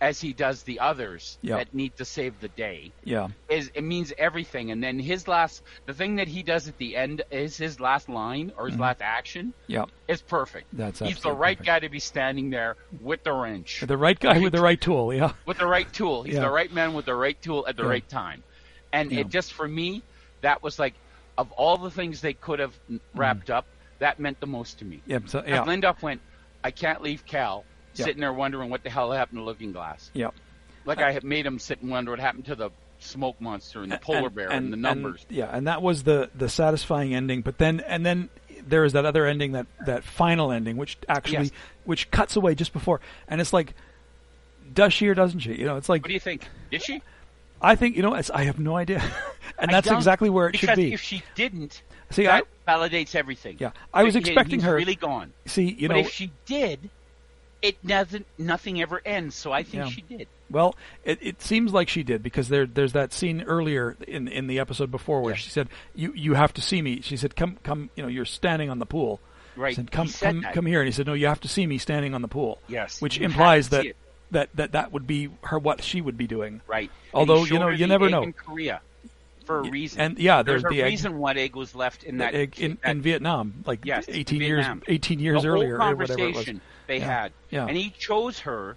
as 0.00 0.20
he 0.20 0.32
does 0.32 0.62
the 0.62 0.78
others 0.80 1.38
Mm-hmm. 1.42 1.56
That 1.56 1.74
need 1.74 1.96
to 1.96 2.04
save 2.04 2.38
the 2.40 2.48
day, 2.48 2.92
Yeah. 3.04 3.28
is 3.48 3.70
it 3.74 3.82
means 3.82 4.12
everything. 4.16 4.70
And 4.70 4.82
then 4.82 4.98
his 4.98 5.26
last, 5.28 5.62
the 5.86 5.94
thing 5.94 6.16
that 6.16 6.28
he 6.28 6.42
does 6.42 6.68
at 6.68 6.78
the 6.78 6.96
end 6.96 7.22
is 7.32 7.56
his 7.56 7.80
last 7.80 8.08
line 8.08 8.52
or 8.56 8.68
his 8.68 8.78
last 8.78 9.00
action 9.02 9.52
Yeah. 9.66 9.86
is 10.06 10.22
perfect. 10.22 10.68
Mm-hmm. 10.68 10.76
That's 10.82 10.98
He's 11.00 11.20
the 11.20 11.32
right 11.32 11.56
perfect. 11.58 11.66
guy 11.66 11.78
to 11.80 11.88
be 11.88 11.98
standing 11.98 12.50
there 12.50 12.76
with 13.00 13.24
the 13.24 13.32
wrench, 13.32 13.82
The 13.86 13.96
right 13.96 14.18
guy 14.18 14.38
with 14.38 14.52
the 14.52 14.60
right 14.62 14.80
tool. 14.80 15.12
Yeah. 15.12 15.32
with 15.46 15.58
the 15.58 15.66
right 15.66 15.92
tool. 15.92 16.22
He's 16.22 16.34
Yeah. 16.34 16.42
the 16.42 16.50
right 16.50 16.72
man 16.72 16.94
with 16.94 17.06
the 17.06 17.14
right 17.14 17.40
tool 17.42 17.66
at 17.68 17.76
the 17.76 17.82
Yeah. 17.84 17.88
right 17.90 18.08
time. 18.08 18.42
And 18.92 19.10
Yeah. 19.12 19.20
it 19.20 19.28
just 19.30 19.52
for 19.52 19.66
me, 19.66 20.02
that 20.42 20.62
was 20.62 20.78
like 20.78 20.94
of 21.36 21.50
all 21.52 21.76
the 21.76 21.90
things 21.90 22.20
they 22.20 22.34
could 22.34 22.58
have 22.60 22.74
wrapped 23.14 23.48
up, 23.50 23.64
that 24.00 24.18
meant 24.20 24.38
the 24.40 24.46
most 24.46 24.78
to 24.80 24.84
me. 24.84 25.00
Yeah. 25.06 25.18
So, 25.26 25.42
yeah. 25.46 25.64
Lindup 25.64 26.02
went, 26.02 26.20
I 26.64 26.70
can't 26.70 27.02
leave 27.02 27.24
Cal 27.26 27.64
Yeah. 27.94 28.04
sitting 28.06 28.20
there 28.20 28.32
wondering 28.32 28.70
what 28.70 28.82
the 28.82 28.90
hell 28.90 29.12
happened 29.12 29.38
to 29.38 29.42
Looking 29.44 29.72
Glass. 29.72 30.10
Yep. 30.14 30.34
Like 30.84 30.98
I 30.98 31.12
had 31.12 31.24
made 31.24 31.44
him 31.46 31.58
sit 31.58 31.80
and 31.82 31.90
wonder 31.90 32.10
what 32.12 32.20
happened 32.20 32.46
to 32.46 32.54
the 32.54 32.70
smoke 33.00 33.40
monster 33.40 33.82
and 33.82 33.92
the 33.92 33.98
polar 33.98 34.30
bear 34.30 34.50
and, 34.50 34.72
the 34.72 34.76
numbers. 34.76 35.24
yeah, 35.28 35.48
and 35.52 35.66
that 35.68 35.82
was 35.82 36.02
the 36.04 36.30
the 36.34 36.48
satisfying 36.48 37.14
ending. 37.14 37.42
But 37.42 37.58
then 37.58 37.80
and 37.80 38.04
then 38.06 38.28
there 38.66 38.84
is 38.84 38.94
that 38.94 39.04
other 39.04 39.26
ending 39.26 39.52
that 39.52 39.66
that 39.86 40.02
final 40.04 40.50
ending, 40.50 40.76
which 40.76 40.98
actually 41.08 41.44
Yes. 41.44 41.50
which 41.84 42.10
cuts 42.10 42.36
away 42.36 42.54
just 42.54 42.72
before, 42.72 43.00
and 43.28 43.40
it's 43.40 43.52
like, 43.52 43.74
does 44.72 44.92
she 44.92 45.08
or 45.08 45.14
doesn't 45.14 45.40
she? 45.40 45.54
You 45.54 45.66
know, 45.66 45.76
it's 45.76 45.88
like 45.88 46.02
what 46.02 46.08
do 46.08 46.14
you 46.14 46.20
think? 46.20 46.48
Did 46.70 46.82
she? 46.82 47.02
I 47.60 47.74
think 47.76 47.96
you 47.96 48.02
know. 48.02 48.14
I 48.32 48.44
have 48.44 48.58
no 48.58 48.76
idea, 48.76 49.00
and 49.58 49.70
I 49.70 49.74
that's 49.74 49.90
exactly 49.90 50.30
where 50.30 50.48
it 50.48 50.56
should 50.56 50.74
be. 50.76 50.92
If 50.92 51.00
she 51.02 51.22
didn't, 51.34 51.82
See, 52.10 52.26
I 52.26 52.42
validates 52.66 53.14
everything. 53.14 53.56
Yeah, 53.58 53.70
I 53.92 54.02
was 54.04 54.16
expecting 54.16 54.60
he's 54.60 54.64
her- 54.64 54.76
really 54.76 54.94
gone. 54.94 55.32
see, 55.46 55.64
you 55.78 55.88
know 55.88 55.94
but 55.94 56.00
know, 56.00 56.06
if 56.06 56.12
she 56.12 56.30
did, 56.46 56.90
it 57.62 57.84
doesn't. 57.86 58.26
Nothing 58.38 58.80
ever 58.80 59.00
ends. 59.04 59.34
So 59.34 59.52
I 59.52 59.62
think 59.62 59.84
Yeah. 59.84 59.90
she 59.90 60.00
did. 60.02 60.28
Well, 60.50 60.74
it, 61.04 61.18
it 61.20 61.42
seems 61.42 61.72
like 61.74 61.88
she 61.90 62.02
did 62.02 62.22
because 62.22 62.48
there 62.48 62.64
there's 62.66 62.92
that 62.94 63.12
scene 63.12 63.42
earlier 63.42 63.96
in 64.06 64.28
in 64.28 64.46
the 64.46 64.58
episode 64.60 64.90
before 64.90 65.20
where 65.20 65.34
Yes. 65.34 65.42
she 65.42 65.50
said, 65.50 65.68
"You 65.94 66.12
you 66.14 66.34
have 66.34 66.54
to 66.54 66.62
see 66.62 66.80
me." 66.80 67.00
She 67.02 67.16
said, 67.18 67.36
"Come 67.36 67.58
come, 67.62 67.90
you 67.96 68.02
know, 68.02 68.08
you're 68.08 68.24
standing 68.24 68.70
on 68.70 68.78
the 68.78 68.86
pool." 68.86 69.20
Right. 69.56 69.72
She 69.72 69.76
said, 69.76 69.90
"Come 69.90 70.06
said 70.08 70.26
come 70.26 70.40
that. 70.42 70.54
come 70.54 70.64
here," 70.66 70.80
and 70.80 70.86
he 70.88 70.92
said, 70.92 71.06
"No, 71.06 71.12
you 71.14 71.26
have 71.26 71.40
to 71.40 71.48
see 71.48 71.66
me 71.66 71.76
standing 71.78 72.14
on 72.14 72.22
the 72.22 72.28
pool." 72.28 72.60
Yes. 72.68 73.02
which 73.02 73.18
implies 73.18 73.68
that, 73.70 73.84
that 74.30 74.48
that 74.54 74.72
that 74.72 74.92
would 74.92 75.06
be 75.06 75.28
her 75.42 75.58
what 75.58 75.82
she 75.82 76.00
would 76.00 76.16
be 76.16 76.26
doing. 76.28 76.62
Right. 76.66 76.90
Although, 77.12 77.44
you 77.44 77.58
know, 77.58 77.68
you 77.68 77.86
never 77.86 78.08
know. 78.08 78.22
In 78.22 78.32
Korea, 78.32 78.80
for 79.48 79.60
a 79.60 79.70
reason. 79.70 80.00
and, 80.00 80.18
yeah, 80.18 80.42
there's, 80.42 80.62
there's 80.62 80.72
a 80.72 80.76
the 80.76 80.82
egg- 80.82 80.90
reason 80.90 81.18
what 81.18 81.36
egg 81.36 81.56
was 81.56 81.74
left 81.74 82.04
in 82.04 82.18
that 82.18 82.34
egg 82.34 82.60
in, 82.60 82.78
that- 82.82 82.90
in 82.92 83.02
Vietnam, 83.02 83.64
like 83.66 83.84
Yes, 83.84 84.04
18 84.08 84.38
Vietnam. 84.38 84.78
years 84.78 84.84
18 84.88 85.18
years 85.18 85.42
the 85.42 85.48
earlier, 85.48 85.78
whole 85.78 85.88
or 85.88 85.96
whatever 85.96 86.02
it 86.20 86.26
was. 86.26 86.34
conversation 86.34 86.60
they 86.86 86.98
Yeah. 86.98 87.20
had, 87.22 87.32
Yeah. 87.50 87.66
and 87.66 87.76
he 87.76 87.90
chose 87.90 88.38
her 88.40 88.76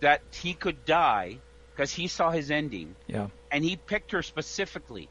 that 0.00 0.22
he 0.32 0.54
could 0.54 0.84
die 0.84 1.38
because 1.72 1.92
he 1.92 2.06
saw 2.08 2.30
his 2.30 2.50
ending, 2.50 2.94
Yeah, 3.08 3.28
and 3.50 3.62
he 3.64 3.76
picked 3.76 4.12
her 4.12 4.22
specifically 4.22 5.08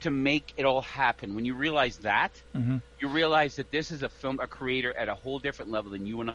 to 0.00 0.10
make 0.10 0.52
it 0.56 0.64
all 0.66 0.82
happen. 0.82 1.34
When 1.34 1.44
you 1.46 1.54
realize 1.54 1.98
that, 1.98 2.32
Mhm. 2.54 2.82
you 3.00 3.08
realize 3.08 3.56
that 3.56 3.70
this 3.70 3.90
is 3.90 4.02
a 4.02 4.08
film, 4.08 4.38
a 4.40 4.46
creator 4.46 4.92
at 4.96 5.08
a 5.08 5.14
whole 5.14 5.38
different 5.38 5.70
level 5.70 5.90
than 5.92 6.06
you 6.06 6.20
and 6.20 6.34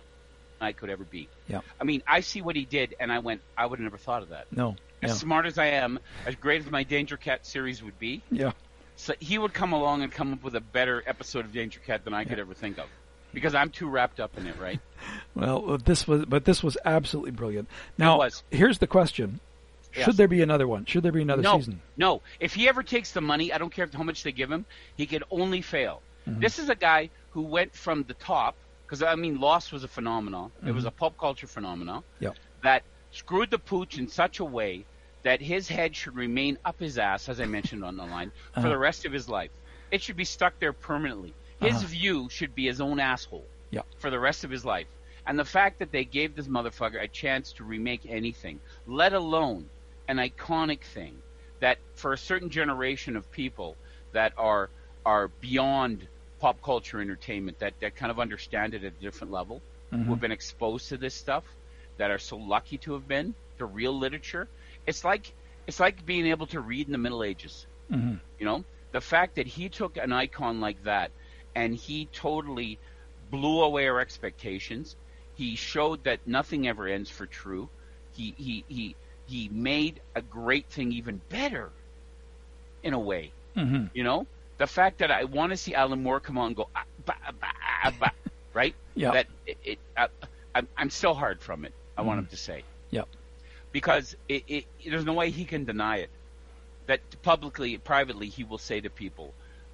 I 0.59 0.71
could 0.73 0.89
ever 0.89 1.03
be. 1.03 1.27
yeah, 1.47 1.61
I 1.79 1.83
mean, 1.83 2.01
I 2.07 2.19
see 2.21 2.41
what 2.41 2.55
he 2.55 2.65
did, 2.65 2.95
and 2.99 3.11
I 3.11 3.19
went, 3.19 3.41
I 3.57 3.65
would 3.65 3.79
have 3.79 3.83
never 3.83 3.97
thought 3.97 4.21
of 4.23 4.29
that. 4.29 4.45
no, 4.51 4.75
As 5.01 5.09
yeah, 5.09 5.15
smart 5.15 5.45
as 5.45 5.57
I 5.57 5.67
am, 5.67 5.99
as 6.25 6.35
great 6.35 6.61
as 6.63 6.69
my 6.69 6.83
Danger 6.83 7.17
Cat 7.17 7.45
series 7.45 7.81
would 7.83 7.97
be, 7.99 8.21
yeah, 8.31 8.51
so 8.95 9.13
he 9.19 9.37
would 9.37 9.53
come 9.53 9.73
along 9.73 10.03
and 10.03 10.11
come 10.11 10.33
up 10.33 10.43
with 10.43 10.55
a 10.55 10.61
better 10.61 11.03
episode 11.07 11.45
of 11.45 11.51
Danger 11.53 11.79
Cat 11.79 12.03
than 12.05 12.13
I 12.13 12.23
could 12.23 12.37
ever 12.39 12.53
think 12.53 12.77
of, 12.77 12.85
because 13.33 13.55
I'm 13.55 13.69
too 13.71 13.89
wrapped 13.89 14.19
up 14.19 14.37
in 14.37 14.45
it, 14.47 14.57
right? 14.59 14.79
Well, 15.33 15.71
uh, 15.71 15.77
this 15.77 16.07
was, 16.07 16.25
but 16.25 16.45
this 16.45 16.61
was 16.61 16.77
absolutely 16.85 17.31
brilliant. 17.31 17.67
Now, 17.97 18.19
was. 18.19 18.43
here's 18.51 18.77
the 18.77 18.85
question: 18.87 19.39
Yes. 19.95 20.05
Should 20.05 20.17
there 20.17 20.27
be 20.27 20.41
another 20.43 20.67
one? 20.67 20.85
Should 20.85 21.01
there 21.03 21.11
be 21.11 21.21
another 21.23 21.41
no, 21.41 21.57
season? 21.57 21.81
no. 21.97 22.21
If 22.39 22.53
he 22.53 22.69
ever 22.69 22.83
takes 22.83 23.11
the 23.13 23.21
money, 23.21 23.51
I 23.51 23.57
don't 23.57 23.71
care 23.73 23.89
how 23.91 24.03
much 24.03 24.21
they 24.23 24.31
give 24.31 24.51
him. 24.51 24.65
He 24.97 25.05
could 25.07 25.23
only 25.31 25.61
fail. 25.61 26.01
Mm-hmm. 26.29 26.39
This 26.41 26.59
is 26.59 26.69
a 26.69 26.75
guy 26.75 27.09
who 27.31 27.41
went 27.41 27.73
from 27.73 28.03
the 28.03 28.13
top 28.13 28.55
because 28.85 29.01
I 29.01 29.15
mean, 29.15 29.39
Lost 29.39 29.71
was 29.73 29.83
a 29.83 29.87
phenomenon. 29.87 30.51
It 30.61 30.65
Mm-hmm. 30.65 30.75
was 30.75 30.85
a 30.85 30.91
pop 30.91 31.17
culture 31.17 31.47
phenomenon 31.47 32.03
Yep. 32.19 32.35
that 32.63 32.83
screwed 33.11 33.49
the 33.49 33.59
pooch 33.59 33.97
in 33.97 34.07
such 34.07 34.39
a 34.39 34.45
way 34.45 34.85
that 35.23 35.41
his 35.41 35.67
head 35.67 35.95
should 35.95 36.15
remain 36.15 36.57
up 36.65 36.79
his 36.79 36.97
ass, 36.97 37.29
as 37.29 37.39
I 37.39 37.45
mentioned 37.45 37.83
on 37.83 37.95
the 37.97 38.05
line, 38.05 38.31
for 38.53 38.59
Uh-huh. 38.61 38.69
the 38.69 38.77
rest 38.77 39.05
of 39.05 39.11
his 39.13 39.29
life. 39.29 39.51
It 39.91 40.01
should 40.01 40.15
be 40.17 40.25
stuck 40.25 40.59
there 40.59 40.73
permanently. 40.73 41.35
His 41.59 41.75
Uh-huh. 41.77 41.87
view 41.87 42.29
should 42.29 42.55
be 42.55 42.65
his 42.65 42.81
own 42.81 42.99
asshole 42.99 43.49
Yep. 43.71 43.85
for 43.99 44.09
the 44.09 44.19
rest 44.19 44.43
of 44.43 44.49
his 44.49 44.65
life. 44.65 44.87
And 45.25 45.37
the 45.37 45.45
fact 45.45 45.79
that 45.79 45.91
they 45.91 46.05
gave 46.05 46.35
this 46.35 46.47
motherfucker 46.47 47.01
a 47.01 47.07
chance 47.07 47.53
to 47.53 47.63
remake 47.63 48.05
anything, 48.05 48.61
let 48.85 49.13
alone 49.13 49.69
an 50.07 50.17
iconic 50.17 50.81
thing 50.83 51.21
that 51.59 51.77
for 51.93 52.13
a 52.13 52.17
certain 52.17 52.49
generation 52.49 53.15
of 53.15 53.29
people 53.31 53.77
that 54.11 54.33
are 54.37 54.69
are 55.05 55.27
beyond 55.27 56.07
pop 56.39 56.61
culture 56.61 57.01
entertainment 57.01 57.57
that, 57.59 57.73
that 57.79 57.95
kind 57.95 58.11
of 58.11 58.19
understand 58.19 58.73
it 58.73 58.83
at 58.83 58.93
a 58.93 59.01
different 59.01 59.31
level, 59.31 59.63
Mm-hmm. 59.91 60.03
who 60.05 60.11
have 60.11 60.19
been 60.21 60.31
exposed 60.31 60.89
to 60.89 60.97
this 60.97 61.13
stuff, 61.15 61.43
that 61.97 62.11
are 62.11 62.17
so 62.19 62.37
lucky 62.37 62.77
to 62.79 62.93
have 62.93 63.07
been 63.07 63.35
to 63.57 63.65
real 63.65 63.97
literature. 63.97 64.47
It's 64.85 65.03
like 65.03 65.33
it's 65.67 65.79
like 65.79 66.05
being 66.05 66.27
able 66.27 66.47
to 66.47 66.61
read 66.61 66.87
in 66.87 66.91
the 66.91 66.97
Middle 66.97 67.23
Ages. 67.23 67.67
Mhm. 67.89 68.21
You 68.39 68.45
know, 68.45 68.65
the 68.91 69.01
fact 69.01 69.35
that 69.35 69.47
he 69.47 69.69
took 69.69 69.97
an 69.97 70.11
icon 70.11 70.59
like 70.59 70.83
that 70.83 71.11
and 71.55 71.75
he 71.75 72.07
totally 72.07 72.79
blew 73.29 73.61
away 73.61 73.87
our 73.87 73.99
expectations. 73.99 74.95
He 75.33 75.55
showed 75.55 76.03
that 76.03 76.25
nothing 76.25 76.67
ever 76.67 76.87
ends 76.87 77.09
for 77.09 77.25
true. 77.27 77.69
He 78.11 78.33
he 78.37 78.65
he 78.67 78.95
he 79.25 79.49
made 79.49 80.01
a 80.15 80.21
great 80.21 80.69
thing 80.69 80.91
even 80.91 81.21
better 81.29 81.73
in 82.83 82.93
a 82.93 82.99
way. 82.99 83.33
hmm 83.55 83.85
You 83.93 84.03
know, 84.03 84.27
the 84.57 84.67
fact 84.67 84.99
that 84.99 85.11
I 85.11 85.25
want 85.25 85.51
to 85.51 85.57
see 85.57 85.73
Alan 85.73 86.01
Moore 86.03 86.19
come 86.19 86.37
on 86.37 86.47
and 86.47 86.55
go, 86.55 86.69
ah, 86.75 86.83
bah, 87.05 87.13
bah, 87.39 87.47
ah, 87.83 87.91
bah, 87.99 88.09
right? 88.53 88.75
Yeah. 88.95 89.11
That 89.11 89.27
it, 89.45 89.57
it 89.63 89.79
uh, 89.97 90.07
I'm, 90.55 90.67
I'm 90.77 90.89
still 90.89 91.13
hard 91.13 91.41
from 91.41 91.65
it. 91.65 91.73
I 91.97 92.01
want 92.01 92.19
him 92.19 92.27
to 92.27 92.37
say 92.37 92.65
Yep. 92.91 93.07
Because 93.71 94.15
it, 94.27 94.43
it, 94.47 94.65
there's 94.89 95.05
no 95.05 95.13
way 95.13 95.29
he 95.29 95.45
can 95.45 95.65
deny 95.65 95.97
it. 95.97 96.09
That 96.87 96.99
publicly, 97.21 97.77
privately, 97.77 98.27
he 98.27 98.43
will 98.43 98.57
say 98.57 98.81
to 98.81 98.89
people, 98.89 99.33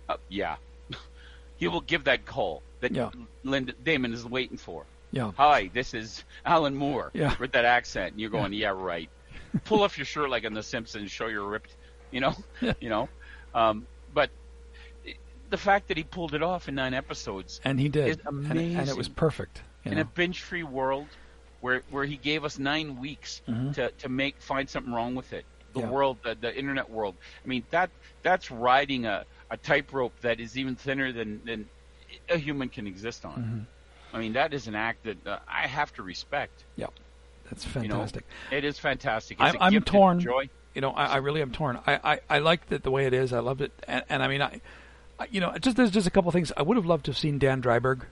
uh, 0.09 0.17
"Yeah," 0.29 0.57
he 1.57 1.67
will 1.67 1.81
give 1.81 2.03
that 2.05 2.25
call 2.25 2.61
that 2.81 2.91
Yeah. 2.91 3.09
Linda 3.43 3.73
Damon 3.83 4.13
is 4.13 4.25
waiting 4.25 4.57
for. 4.57 4.85
Yeah. 5.11 5.31
Hi, 5.37 5.69
this 5.73 5.93
is 5.93 6.23
Alan 6.45 6.75
Moore 6.75 7.11
Yeah. 7.13 7.35
with 7.39 7.53
that 7.53 7.65
accent. 7.65 8.11
And 8.11 8.21
you're 8.21 8.29
going, 8.29 8.53
yeah, 8.53 8.69
right. 8.69 9.09
Pull 9.63 9.81
off 9.83 9.97
your 9.97 10.05
shirt 10.05 10.29
like 10.29 10.43
in 10.43 10.53
The 10.53 10.61
Simpsons, 10.61 11.09
show 11.11 11.27
you're 11.27 11.47
ripped, 11.47 11.73
you 12.11 12.19
know, 12.19 12.35
Yeah. 12.61 12.73
you 12.81 12.89
know. 12.89 13.07
Um, 13.55 13.87
but 14.13 14.29
the 15.49 15.57
fact 15.57 15.87
that 15.87 15.97
he 15.97 16.03
pulled 16.03 16.33
it 16.33 16.43
off 16.43 16.67
in 16.67 16.75
nine 16.75 16.93
episodes 16.93 17.61
And 17.63 17.79
he 17.79 17.87
did. 17.87 18.21
And, 18.25 18.51
and 18.51 18.89
it 18.89 18.97
was 18.97 19.07
perfect. 19.07 19.61
You 19.85 19.91
in 19.91 19.95
know? 19.97 20.01
a 20.01 20.05
binge-free 20.05 20.63
world, 20.63 21.07
where 21.61 21.81
where 21.89 22.05
he 22.05 22.17
gave 22.17 22.43
us 22.45 22.57
nine 22.59 22.99
weeks 22.99 23.41
Mhm. 23.47 23.73
to 23.75 23.91
to 23.91 24.09
make 24.09 24.39
find 24.41 24.69
something 24.69 24.93
wrong 24.93 25.15
with 25.15 25.33
it. 25.33 25.45
The 25.73 25.81
Yeah. 25.81 25.89
world, 25.89 26.17
the, 26.23 26.35
the 26.35 26.55
internet 26.57 26.89
world. 26.89 27.15
I 27.43 27.47
mean 27.47 27.63
that 27.71 27.89
that's 28.23 28.49
riding 28.51 29.05
a, 29.05 29.25
a 29.51 29.57
tightrope 29.57 30.13
that 30.21 30.39
is 30.39 30.57
even 30.57 30.75
thinner 30.75 31.11
than 31.11 31.41
than 31.45 31.69
a 32.29 32.37
human 32.37 32.69
can 32.69 32.87
exist 32.87 33.25
on. 33.25 33.33
Mm-hmm. 34.11 34.15
I 34.15 34.19
mean 34.19 34.33
that 34.33 34.53
is 34.53 34.67
an 34.67 34.75
act 34.75 35.03
that 35.03 35.27
uh, 35.27 35.39
I 35.47 35.67
have 35.67 35.93
to 35.95 36.03
respect. 36.03 36.63
Yeah, 36.75 36.87
That's 37.49 37.65
You 37.75 37.87
know, 37.87 37.95
fantastic. 37.95 38.23
it 38.51 38.63
is 38.63 38.79
fantastic. 38.79 39.39
I'm- 39.39 39.55
It's 39.55 39.61
a 39.61 39.63
I'm 39.65 39.81
torn. 39.83 40.19
you 40.73 40.81
know, 40.81 40.91
I, 40.91 41.05
I 41.05 41.17
really 41.17 41.41
am 41.41 41.51
torn. 41.51 41.79
I, 41.87 41.99
I, 42.03 42.19
I 42.29 42.39
liked 42.39 42.71
it 42.71 42.83
the 42.83 42.91
way 42.91 43.05
it 43.07 43.13
is. 43.13 43.33
I 43.33 43.39
loved 43.39 43.61
it, 43.61 43.71
and, 43.87 44.03
and 44.09 44.21
I 44.23 44.27
mean, 44.27 44.41
I, 44.41 44.61
I, 45.19 45.27
you 45.31 45.41
know, 45.41 45.51
just 45.57 45.75
there's 45.75 45.89
just 45.91 46.05
a 46.07 46.11
couple 46.11 46.31
things 46.31 46.51
I 46.55 46.61
would 46.61 46.77
have 46.77 46.85
loved 46.85 47.05
to 47.05 47.11
have 47.11 47.17
seen 47.17 47.39
Dan 47.39 47.61
Dreiberg, 47.61 48.03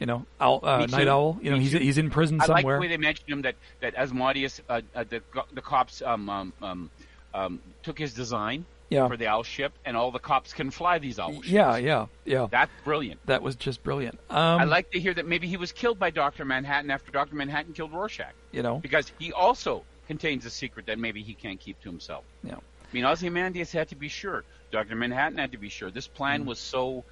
you 0.00 0.06
know, 0.06 0.26
Owl, 0.40 0.60
uh, 0.64 0.86
Night 0.86 1.06
Owl. 1.08 1.38
You 1.42 1.50
know, 1.50 1.56
Me 1.58 1.62
he's 1.62 1.72
too. 1.72 1.78
he's 1.78 1.98
in 1.98 2.10
prison 2.10 2.40
I 2.40 2.46
like 2.46 2.62
somewhere. 2.62 2.76
the 2.76 2.80
way 2.80 2.88
they 2.88 2.96
mentioned 2.96 3.28
him 3.28 3.42
that 3.42 3.54
that 3.80 3.96
Ozymandias, 3.98 4.60
uh, 4.68 4.80
uh, 4.94 5.04
the 5.08 5.22
the 5.52 5.60
cops 5.62 6.02
um, 6.02 6.28
um, 6.28 6.52
um, 6.62 6.90
um, 7.34 7.60
took 7.84 7.98
his 7.98 8.12
design 8.14 8.64
Yeah. 8.88 9.06
for 9.08 9.16
the 9.16 9.28
owl 9.28 9.44
ship, 9.44 9.72
and 9.84 9.96
all 9.96 10.10
the 10.10 10.18
cops 10.18 10.52
can 10.52 10.70
fly 10.72 10.98
these 10.98 11.18
owl 11.20 11.34
ships. 11.34 11.48
yeah, 11.48 11.76
yeah, 11.76 12.06
yeah. 12.24 12.48
That's 12.50 12.72
brilliant. 12.84 13.20
That 13.26 13.42
was 13.42 13.54
just 13.56 13.82
brilliant. 13.84 14.18
Um, 14.30 14.60
I 14.60 14.64
like 14.64 14.90
to 14.92 14.98
hear 14.98 15.14
that 15.14 15.26
maybe 15.28 15.46
he 15.46 15.56
was 15.56 15.70
killed 15.70 15.98
by 16.00 16.10
Doctor 16.10 16.44
Manhattan 16.44 16.90
after 16.90 17.12
Doctor 17.12 17.36
Manhattan 17.36 17.72
killed 17.74 17.92
Rorschach, 17.92 18.32
you 18.52 18.62
know, 18.64 18.78
because 18.78 19.12
he 19.20 19.32
also 19.32 19.84
contains 20.08 20.44
a 20.46 20.50
secret 20.50 20.86
that 20.86 20.98
maybe 20.98 21.22
he 21.22 21.34
can't 21.34 21.60
keep 21.60 21.80
to 21.82 21.88
himself. 21.88 22.24
yeah, 22.42 22.56
I 22.56 22.88
mean, 22.92 23.04
Ozymandias 23.04 23.70
had 23.70 23.88
to 23.90 23.96
be 23.96 24.08
sure. 24.08 24.42
Doctor 24.72 24.96
Manhattan 24.96 25.38
had 25.38 25.52
to 25.52 25.58
be 25.58 25.68
sure. 25.68 25.90
This 25.90 26.08
plan 26.08 26.40
Mm-hmm. 26.40 26.48
was 26.48 26.58
so 26.58 27.04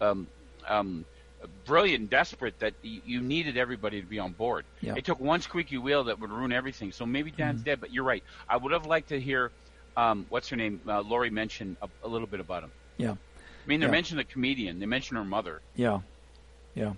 um, 0.00 0.28
um, 0.68 1.04
brilliant 1.66 2.00
and 2.00 2.10
desperate 2.10 2.58
that 2.60 2.74
y- 2.84 3.00
you 3.04 3.20
needed 3.20 3.56
everybody 3.56 4.00
to 4.00 4.06
be 4.06 4.18
on 4.18 4.32
board. 4.32 4.64
Yeah. 4.80 4.94
It 4.96 5.04
took 5.04 5.20
one 5.20 5.40
squeaky 5.40 5.78
wheel 5.78 6.04
that 6.04 6.18
would 6.20 6.30
ruin 6.30 6.52
everything. 6.52 6.92
So 6.92 7.04
maybe 7.06 7.30
Dan's 7.30 7.62
dead, 7.62 7.80
but 7.80 7.92
you're 7.92 8.04
right. 8.04 8.22
I 8.48 8.56
would 8.56 8.72
have 8.72 8.86
liked 8.86 9.08
to 9.10 9.20
hear 9.20 9.50
um, 9.96 10.26
what's 10.28 10.48
her 10.50 10.56
name, 10.56 10.80
uh, 10.86 11.00
Laurie, 11.00 11.30
mention 11.30 11.76
a, 11.80 11.88
a 12.04 12.08
little 12.08 12.26
bit 12.26 12.40
about 12.40 12.62
him. 12.64 12.70
yeah, 12.98 13.12
I 13.12 13.14
mean, 13.66 13.80
they 13.80 13.86
Yeah. 13.86 13.92
mentioned 13.92 14.20
the 14.20 14.24
comedian. 14.24 14.78
They 14.78 14.86
mentioned 14.86 15.16
her 15.18 15.24
mother. 15.24 15.60
yeah, 15.74 16.00
yeah. 16.74 16.92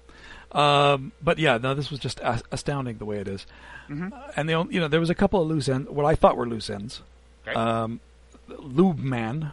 Um, 0.51 1.13
but 1.23 1.39
yeah, 1.39 1.59
no, 1.59 1.75
this 1.75 1.91
was 1.91 2.01
just 2.01 2.19
a- 2.21 2.43
astounding 2.51 2.99
the 2.99 3.05
way 3.05 3.19
it 3.19 3.29
is. 3.29 3.47
Mhm. 3.89 4.13
Uh, 4.13 4.33
and 4.37 4.49
the 4.49 4.55
only, 4.55 4.75
you 4.75 4.81
know, 4.81 4.89
there 4.89 4.99
was 5.01 5.11
a 5.11 5.15
couple 5.15 5.41
of 5.43 5.47
loose 5.49 5.69
ends, 5.69 5.89
what 5.91 6.05
I 6.07 6.15
thought 6.15 6.37
were 6.37 6.49
loose 6.49 6.69
ends. 6.71 7.03
Okay. 7.47 7.55
Um, 7.55 8.01
Lube 8.49 8.99
Man. 8.99 9.53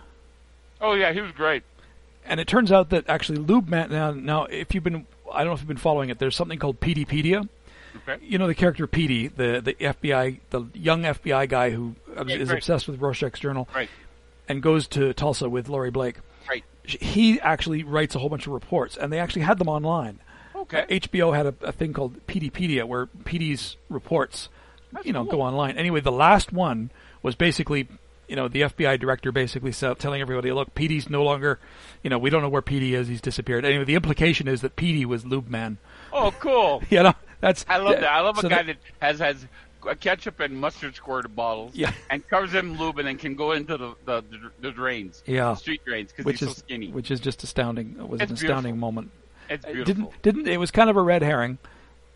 oh 0.82 0.94
yeah, 0.94 1.12
he 1.14 1.22
was 1.22 1.32
great. 1.34 1.64
And 2.28 2.40
it 2.40 2.48
turns 2.48 2.72
out 2.72 2.90
that 2.90 3.08
actually 3.10 3.40
LubeMan 3.40 3.90
now 3.92 4.12
now 4.12 4.44
if 4.46 4.74
you've 4.74 4.84
been 4.84 5.06
I 5.32 5.40
don't 5.40 5.48
know 5.48 5.54
if 5.54 5.60
you've 5.60 5.68
been 5.68 5.78
following 5.78 6.10
it. 6.10 6.20
There's 6.20 6.36
something 6.36 6.60
called 6.60 6.80
Peteypedia. 6.80 7.48
Okay. 8.08 8.24
You 8.26 8.38
know 8.38 8.48
the 8.48 8.56
character 8.56 8.88
Petey, 8.88 9.28
the 9.28 9.62
the 9.64 9.74
FBI, 9.76 10.40
the 10.50 10.64
young 10.74 11.04
FBI 11.04 11.48
guy 11.48 11.70
who 11.72 11.96
Yeah, 12.16 12.36
is 12.36 12.50
right. 12.50 12.58
obsessed 12.58 12.88
with 12.88 13.00
Rorschach's 13.00 13.40
journal 13.40 13.70
Right. 13.74 13.90
and 14.50 14.62
goes 14.62 14.88
to 14.90 15.14
Tulsa 15.14 15.50
with 15.50 15.70
Laurie 15.70 15.92
Blake. 15.92 16.18
Right. 16.50 16.64
He 16.84 17.40
actually 17.40 17.84
writes 17.84 18.14
a 18.16 18.20
whole 18.20 18.30
bunch 18.30 18.46
of 18.48 18.54
reports, 18.54 18.98
and 18.98 19.12
they 19.14 19.20
actually 19.20 19.44
had 19.44 19.58
them 19.60 19.70
online. 19.70 20.20
Okay. 20.56 20.82
Uh, 20.82 20.86
HBO 20.88 21.36
had 21.36 21.46
a, 21.48 21.56
a 21.62 21.72
thing 21.72 21.94
called 21.94 22.26
Peteypedia 22.28 22.84
where 22.86 23.06
Petey's 23.08 23.78
reports, 23.90 24.50
That's 24.92 25.06
you 25.06 25.14
know, 25.14 25.24
cool. 25.24 25.32
go 25.40 25.42
online. 25.42 25.78
Anyway, 25.78 26.02
the 26.02 26.12
last 26.12 26.52
one 26.54 26.92
was 27.24 27.34
basically, 27.36 27.88
you 28.28 28.36
know, 28.36 28.48
the 28.48 28.62
FBI 28.62 29.00
director 29.00 29.32
basically 29.32 29.72
telling 29.72 30.22
everybody, 30.22 30.52
look, 30.52 30.74
Petey's 30.76 31.10
no 31.10 31.24
longer, 31.24 31.60
you 32.04 32.10
know, 32.10 32.18
we 32.18 32.30
don't 32.30 32.42
know 32.42 32.50
where 32.50 32.62
Petey 32.62 32.96
is. 32.96 33.08
He's 33.08 33.22
disappeared. 33.22 33.66
Anyway, 33.66 33.84
the 33.84 33.96
implication 33.96 34.48
is 34.48 34.62
that 34.62 34.76
Petey 34.76 35.06
was 35.06 35.26
Lube 35.26 35.50
Man. 35.50 35.78
Oh, 36.12 36.34
cool. 36.40 36.82
You 36.90 37.04
know, 37.04 37.14
that's 37.42 37.66
I 37.68 37.78
love 37.78 38.00
that. 38.00 38.12
I 38.12 38.22
love 38.22 38.38
so 38.40 38.48
a 38.48 38.50
guy 38.50 38.64
that 38.64 38.78
has 39.00 39.20
has 39.20 39.46
ketchup 40.00 40.40
and 40.40 40.60
mustard 40.60 40.96
squirt 40.96 41.34
bottles, 41.36 41.72
Yeah. 41.76 41.92
and 42.10 42.28
covers 42.28 42.52
them 42.52 42.72
in 42.72 42.78
lube 42.80 42.98
and 42.98 43.08
then 43.08 43.18
can 43.18 43.36
go 43.36 43.52
into 43.52 43.78
the 43.78 43.94
the, 44.06 44.24
the, 44.60 44.72
drains, 44.72 45.22
Yeah. 45.28 45.50
the 45.50 45.56
street 45.56 45.82
drains, 45.86 46.12
because 46.12 46.32
he's 46.32 46.42
is 46.42 46.48
so 46.50 46.54
skinny. 46.56 46.92
which 46.92 47.12
is 47.12 47.20
just 47.20 47.44
astounding. 47.44 47.96
It 48.00 48.08
was 48.10 48.20
It's 48.22 48.32
an 48.32 48.36
astounding 48.36 48.74
beautiful. 48.74 48.78
moment. 48.92 49.12
it's 49.50 49.64
It 49.66 49.74
beautiful. 49.74 50.14
Didn't 50.24 50.38
didn't 50.38 50.48
it 50.54 50.58
was 50.58 50.72
kind 50.72 50.90
of 50.90 50.98
a 50.98 51.02
red 51.02 51.22
herring. 51.22 51.60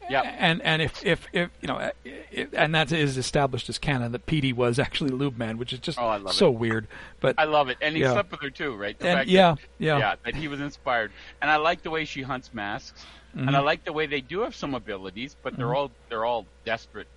Yeah. 0.10 0.22
And 0.22 0.62
and 0.64 0.82
if 0.82 1.06
if, 1.06 1.28
if 1.34 1.50
you 1.62 1.68
know, 1.68 1.92
if, 2.32 2.50
and 2.54 2.74
that 2.76 2.92
is 2.92 3.18
established 3.18 3.70
as 3.70 3.78
canon 3.78 4.12
that 4.14 4.26
Petey 4.26 4.52
was 4.54 4.80
actually 4.80 5.12
Lube 5.12 5.38
Man, 5.38 5.58
which 5.58 5.72
is 5.74 5.80
just 5.80 6.00
Oh, 6.00 6.28
so 6.32 6.50
weird. 6.50 6.88
But 7.20 7.36
I 7.38 7.44
love 7.46 7.70
it, 7.70 7.78
and 7.82 7.96
he 7.96 8.02
Yeah. 8.02 8.14
slept 8.14 8.32
with 8.32 8.42
her 8.42 8.50
too, 8.50 8.76
right? 8.76 8.98
The 8.98 9.08
and 9.08 9.18
fact 9.20 9.30
yeah, 9.30 9.52
that, 9.56 9.60
yeah, 9.78 9.98
yeah, 10.00 10.16
that 10.26 10.36
he 10.36 10.48
was 10.48 10.60
inspired, 10.62 11.12
and 11.42 11.50
I 11.52 11.58
like 11.58 11.84
the 11.84 11.90
way 11.92 12.06
she 12.06 12.22
hunts 12.22 12.54
masks, 12.54 13.06
and 13.34 13.42
Mm-hmm. 13.48 13.56
I 13.56 13.60
like 13.60 13.86
the 13.86 13.94
way 13.94 14.08
they 14.08 14.22
do 14.22 14.40
have 14.42 14.56
some 14.56 14.74
abilities, 14.74 15.36
but 15.44 15.56
they're 15.56 15.76
all 15.76 15.92
they're 16.10 16.26
all 16.26 16.46
desperate, 16.66 17.08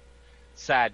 sad 0.55 0.93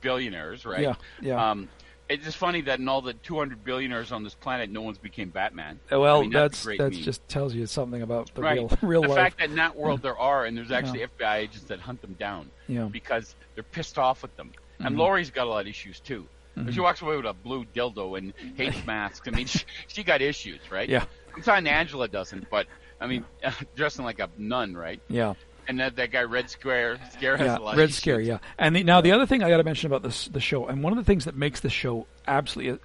billionaires, 0.00 0.64
right? 0.66 0.80
Yeah, 0.80 0.94
yeah. 1.20 1.50
Um, 1.50 1.68
it's 2.08 2.24
just 2.24 2.36
funny 2.36 2.60
that 2.62 2.78
in 2.78 2.88
all 2.88 3.00
the 3.02 3.14
200 3.14 3.64
billionaires 3.64 4.12
on 4.12 4.22
this 4.24 4.34
planet, 4.34 4.70
no 4.70 4.82
one's 4.82 4.98
became 4.98 5.28
Batman. 5.30 5.78
Uh, 5.92 6.00
Well, 6.00 6.18
I 6.18 6.20
mean, 6.22 6.30
that's, 6.30 6.64
that's 6.64 6.78
that's 6.78 6.98
just 6.98 7.26
tells 7.28 7.54
you 7.54 7.66
something 7.66 8.02
about 8.02 8.32
the 8.34 8.42
right. 8.42 8.56
real 8.58 8.70
real 8.82 9.02
the 9.02 9.08
life. 9.08 9.16
fact 9.16 9.38
that 9.38 9.50
in 9.50 9.56
that 9.56 9.76
world 9.76 10.02
there 10.02 10.18
are, 10.18 10.44
and 10.44 10.56
there's 10.56 10.70
actually 10.70 11.00
FBI 11.00 11.36
agents 11.36 11.64
that 11.64 11.80
hunt 11.80 12.00
them 12.02 12.14
down 12.18 12.50
yeah, 12.68 12.84
because 12.84 13.34
they're 13.54 13.64
pissed 13.64 13.98
off 13.98 14.22
with 14.22 14.36
them. 14.36 14.52
And 14.78 14.88
Mm-hmm. 14.90 14.98
Laurie's 15.00 15.30
got 15.30 15.46
a 15.46 15.50
lot 15.50 15.60
of 15.62 15.66
issues 15.68 16.00
too. 16.00 16.26
She 16.70 16.80
walks 16.80 17.02
away 17.02 17.16
with 17.16 17.26
a 17.26 17.34
blue 17.34 17.66
dildo 17.74 18.16
and 18.16 18.32
hates 18.56 18.84
masks. 18.86 19.28
I 19.28 19.30
mean, 19.30 19.46
she, 19.54 19.60
she 19.88 20.02
got 20.02 20.22
issues, 20.22 20.60
right? 20.70 20.88
Yeah. 20.88 21.04
I'm 21.34 21.42
saying 21.42 21.66
Angela 21.66 22.08
doesn't, 22.08 22.48
but 22.50 22.66
I 23.00 23.06
mean, 23.06 23.26
dressing 23.74 24.04
like 24.06 24.20
a 24.20 24.30
nun, 24.38 24.74
right? 24.74 25.00
yeah, 25.08 25.34
And 25.68 25.80
that, 25.80 25.96
that 25.96 26.10
guy 26.12 26.22
Red 26.22 26.48
Square 26.50 26.98
Scare 27.12 27.36
has 27.36 27.46
yeah. 27.46 27.58
a 27.58 27.60
lot 27.60 27.76
Red. 27.76 27.92
Scare, 27.92 28.20
yeah. 28.20 28.38
And 28.58 28.76
the, 28.76 28.84
now 28.84 29.00
the 29.00 29.12
other 29.12 29.26
thing 29.26 29.42
I 29.42 29.48
got 29.50 29.56
to 29.58 29.64
mention 29.64 29.86
about 29.86 30.02
this 30.02 30.28
the 30.28 30.40
show, 30.40 30.66
and 30.66 30.82
one 30.82 30.92
of 30.92 30.96
the 30.98 31.04
things 31.04 31.24
that 31.24 31.36
makes 31.36 31.60
the 31.60 31.70
show 31.70 32.06
absolutely 32.26 32.78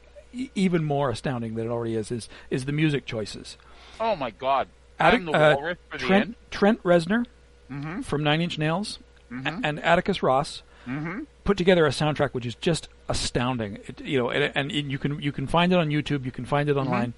even 0.55 0.83
more 0.83 1.09
astounding 1.09 1.55
than 1.55 1.67
it 1.67 1.69
already 1.69 1.95
is, 1.95 2.11
is 2.11 2.29
is 2.49 2.65
the 2.65 2.71
music 2.71 3.05
choices. 3.05 3.57
Oh 3.99 4.15
my 4.15 4.31
God! 4.31 4.67
Attic- 4.99 5.25
the 5.25 5.31
uh, 5.31 5.55
for 5.55 5.75
the 5.91 5.97
Trent. 5.97 6.35
Trent 6.51 6.81
Reznor 6.83 7.25
Mhm. 7.71 8.03
from 8.03 8.23
Nine 8.23 8.41
Inch 8.41 8.57
Nails 8.57 8.99
Mhm. 9.31 9.61
and 9.63 9.79
Atticus 9.81 10.23
Ross 10.23 10.61
Mhm. 10.87 11.25
put 11.43 11.57
together 11.57 11.85
a 11.85 11.89
soundtrack 11.89 12.31
which 12.31 12.45
is 12.45 12.55
just 12.55 12.87
astounding. 13.07 13.77
It, 13.87 14.01
you 14.01 14.17
know, 14.17 14.29
and, 14.31 14.51
and 14.55 14.71
you 14.91 14.97
can 14.97 15.21
you 15.21 15.31
can 15.31 15.47
find 15.47 15.71
it 15.71 15.77
on 15.77 15.89
YouTube. 15.89 16.25
You 16.25 16.31
can 16.31 16.45
find 16.45 16.67
it 16.69 16.77
online. 16.77 17.13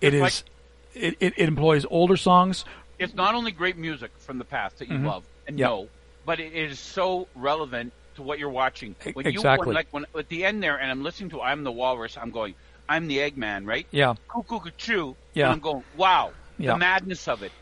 It 0.00 0.12
Mm-hmm. 0.12 0.24
It's 0.26 0.36
is 0.38 0.44
it, 0.94 1.16
it, 1.20 1.32
it 1.36 1.48
employs 1.48 1.84
older 1.90 2.16
songs 2.16 2.64
it's 2.98 3.14
not 3.14 3.34
only 3.34 3.50
great 3.52 3.76
music 3.76 4.10
from 4.18 4.38
the 4.38 4.44
past 4.44 4.78
that 4.78 4.88
you 4.88 4.96
Mhm. 4.98 5.06
love 5.06 5.24
and 5.46 5.58
Yep. 5.58 5.68
know, 5.68 5.88
but 6.24 6.40
it 6.40 6.52
is 6.52 6.78
so 6.78 7.28
relevant 7.34 7.92
to 8.16 8.22
what 8.22 8.38
you're 8.38 8.50
watching. 8.50 8.94
When 9.12 9.24
you 9.26 9.30
exactly. 9.32 9.66
when, 9.68 9.74
like 9.74 9.88
when 9.90 10.06
at 10.16 10.28
the 10.28 10.44
end 10.44 10.62
there, 10.62 10.76
and 10.76 10.90
I'm 10.90 11.02
listening 11.02 11.30
to 11.30 11.40
"I'm 11.42 11.62
the 11.64 11.72
Walrus," 11.72 12.16
I'm 12.16 12.30
going, 12.30 12.54
"I'm 12.88 13.06
the 13.06 13.18
Eggman," 13.18 13.66
right? 13.66 13.86
Yeah. 13.90 14.14
Cuckoo 14.28 14.70
choo. 14.76 15.16
Yeah. 15.34 15.44
And 15.44 15.52
I'm 15.54 15.60
going, 15.60 15.84
wow, 15.96 16.32
Yeah. 16.58 16.72
the 16.72 16.78
madness 16.78 17.28
of 17.28 17.42
it 17.42 17.52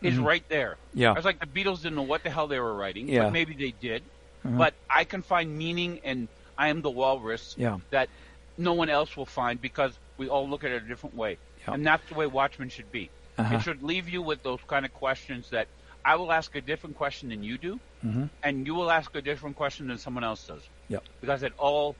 is 0.00 0.14
Mhm. 0.18 0.24
right 0.24 0.48
there. 0.48 0.76
Yeah. 0.94 1.10
I 1.10 1.14
was 1.14 1.24
like, 1.24 1.40
the 1.40 1.46
Beatles 1.46 1.78
didn't 1.82 1.96
know 1.96 2.02
what 2.02 2.22
the 2.22 2.30
hell 2.30 2.46
they 2.46 2.58
were 2.58 2.74
writing, 2.74 3.08
Yeah. 3.08 3.24
but 3.24 3.32
maybe 3.32 3.54
they 3.54 3.72
did. 3.72 4.02
Mhm. 4.44 4.56
But 4.58 4.74
I 4.88 5.04
can 5.04 5.22
find 5.22 5.56
meaning 5.58 5.98
in 5.98 6.28
I 6.58 6.68
am 6.68 6.80
the 6.80 6.90
walrus 6.90 7.54
Yeah. 7.58 7.78
that 7.90 8.08
no 8.56 8.72
one 8.72 8.88
else 8.88 9.14
will 9.14 9.26
find 9.26 9.60
because 9.60 9.92
we 10.16 10.28
all 10.30 10.48
look 10.48 10.64
at 10.64 10.70
it 10.70 10.82
a 10.82 10.86
different 10.86 11.14
way. 11.14 11.36
Yeah. 11.68 11.74
And 11.74 11.86
that's 11.86 12.08
the 12.08 12.14
way 12.14 12.26
Watchmen 12.26 12.70
should 12.70 12.90
be. 12.90 13.10
Uh-huh. 13.38 13.56
It 13.56 13.62
should 13.62 13.82
leave 13.82 14.08
you 14.08 14.22
with 14.22 14.42
those 14.42 14.60
kind 14.66 14.84
of 14.84 14.92
questions 14.94 15.50
that 15.50 15.68
I 16.04 16.16
will 16.16 16.32
ask 16.32 16.54
a 16.54 16.60
different 16.60 16.96
question 16.96 17.28
than 17.30 17.42
you 17.42 17.58
do, 17.58 17.80
Mhm. 18.04 18.30
and 18.42 18.66
you 18.66 18.74
will 18.74 18.90
ask 18.90 19.14
a 19.14 19.20
different 19.22 19.56
question 19.56 19.88
than 19.88 19.98
someone 19.98 20.24
else 20.24 20.46
does. 20.46 20.62
Yep. 20.88 21.04
Because 21.20 21.42
it 21.42 21.52
all 21.58 21.96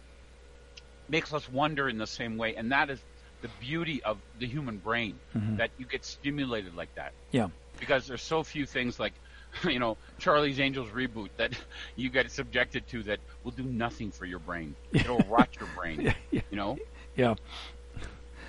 makes 1.08 1.32
us 1.32 1.48
wonder 1.48 1.88
in 1.88 1.98
the 1.98 2.06
same 2.06 2.36
way, 2.36 2.54
and 2.56 2.72
that 2.72 2.90
is 2.90 3.00
the 3.42 3.48
beauty 3.60 4.02
of 4.02 4.18
the 4.38 4.46
human 4.46 4.78
brain 4.78 5.18
Mhm. 5.34 5.58
that 5.58 5.70
you 5.78 5.86
get 5.86 6.04
stimulated 6.04 6.74
like 6.74 6.94
that. 6.94 7.12
Yeah. 7.32 7.48
Because 7.78 8.06
there's 8.06 8.22
so 8.22 8.42
few 8.42 8.64
things 8.64 8.98
like, 8.98 9.12
you 9.64 9.78
know, 9.78 9.96
Charlie's 10.18 10.58
Angels 10.60 10.88
reboot 10.90 11.28
that 11.36 11.52
you 11.96 12.08
get 12.10 12.30
subjected 12.30 12.86
to 12.88 13.02
that 13.04 13.20
will 13.44 13.50
do 13.52 13.62
nothing 13.64 14.10
for 14.10 14.24
your 14.24 14.38
brain. 14.38 14.74
It'll 14.92 15.18
rot 15.28 15.48
your 15.60 15.68
brain. 15.76 16.00
Yeah. 16.30 16.40
You 16.50 16.56
know, 16.56 16.78
Yeah. 17.16 17.34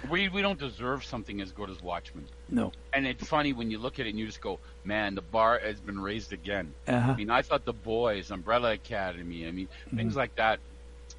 We 0.04 0.30
we 0.30 0.42
don't 0.42 0.60
deserve 0.60 1.04
something 1.04 1.42
as 1.42 1.52
good 1.52 1.70
as 1.70 1.82
Watchmen. 1.82 2.30
No. 2.50 2.72
And 2.94 3.06
it's 3.06 3.28
funny 3.28 3.54
when 3.54 3.70
you 3.72 3.78
look 3.80 4.00
at 4.00 4.06
it 4.06 4.10
and 4.10 4.20
you 4.20 4.26
just 4.26 4.42
go, 4.42 4.60
man, 4.84 5.16
the 5.16 5.22
bar 5.22 5.60
has 5.60 5.80
been 5.82 6.00
raised 6.00 6.32
again. 6.34 6.76
Uh-huh. 6.88 7.12
I 7.12 7.16
mean, 7.16 7.30
I 7.30 7.42
thought 7.42 7.66
the 7.66 7.74
boys, 7.74 8.32
Umbrella 8.32 8.72
Academy, 8.74 9.48
I 9.48 9.52
mean, 9.52 9.68
things 9.96 10.14
Mm-hmm. 10.14 10.20
like 10.20 10.36
that. 10.36 10.60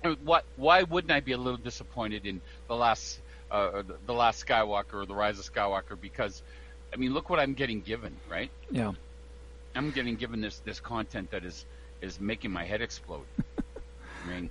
Uh, 0.05 0.15
What? 0.23 0.45
Why 0.57 0.83
wouldn't 0.85 1.11
I 1.13 1.21
be 1.21 1.33
a 1.33 1.39
little 1.39 1.59
disappointed 1.59 2.27
in 2.27 2.41
the 2.69 2.77
last, 2.77 3.21
uh, 3.51 3.83
the- 3.83 3.99
the 4.07 4.15
last 4.15 4.45
Skywalker 4.45 4.95
or 4.95 5.07
the 5.07 5.15
Rise 5.15 5.39
of 5.39 5.45
Skywalker? 5.53 6.01
Because, 6.01 6.43
I 6.93 6.97
mean, 6.97 7.13
look 7.15 7.29
what 7.31 7.39
I'm 7.41 7.55
getting 7.55 7.83
given, 7.83 8.21
right? 8.29 8.51
Yeah. 8.71 8.93
I'm 9.75 9.91
getting 9.91 10.17
given 10.17 10.41
this 10.41 10.61
this 10.61 10.81
content 10.81 11.31
that 11.31 11.45
is 11.45 11.67
is 12.01 12.21
making 12.21 12.51
my 12.53 12.65
head 12.65 12.81
explode. 12.81 13.27
I 14.25 14.27
mean, 14.27 14.51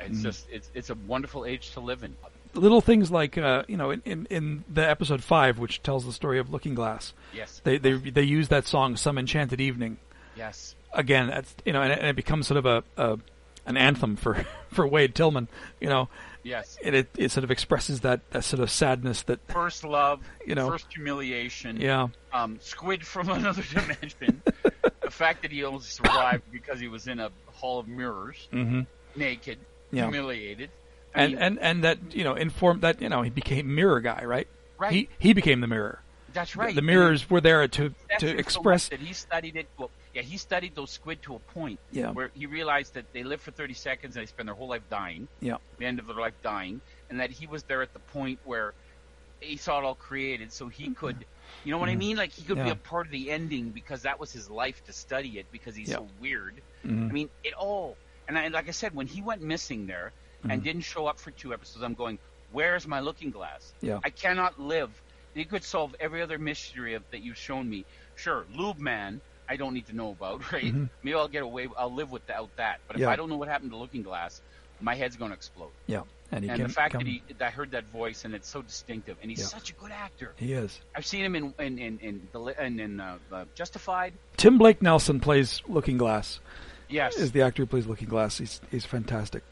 it's 0.00 0.18
Mm-hmm. 0.18 0.22
just 0.22 0.48
it's 0.50 0.70
it's 0.74 0.90
a 0.90 0.94
wonderful 0.94 1.44
age 1.46 1.72
to 1.72 1.80
live 1.80 2.02
in. 2.02 2.16
Little 2.54 2.80
things 2.82 3.10
like 3.10 3.38
uh, 3.38 3.62
you 3.66 3.76
know 3.78 3.90
in, 3.90 4.02
in 4.04 4.26
in 4.30 4.64
the 4.68 4.88
episode 4.88 5.22
five, 5.24 5.58
which 5.58 5.82
tells 5.82 6.04
the 6.04 6.12
story 6.12 6.38
of 6.38 6.50
Looking 6.50 6.74
Glass, 6.74 7.14
Yes, 7.34 7.60
they 7.64 7.78
they 7.78 7.92
they 7.94 8.22
use 8.22 8.48
that 8.48 8.66
song 8.66 8.96
"Some 8.96 9.16
Enchanted 9.18 9.60
Evening." 9.60 9.96
yes, 10.36 10.74
Again, 10.92 11.28
that's 11.28 11.54
you 11.64 11.72
know, 11.72 11.80
and, 11.82 11.92
it- 11.92 11.98
and 11.98 12.08
it 12.08 12.16
becomes 12.16 12.46
sort 12.46 12.58
of 12.58 12.66
a, 12.66 12.84
a 12.96 13.18
an 13.64 13.76
anthem 13.78 14.16
for 14.16 14.44
for 14.70 14.86
Wade 14.86 15.14
Tillman. 15.14 15.48
You 15.80 15.88
know, 15.88 16.08
yes. 16.42 16.76
it 16.82 16.94
it, 16.94 17.08
it 17.16 17.30
sort 17.30 17.44
of 17.44 17.50
expresses 17.50 18.00
that, 18.00 18.20
that 18.32 18.44
sort 18.44 18.60
of 18.62 18.70
sadness 18.70 19.22
that 19.22 19.40
First 19.48 19.82
love, 19.84 20.20
You 20.46 20.54
know. 20.54 20.68
first 20.68 20.92
humiliation. 20.92 21.80
yeah 21.80 22.08
um, 22.34 22.58
squid 22.60 23.06
from 23.06 23.30
another 23.38 23.62
dimension. 23.62 24.42
the 25.00 25.10
fact 25.10 25.40
that 25.42 25.50
he 25.52 25.64
only 25.64 25.80
survived 25.80 26.42
because 26.52 26.80
he 26.80 26.88
was 26.88 27.06
in 27.08 27.18
a 27.20 27.30
hall 27.52 27.78
of 27.78 27.88
mirrors, 27.88 28.48
mm-hmm. 28.52 28.80
naked, 29.16 29.58
Yeah. 29.90 30.02
humiliated. 30.04 30.68
I 31.14 31.22
and 31.24 31.32
mean, 31.32 31.42
and 31.42 31.58
and 31.58 31.84
that 31.84 31.98
you 32.14 32.24
know 32.24 32.34
informed 32.34 32.82
that 32.82 33.00
you 33.02 33.08
know 33.08 33.22
he 33.22 33.30
became 33.30 33.74
mirror 33.74 34.00
guy 34.00 34.24
right 34.24 34.48
right, 34.78 34.92
he 34.92 35.08
he 35.18 35.32
became 35.32 35.60
the 35.60 35.66
mirror 35.66 36.00
that's 36.32 36.56
right. 36.56 36.74
the 36.74 36.78
And 36.78 36.86
mirrors 36.86 37.28
were 37.28 37.42
there 37.42 37.68
to 37.68 37.94
to 38.20 38.26
express 38.38 38.88
that 38.88 39.00
he 39.00 39.12
studied 39.12 39.54
it. 39.56 39.68
Well, 39.76 39.90
yeah, 40.14 40.22
he 40.22 40.38
studied 40.38 40.74
those 40.74 40.90
squid 40.90 41.20
to 41.22 41.34
a 41.34 41.38
point 41.38 41.78
Yeah. 41.90 42.10
where 42.12 42.30
he 42.34 42.46
realized 42.46 42.94
that 42.94 43.12
they 43.12 43.22
live 43.22 43.40
for 43.42 43.50
30 43.50 43.74
seconds 43.74 44.16
and 44.16 44.22
they 44.22 44.26
spend 44.26 44.48
their 44.48 44.54
whole 44.54 44.68
life 44.68 44.82
dying, 44.88 45.28
yeah 45.40 45.56
the 45.78 45.84
end 45.84 45.98
of 45.98 46.06
their 46.06 46.16
life 46.16 46.32
dying, 46.42 46.80
and 47.10 47.20
that 47.20 47.30
he 47.30 47.46
was 47.46 47.64
there 47.64 47.82
at 47.82 47.92
the 47.92 47.98
point 47.98 48.38
where 48.46 48.72
he 49.40 49.58
saw 49.58 49.78
it 49.80 49.84
all 49.84 49.94
created, 49.94 50.52
so 50.52 50.68
he 50.68 50.90
could. 50.90 51.24
You 51.64 51.70
know 51.72 51.78
what 51.78 51.90
I 51.90 51.96
mean? 51.96 52.16
Like 52.16 52.30
he 52.32 52.42
could 52.44 52.56
be 52.56 52.62
Mm-hmm. 52.62 52.70
A 52.70 52.76
part 52.76 53.06
of 53.06 53.12
the 53.12 53.30
ending 53.30 53.68
because 53.70 54.02
that 54.02 54.18
was 54.18 54.32
his 54.32 54.48
life 54.48 54.82
to 54.86 54.92
study 54.94 55.38
it 55.38 55.44
because 55.52 55.74
he's 55.76 55.90
Yeah. 55.90 55.96
so 55.96 56.08
weird. 56.18 56.62
Mhm. 56.86 57.10
I 57.10 57.12
mean, 57.12 57.28
it 57.44 57.52
all. 57.52 57.98
And 58.26 58.38
I, 58.38 58.48
like 58.48 58.68
I 58.68 58.70
said, 58.70 58.94
when 58.94 59.06
he 59.06 59.20
went 59.20 59.42
missing 59.42 59.86
there 59.86 60.12
Mm-hmm. 60.42 60.50
and 60.50 60.62
didn't 60.64 60.82
show 60.82 61.06
up 61.06 61.18
for 61.20 61.30
two 61.30 61.52
episodes, 61.54 61.82
I'm 61.84 61.94
going, 61.94 62.18
"Where's 62.50 62.86
my 62.86 63.00
looking 63.00 63.30
glass? 63.30 63.72
Yeah. 63.80 64.00
I 64.04 64.10
cannot 64.10 64.58
live. 64.60 64.90
You 65.34 65.44
could 65.46 65.62
solve 65.64 65.94
every 66.00 66.20
other 66.20 66.38
mystery 66.38 66.94
of, 66.94 67.02
that 67.12 67.22
you've 67.22 67.38
shown 67.38 67.68
me. 67.70 67.84
Sure, 68.16 68.44
Lube 68.56 68.78
Man, 68.78 69.20
I 69.48 69.56
don't 69.56 69.72
need 69.72 69.86
to 69.86 69.94
know 69.94 70.10
about, 70.10 70.52
right? 70.52 70.64
Mhm. 70.74 70.88
Maybe 71.02 71.14
I'll 71.14 71.28
get 71.28 71.42
away. 71.42 71.68
I'll 71.78 71.94
live 71.94 72.10
without 72.10 72.50
that. 72.56 72.80
But 72.86 72.96
if 72.96 73.02
Yeah. 73.02 73.10
I 73.10 73.16
don't 73.16 73.30
know 73.30 73.36
what 73.36 73.48
happened 73.48 73.70
to 73.70 73.76
Looking 73.76 74.02
Glass, 74.02 74.42
my 74.80 74.94
head's 74.96 75.16
going 75.16 75.30
to 75.30 75.36
explode. 75.36 75.70
yeah 75.86 76.02
and 76.32 76.42
he 76.44 76.50
and 76.50 76.64
the 76.64 76.68
fact 76.68 76.92
come, 76.94 77.04
that 77.04 77.08
he, 77.08 77.22
I 77.40 77.50
heard 77.50 77.70
that 77.72 77.84
voice 77.88 78.24
and 78.24 78.34
it's 78.34 78.48
so 78.48 78.62
distinctive, 78.62 79.16
and 79.22 79.30
he's 79.30 79.40
Yeah. 79.40 79.46
such 79.46 79.70
a 79.70 79.74
good 79.74 79.90
actor. 79.92 80.32
he 80.36 80.54
is 80.54 80.80
I've 80.96 81.04
seen 81.06 81.24
him 81.24 81.36
in 81.36 81.54
in 81.60 81.78
in 81.78 81.98
in, 82.00 82.28
the, 82.32 82.40
in, 82.64 82.80
in 82.80 83.00
uh, 83.00 83.18
uh, 83.30 83.44
Justified. 83.54 84.14
Tim 84.38 84.58
Blake 84.58 84.80
Nelson 84.82 85.20
plays 85.20 85.62
Looking 85.68 85.98
Glass 85.98 86.40
Yes, 86.88 87.16
is 87.16 87.32
the 87.32 87.42
actor 87.42 87.62
who 87.62 87.66
plays 87.66 87.86
Looking 87.86 88.08
Glass 88.08 88.38
he's 88.38 88.60
he's 88.70 88.84
fantastic 88.86 89.42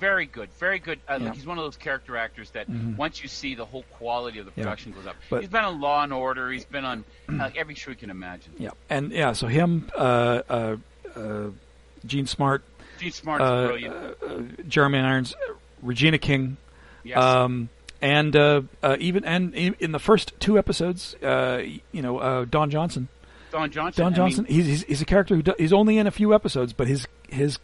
very 0.00 0.26
good, 0.26 0.48
very 0.58 0.78
good. 0.78 0.98
Uh, 1.08 1.18
Yeah. 1.20 1.32
He's 1.32 1.46
one 1.46 1.58
of 1.58 1.64
those 1.64 1.76
character 1.76 2.16
actors 2.16 2.50
that 2.50 2.70
Mhm. 2.70 2.96
once 2.96 3.22
you 3.22 3.28
see 3.28 3.54
the 3.54 3.64
whole 3.64 3.84
quality 3.92 4.38
of 4.38 4.46
the 4.46 4.52
Yeah. 4.56 4.64
production 4.64 4.92
goes 4.92 5.06
up. 5.06 5.16
But- 5.30 5.40
he's 5.40 5.50
been 5.50 5.64
on 5.64 5.80
Law 5.80 6.02
and 6.02 6.12
Order. 6.12 6.50
He's 6.50 6.64
been 6.64 6.84
on 6.84 7.04
uh, 7.28 7.50
every 7.56 7.74
show 7.74 7.90
you 7.90 7.96
can 7.96 8.10
imagine. 8.10 8.52
yeah 8.58 8.70
and 8.90 9.12
yeah 9.12 9.32
so 9.32 9.46
him 9.46 9.88
uh 9.96 10.42
uh, 10.48 10.76
uh 11.16 11.46
Jean 12.06 12.26
Smart 12.26 12.62
Jean 13.00 13.12
Smart's 13.12 13.42
uh, 13.44 13.66
brilliant. 13.66 13.94
uh, 13.94 14.62
Jeremy 14.68 14.98
Irons 14.98 15.34
Regina 15.82 16.18
King 16.18 16.56
Yes, 17.04 17.16
Um, 17.18 17.68
and 18.02 18.34
uh, 18.36 18.62
uh, 18.82 18.96
even 19.00 19.24
and 19.24 19.54
in, 19.54 19.92
the 19.92 19.98
first 19.98 20.32
two 20.40 20.58
episodes, 20.58 21.14
uh, 21.22 21.62
you 21.92 22.02
know, 22.02 22.18
uh, 22.18 22.44
Don 22.44 22.70
Johnson. 22.70 23.08
Don 23.50 23.70
Johnson. 23.70 24.02
Don 24.04 24.12
I 24.12 24.16
Johnson. 24.16 24.44
mean, 24.44 24.52
he's, 24.52 24.66
he's 24.66 24.82
he's 24.84 25.00
a 25.02 25.04
character 25.06 25.34
who 25.36 25.42
do, 25.42 25.54
he's 25.58 25.72
only 25.72 25.96
in 25.96 26.06
a 26.06 26.10
few 26.10 26.34
episodes, 26.34 26.72
but 26.74 26.86
his 26.86 27.06
his 27.28 27.58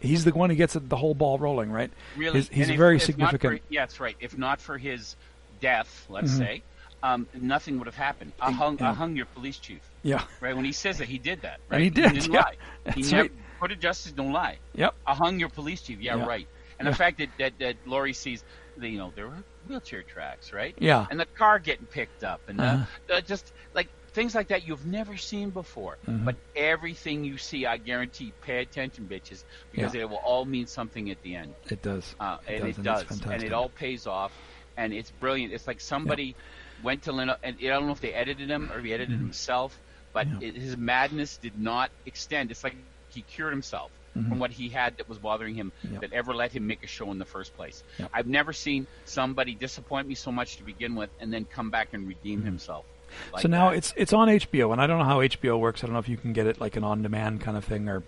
he's 0.00 0.24
the 0.24 0.32
one 0.32 0.50
who 0.50 0.56
gets 0.56 0.74
the 0.74 0.96
whole 0.96 1.14
ball 1.14 1.38
rolling, 1.38 1.70
right? 1.70 1.90
really, 2.16 2.40
he's- 2.40 2.48
he's 2.52 2.68
if- 2.70 2.76
very 2.76 2.96
if 2.96 3.02
significant. 3.02 3.60
For, 3.60 3.66
yeah, 3.72 3.82
that's 3.82 4.00
right. 4.00 4.16
If 4.20 4.36
not 4.36 4.60
for 4.60 4.76
his 4.78 5.16
death, 5.60 6.06
let's 6.08 6.32
Mhm. 6.32 6.38
say, 6.38 6.62
um, 7.02 7.26
nothing 7.34 7.78
would 7.78 7.86
have 7.86 7.94
happened. 7.96 8.32
I 8.40 8.50
hung, 8.50 8.78
Yeah. 8.78 8.90
I 8.90 8.94
hung 8.94 9.16
your 9.16 9.26
police 9.26 9.58
chief. 9.58 9.80
Yeah. 10.02 10.24
Right 10.40 10.56
when 10.56 10.64
he 10.64 10.72
says 10.72 10.98
that, 10.98 11.08
he 11.08 11.18
did 11.18 11.42
that. 11.42 11.60
Right? 11.68 11.76
And 11.76 11.84
he 11.84 11.90
did, 11.90 12.12
He 12.12 12.18
didn't 12.20 12.32
yeah. 12.34 12.40
lie. 12.40 12.56
he 12.94 13.02
That's 13.02 13.12
never 13.12 13.22
right. 13.28 13.32
court 13.58 13.72
of 13.72 13.80
justice 13.80 14.12
don't 14.12 14.32
lie. 14.32 14.58
Yep. 14.74 14.94
I 15.06 15.14
hung 15.14 15.38
your 15.38 15.48
police 15.50 15.82
chief. 15.82 16.00
Yeah, 16.00 16.16
Yeah. 16.16 16.26
right. 16.26 16.48
And 16.78 16.86
Yeah. 16.86 16.92
the 16.92 16.96
fact 16.96 17.18
that, 17.18 17.28
that 17.38 17.58
that 17.58 17.76
Laurie 17.86 18.14
sees, 18.14 18.42
the, 18.78 18.88
you 18.88 18.96
know, 18.98 19.12
there 19.14 19.28
were 19.28 19.42
wheelchair 19.68 20.02
tracks, 20.02 20.52
right? 20.54 20.74
Yeah. 20.78 21.06
And 21.10 21.20
the 21.20 21.26
car 21.26 21.58
getting 21.58 21.84
picked 21.86 22.24
up, 22.24 22.40
and 22.48 22.58
Uh-huh. 22.60 22.84
uh, 23.10 23.12
uh, 23.16 23.20
just 23.20 23.52
like 23.74 23.88
things 24.12 24.34
like 24.34 24.48
that 24.48 24.66
you've 24.66 24.86
never 24.86 25.16
seen 25.16 25.50
before. 25.50 25.98
Mhm. 26.06 26.24
But 26.24 26.36
everything 26.56 27.24
you 27.24 27.38
see, 27.38 27.66
I 27.66 27.76
guarantee, 27.76 28.32
pay 28.42 28.60
attention, 28.60 29.06
bitches, 29.10 29.44
because 29.72 29.94
Yeah. 29.94 30.02
it 30.02 30.10
will 30.10 30.16
all 30.18 30.44
mean 30.44 30.66
something 30.66 31.10
at 31.10 31.22
the 31.22 31.36
end. 31.36 31.54
It 31.70 31.82
does. 31.82 32.14
Uh, 32.18 32.38
It 32.46 32.62
and 32.62 32.62
does, 32.84 33.02
it 33.02 33.10
and 33.10 33.20
does, 33.20 33.30
and 33.32 33.42
it 33.42 33.52
all 33.52 33.68
pays 33.68 34.06
off, 34.06 34.32
and 34.76 34.92
it's 34.92 35.10
brilliant. 35.10 35.52
It's 35.52 35.66
like 35.66 35.80
somebody 35.80 36.34
went 36.82 37.02
to 37.04 37.12
Leno, 37.12 37.36
and 37.42 37.56
I 37.60 37.66
don't 37.66 37.86
know 37.86 37.92
if 37.92 38.00
they 38.00 38.12
edited 38.14 38.50
him 38.50 38.70
or 38.72 38.80
he 38.80 38.92
edited 38.92 39.18
himself, 39.18 39.78
but 40.12 40.26
Mm-hmm. 40.26 40.42
Yeah. 40.42 40.48
it, 40.48 40.54
his 40.56 40.76
madness 40.76 41.36
did 41.36 41.58
not 41.58 41.90
extend. 42.06 42.50
It's 42.50 42.64
like 42.64 42.74
he 43.10 43.22
cured 43.22 43.52
himself 43.52 43.90
from 44.12 44.40
what 44.40 44.50
he 44.50 44.68
had 44.68 44.96
that 44.96 45.08
was 45.08 45.18
bothering 45.18 45.54
him 45.54 45.70
Mm-hmm. 45.86 46.00
That 46.00 46.12
ever 46.12 46.34
let 46.34 46.50
him 46.50 46.66
make 46.66 46.82
a 46.82 46.88
show 46.88 47.12
in 47.12 47.18
the 47.18 47.24
first 47.24 47.54
place. 47.56 47.84
Yeah. 47.98 48.08
I've 48.12 48.26
never 48.26 48.52
seen 48.52 48.88
somebody 49.04 49.54
disappoint 49.54 50.08
me 50.08 50.16
so 50.16 50.32
much 50.32 50.56
to 50.56 50.64
begin 50.64 50.96
with, 50.96 51.10
and 51.20 51.32
then 51.32 51.44
come 51.44 51.70
back 51.70 51.88
and 51.92 52.08
redeem 52.08 52.42
himself. 52.42 52.84
Like 53.32 53.42
so 53.42 53.48
now 53.48 53.70
that. 53.70 53.78
it's 53.78 53.94
it's 53.96 54.12
on 54.12 54.28
HBO, 54.28 54.72
and 54.72 54.80
I 54.80 54.86
don't 54.86 54.98
know 54.98 55.04
how 55.04 55.18
HBO 55.20 55.58
works. 55.58 55.82
I 55.82 55.86
don't 55.86 55.94
know 55.94 56.00
if 56.00 56.08
you 56.08 56.16
can 56.16 56.32
get 56.32 56.46
it 56.46 56.60
like 56.60 56.76
an 56.76 56.84
on-demand 56.84 57.40
kind 57.40 57.56
of 57.56 57.64
thing, 57.64 57.88
or 57.88 58.02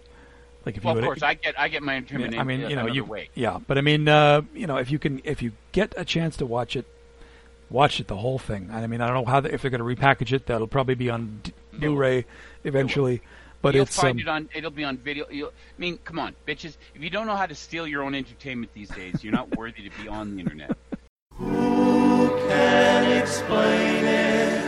like 0.65 0.77
if 0.77 0.85
well, 0.85 0.95
you 0.95 1.01
of 1.01 1.03
would. 1.03 1.09
course, 1.09 1.23
I 1.23 1.35
get 1.35 1.59
I 1.59 1.69
get 1.69 1.83
my 1.83 1.97
entertainment. 1.97 2.39
I 2.39 2.45
mean, 2.45 2.61
you 2.61 2.69
know, 2.71 2.83
another 2.83 2.91
you 2.91 3.05
way. 3.05 3.31
yeah, 3.35 3.59
but 3.67 3.79
I 3.79 3.81
mean, 3.81 4.09
uh, 4.09 4.43
you 4.55 4.67
know, 4.67 4.77
if 4.77 4.91
you 4.91 4.99
can, 4.99 5.21
if 5.25 5.43
you 5.43 5.53
get 5.73 5.95
a 5.97 6.05
chance 6.05 6.37
to 6.39 6.47
watch 6.47 6.77
it, 6.77 6.87
watch 7.71 8.01
it 8.01 8.07
the 8.07 8.17
whole 8.17 8.39
thing. 8.39 8.71
I 8.73 8.87
mean, 8.87 9.01
I 9.01 9.07
don't 9.07 9.25
know 9.25 9.31
how 9.31 9.41
they, 9.41 9.51
if 9.51 9.63
they're 9.63 9.71
going 9.71 9.97
to 9.97 10.03
repackage 10.03 10.33
it. 10.33 10.47
That'll 10.47 10.67
probably 10.67 10.95
be 10.95 11.11
on 11.11 11.41
D- 11.43 11.53
Blu-ray 11.73 12.27
eventually, 12.65 13.23
but 13.61 13.75
You'll 13.75 13.85
it's 13.85 13.97
find 13.97 14.13
um, 14.13 14.19
it 14.21 14.29
on. 14.29 14.49
It'll 14.55 14.71
be 14.71 14.85
on 14.85 14.99
video. 14.99 15.27
You'll, 15.31 15.49
I 15.49 15.81
mean, 15.81 15.99
come 16.05 16.19
on, 16.19 16.35
bitches! 16.47 16.77
If 16.95 17.03
you 17.03 17.11
don't 17.11 17.27
know 17.27 17.37
how 17.37 17.47
to 17.47 17.55
steal 17.55 17.87
your 17.87 18.03
own 18.03 18.15
entertainment 18.15 18.73
these 18.75 18.91
days, 18.91 19.25
you're 19.25 19.33
not 19.33 19.57
worthy 19.57 19.89
to 19.89 20.03
be 20.03 20.09
on 20.09 20.37
the 20.37 20.41
internet. 20.41 20.77
can 21.39 23.21
explain 23.21 24.05
it? 24.05 24.62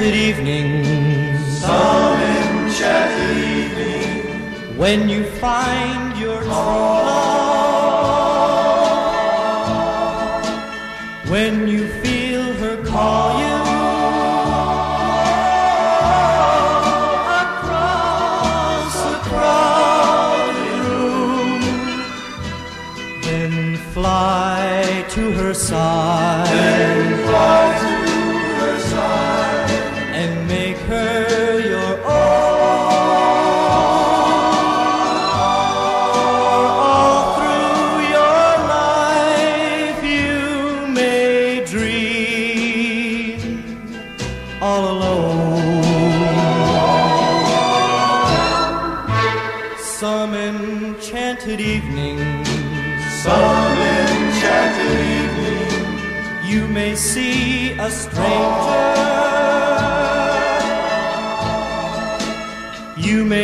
enchanted 0.00 0.14
evenings. 0.14 1.58
Some 1.58 2.20
enchanted 2.20 3.36
evening, 3.36 4.76
When 4.76 5.08
you 5.08 5.24
find 5.24 6.09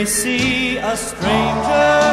see 0.06 0.76
a 0.78 0.96
stranger. 0.96 2.05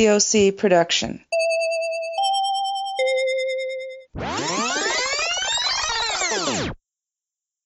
COC 0.00 0.56
production. 0.56 1.20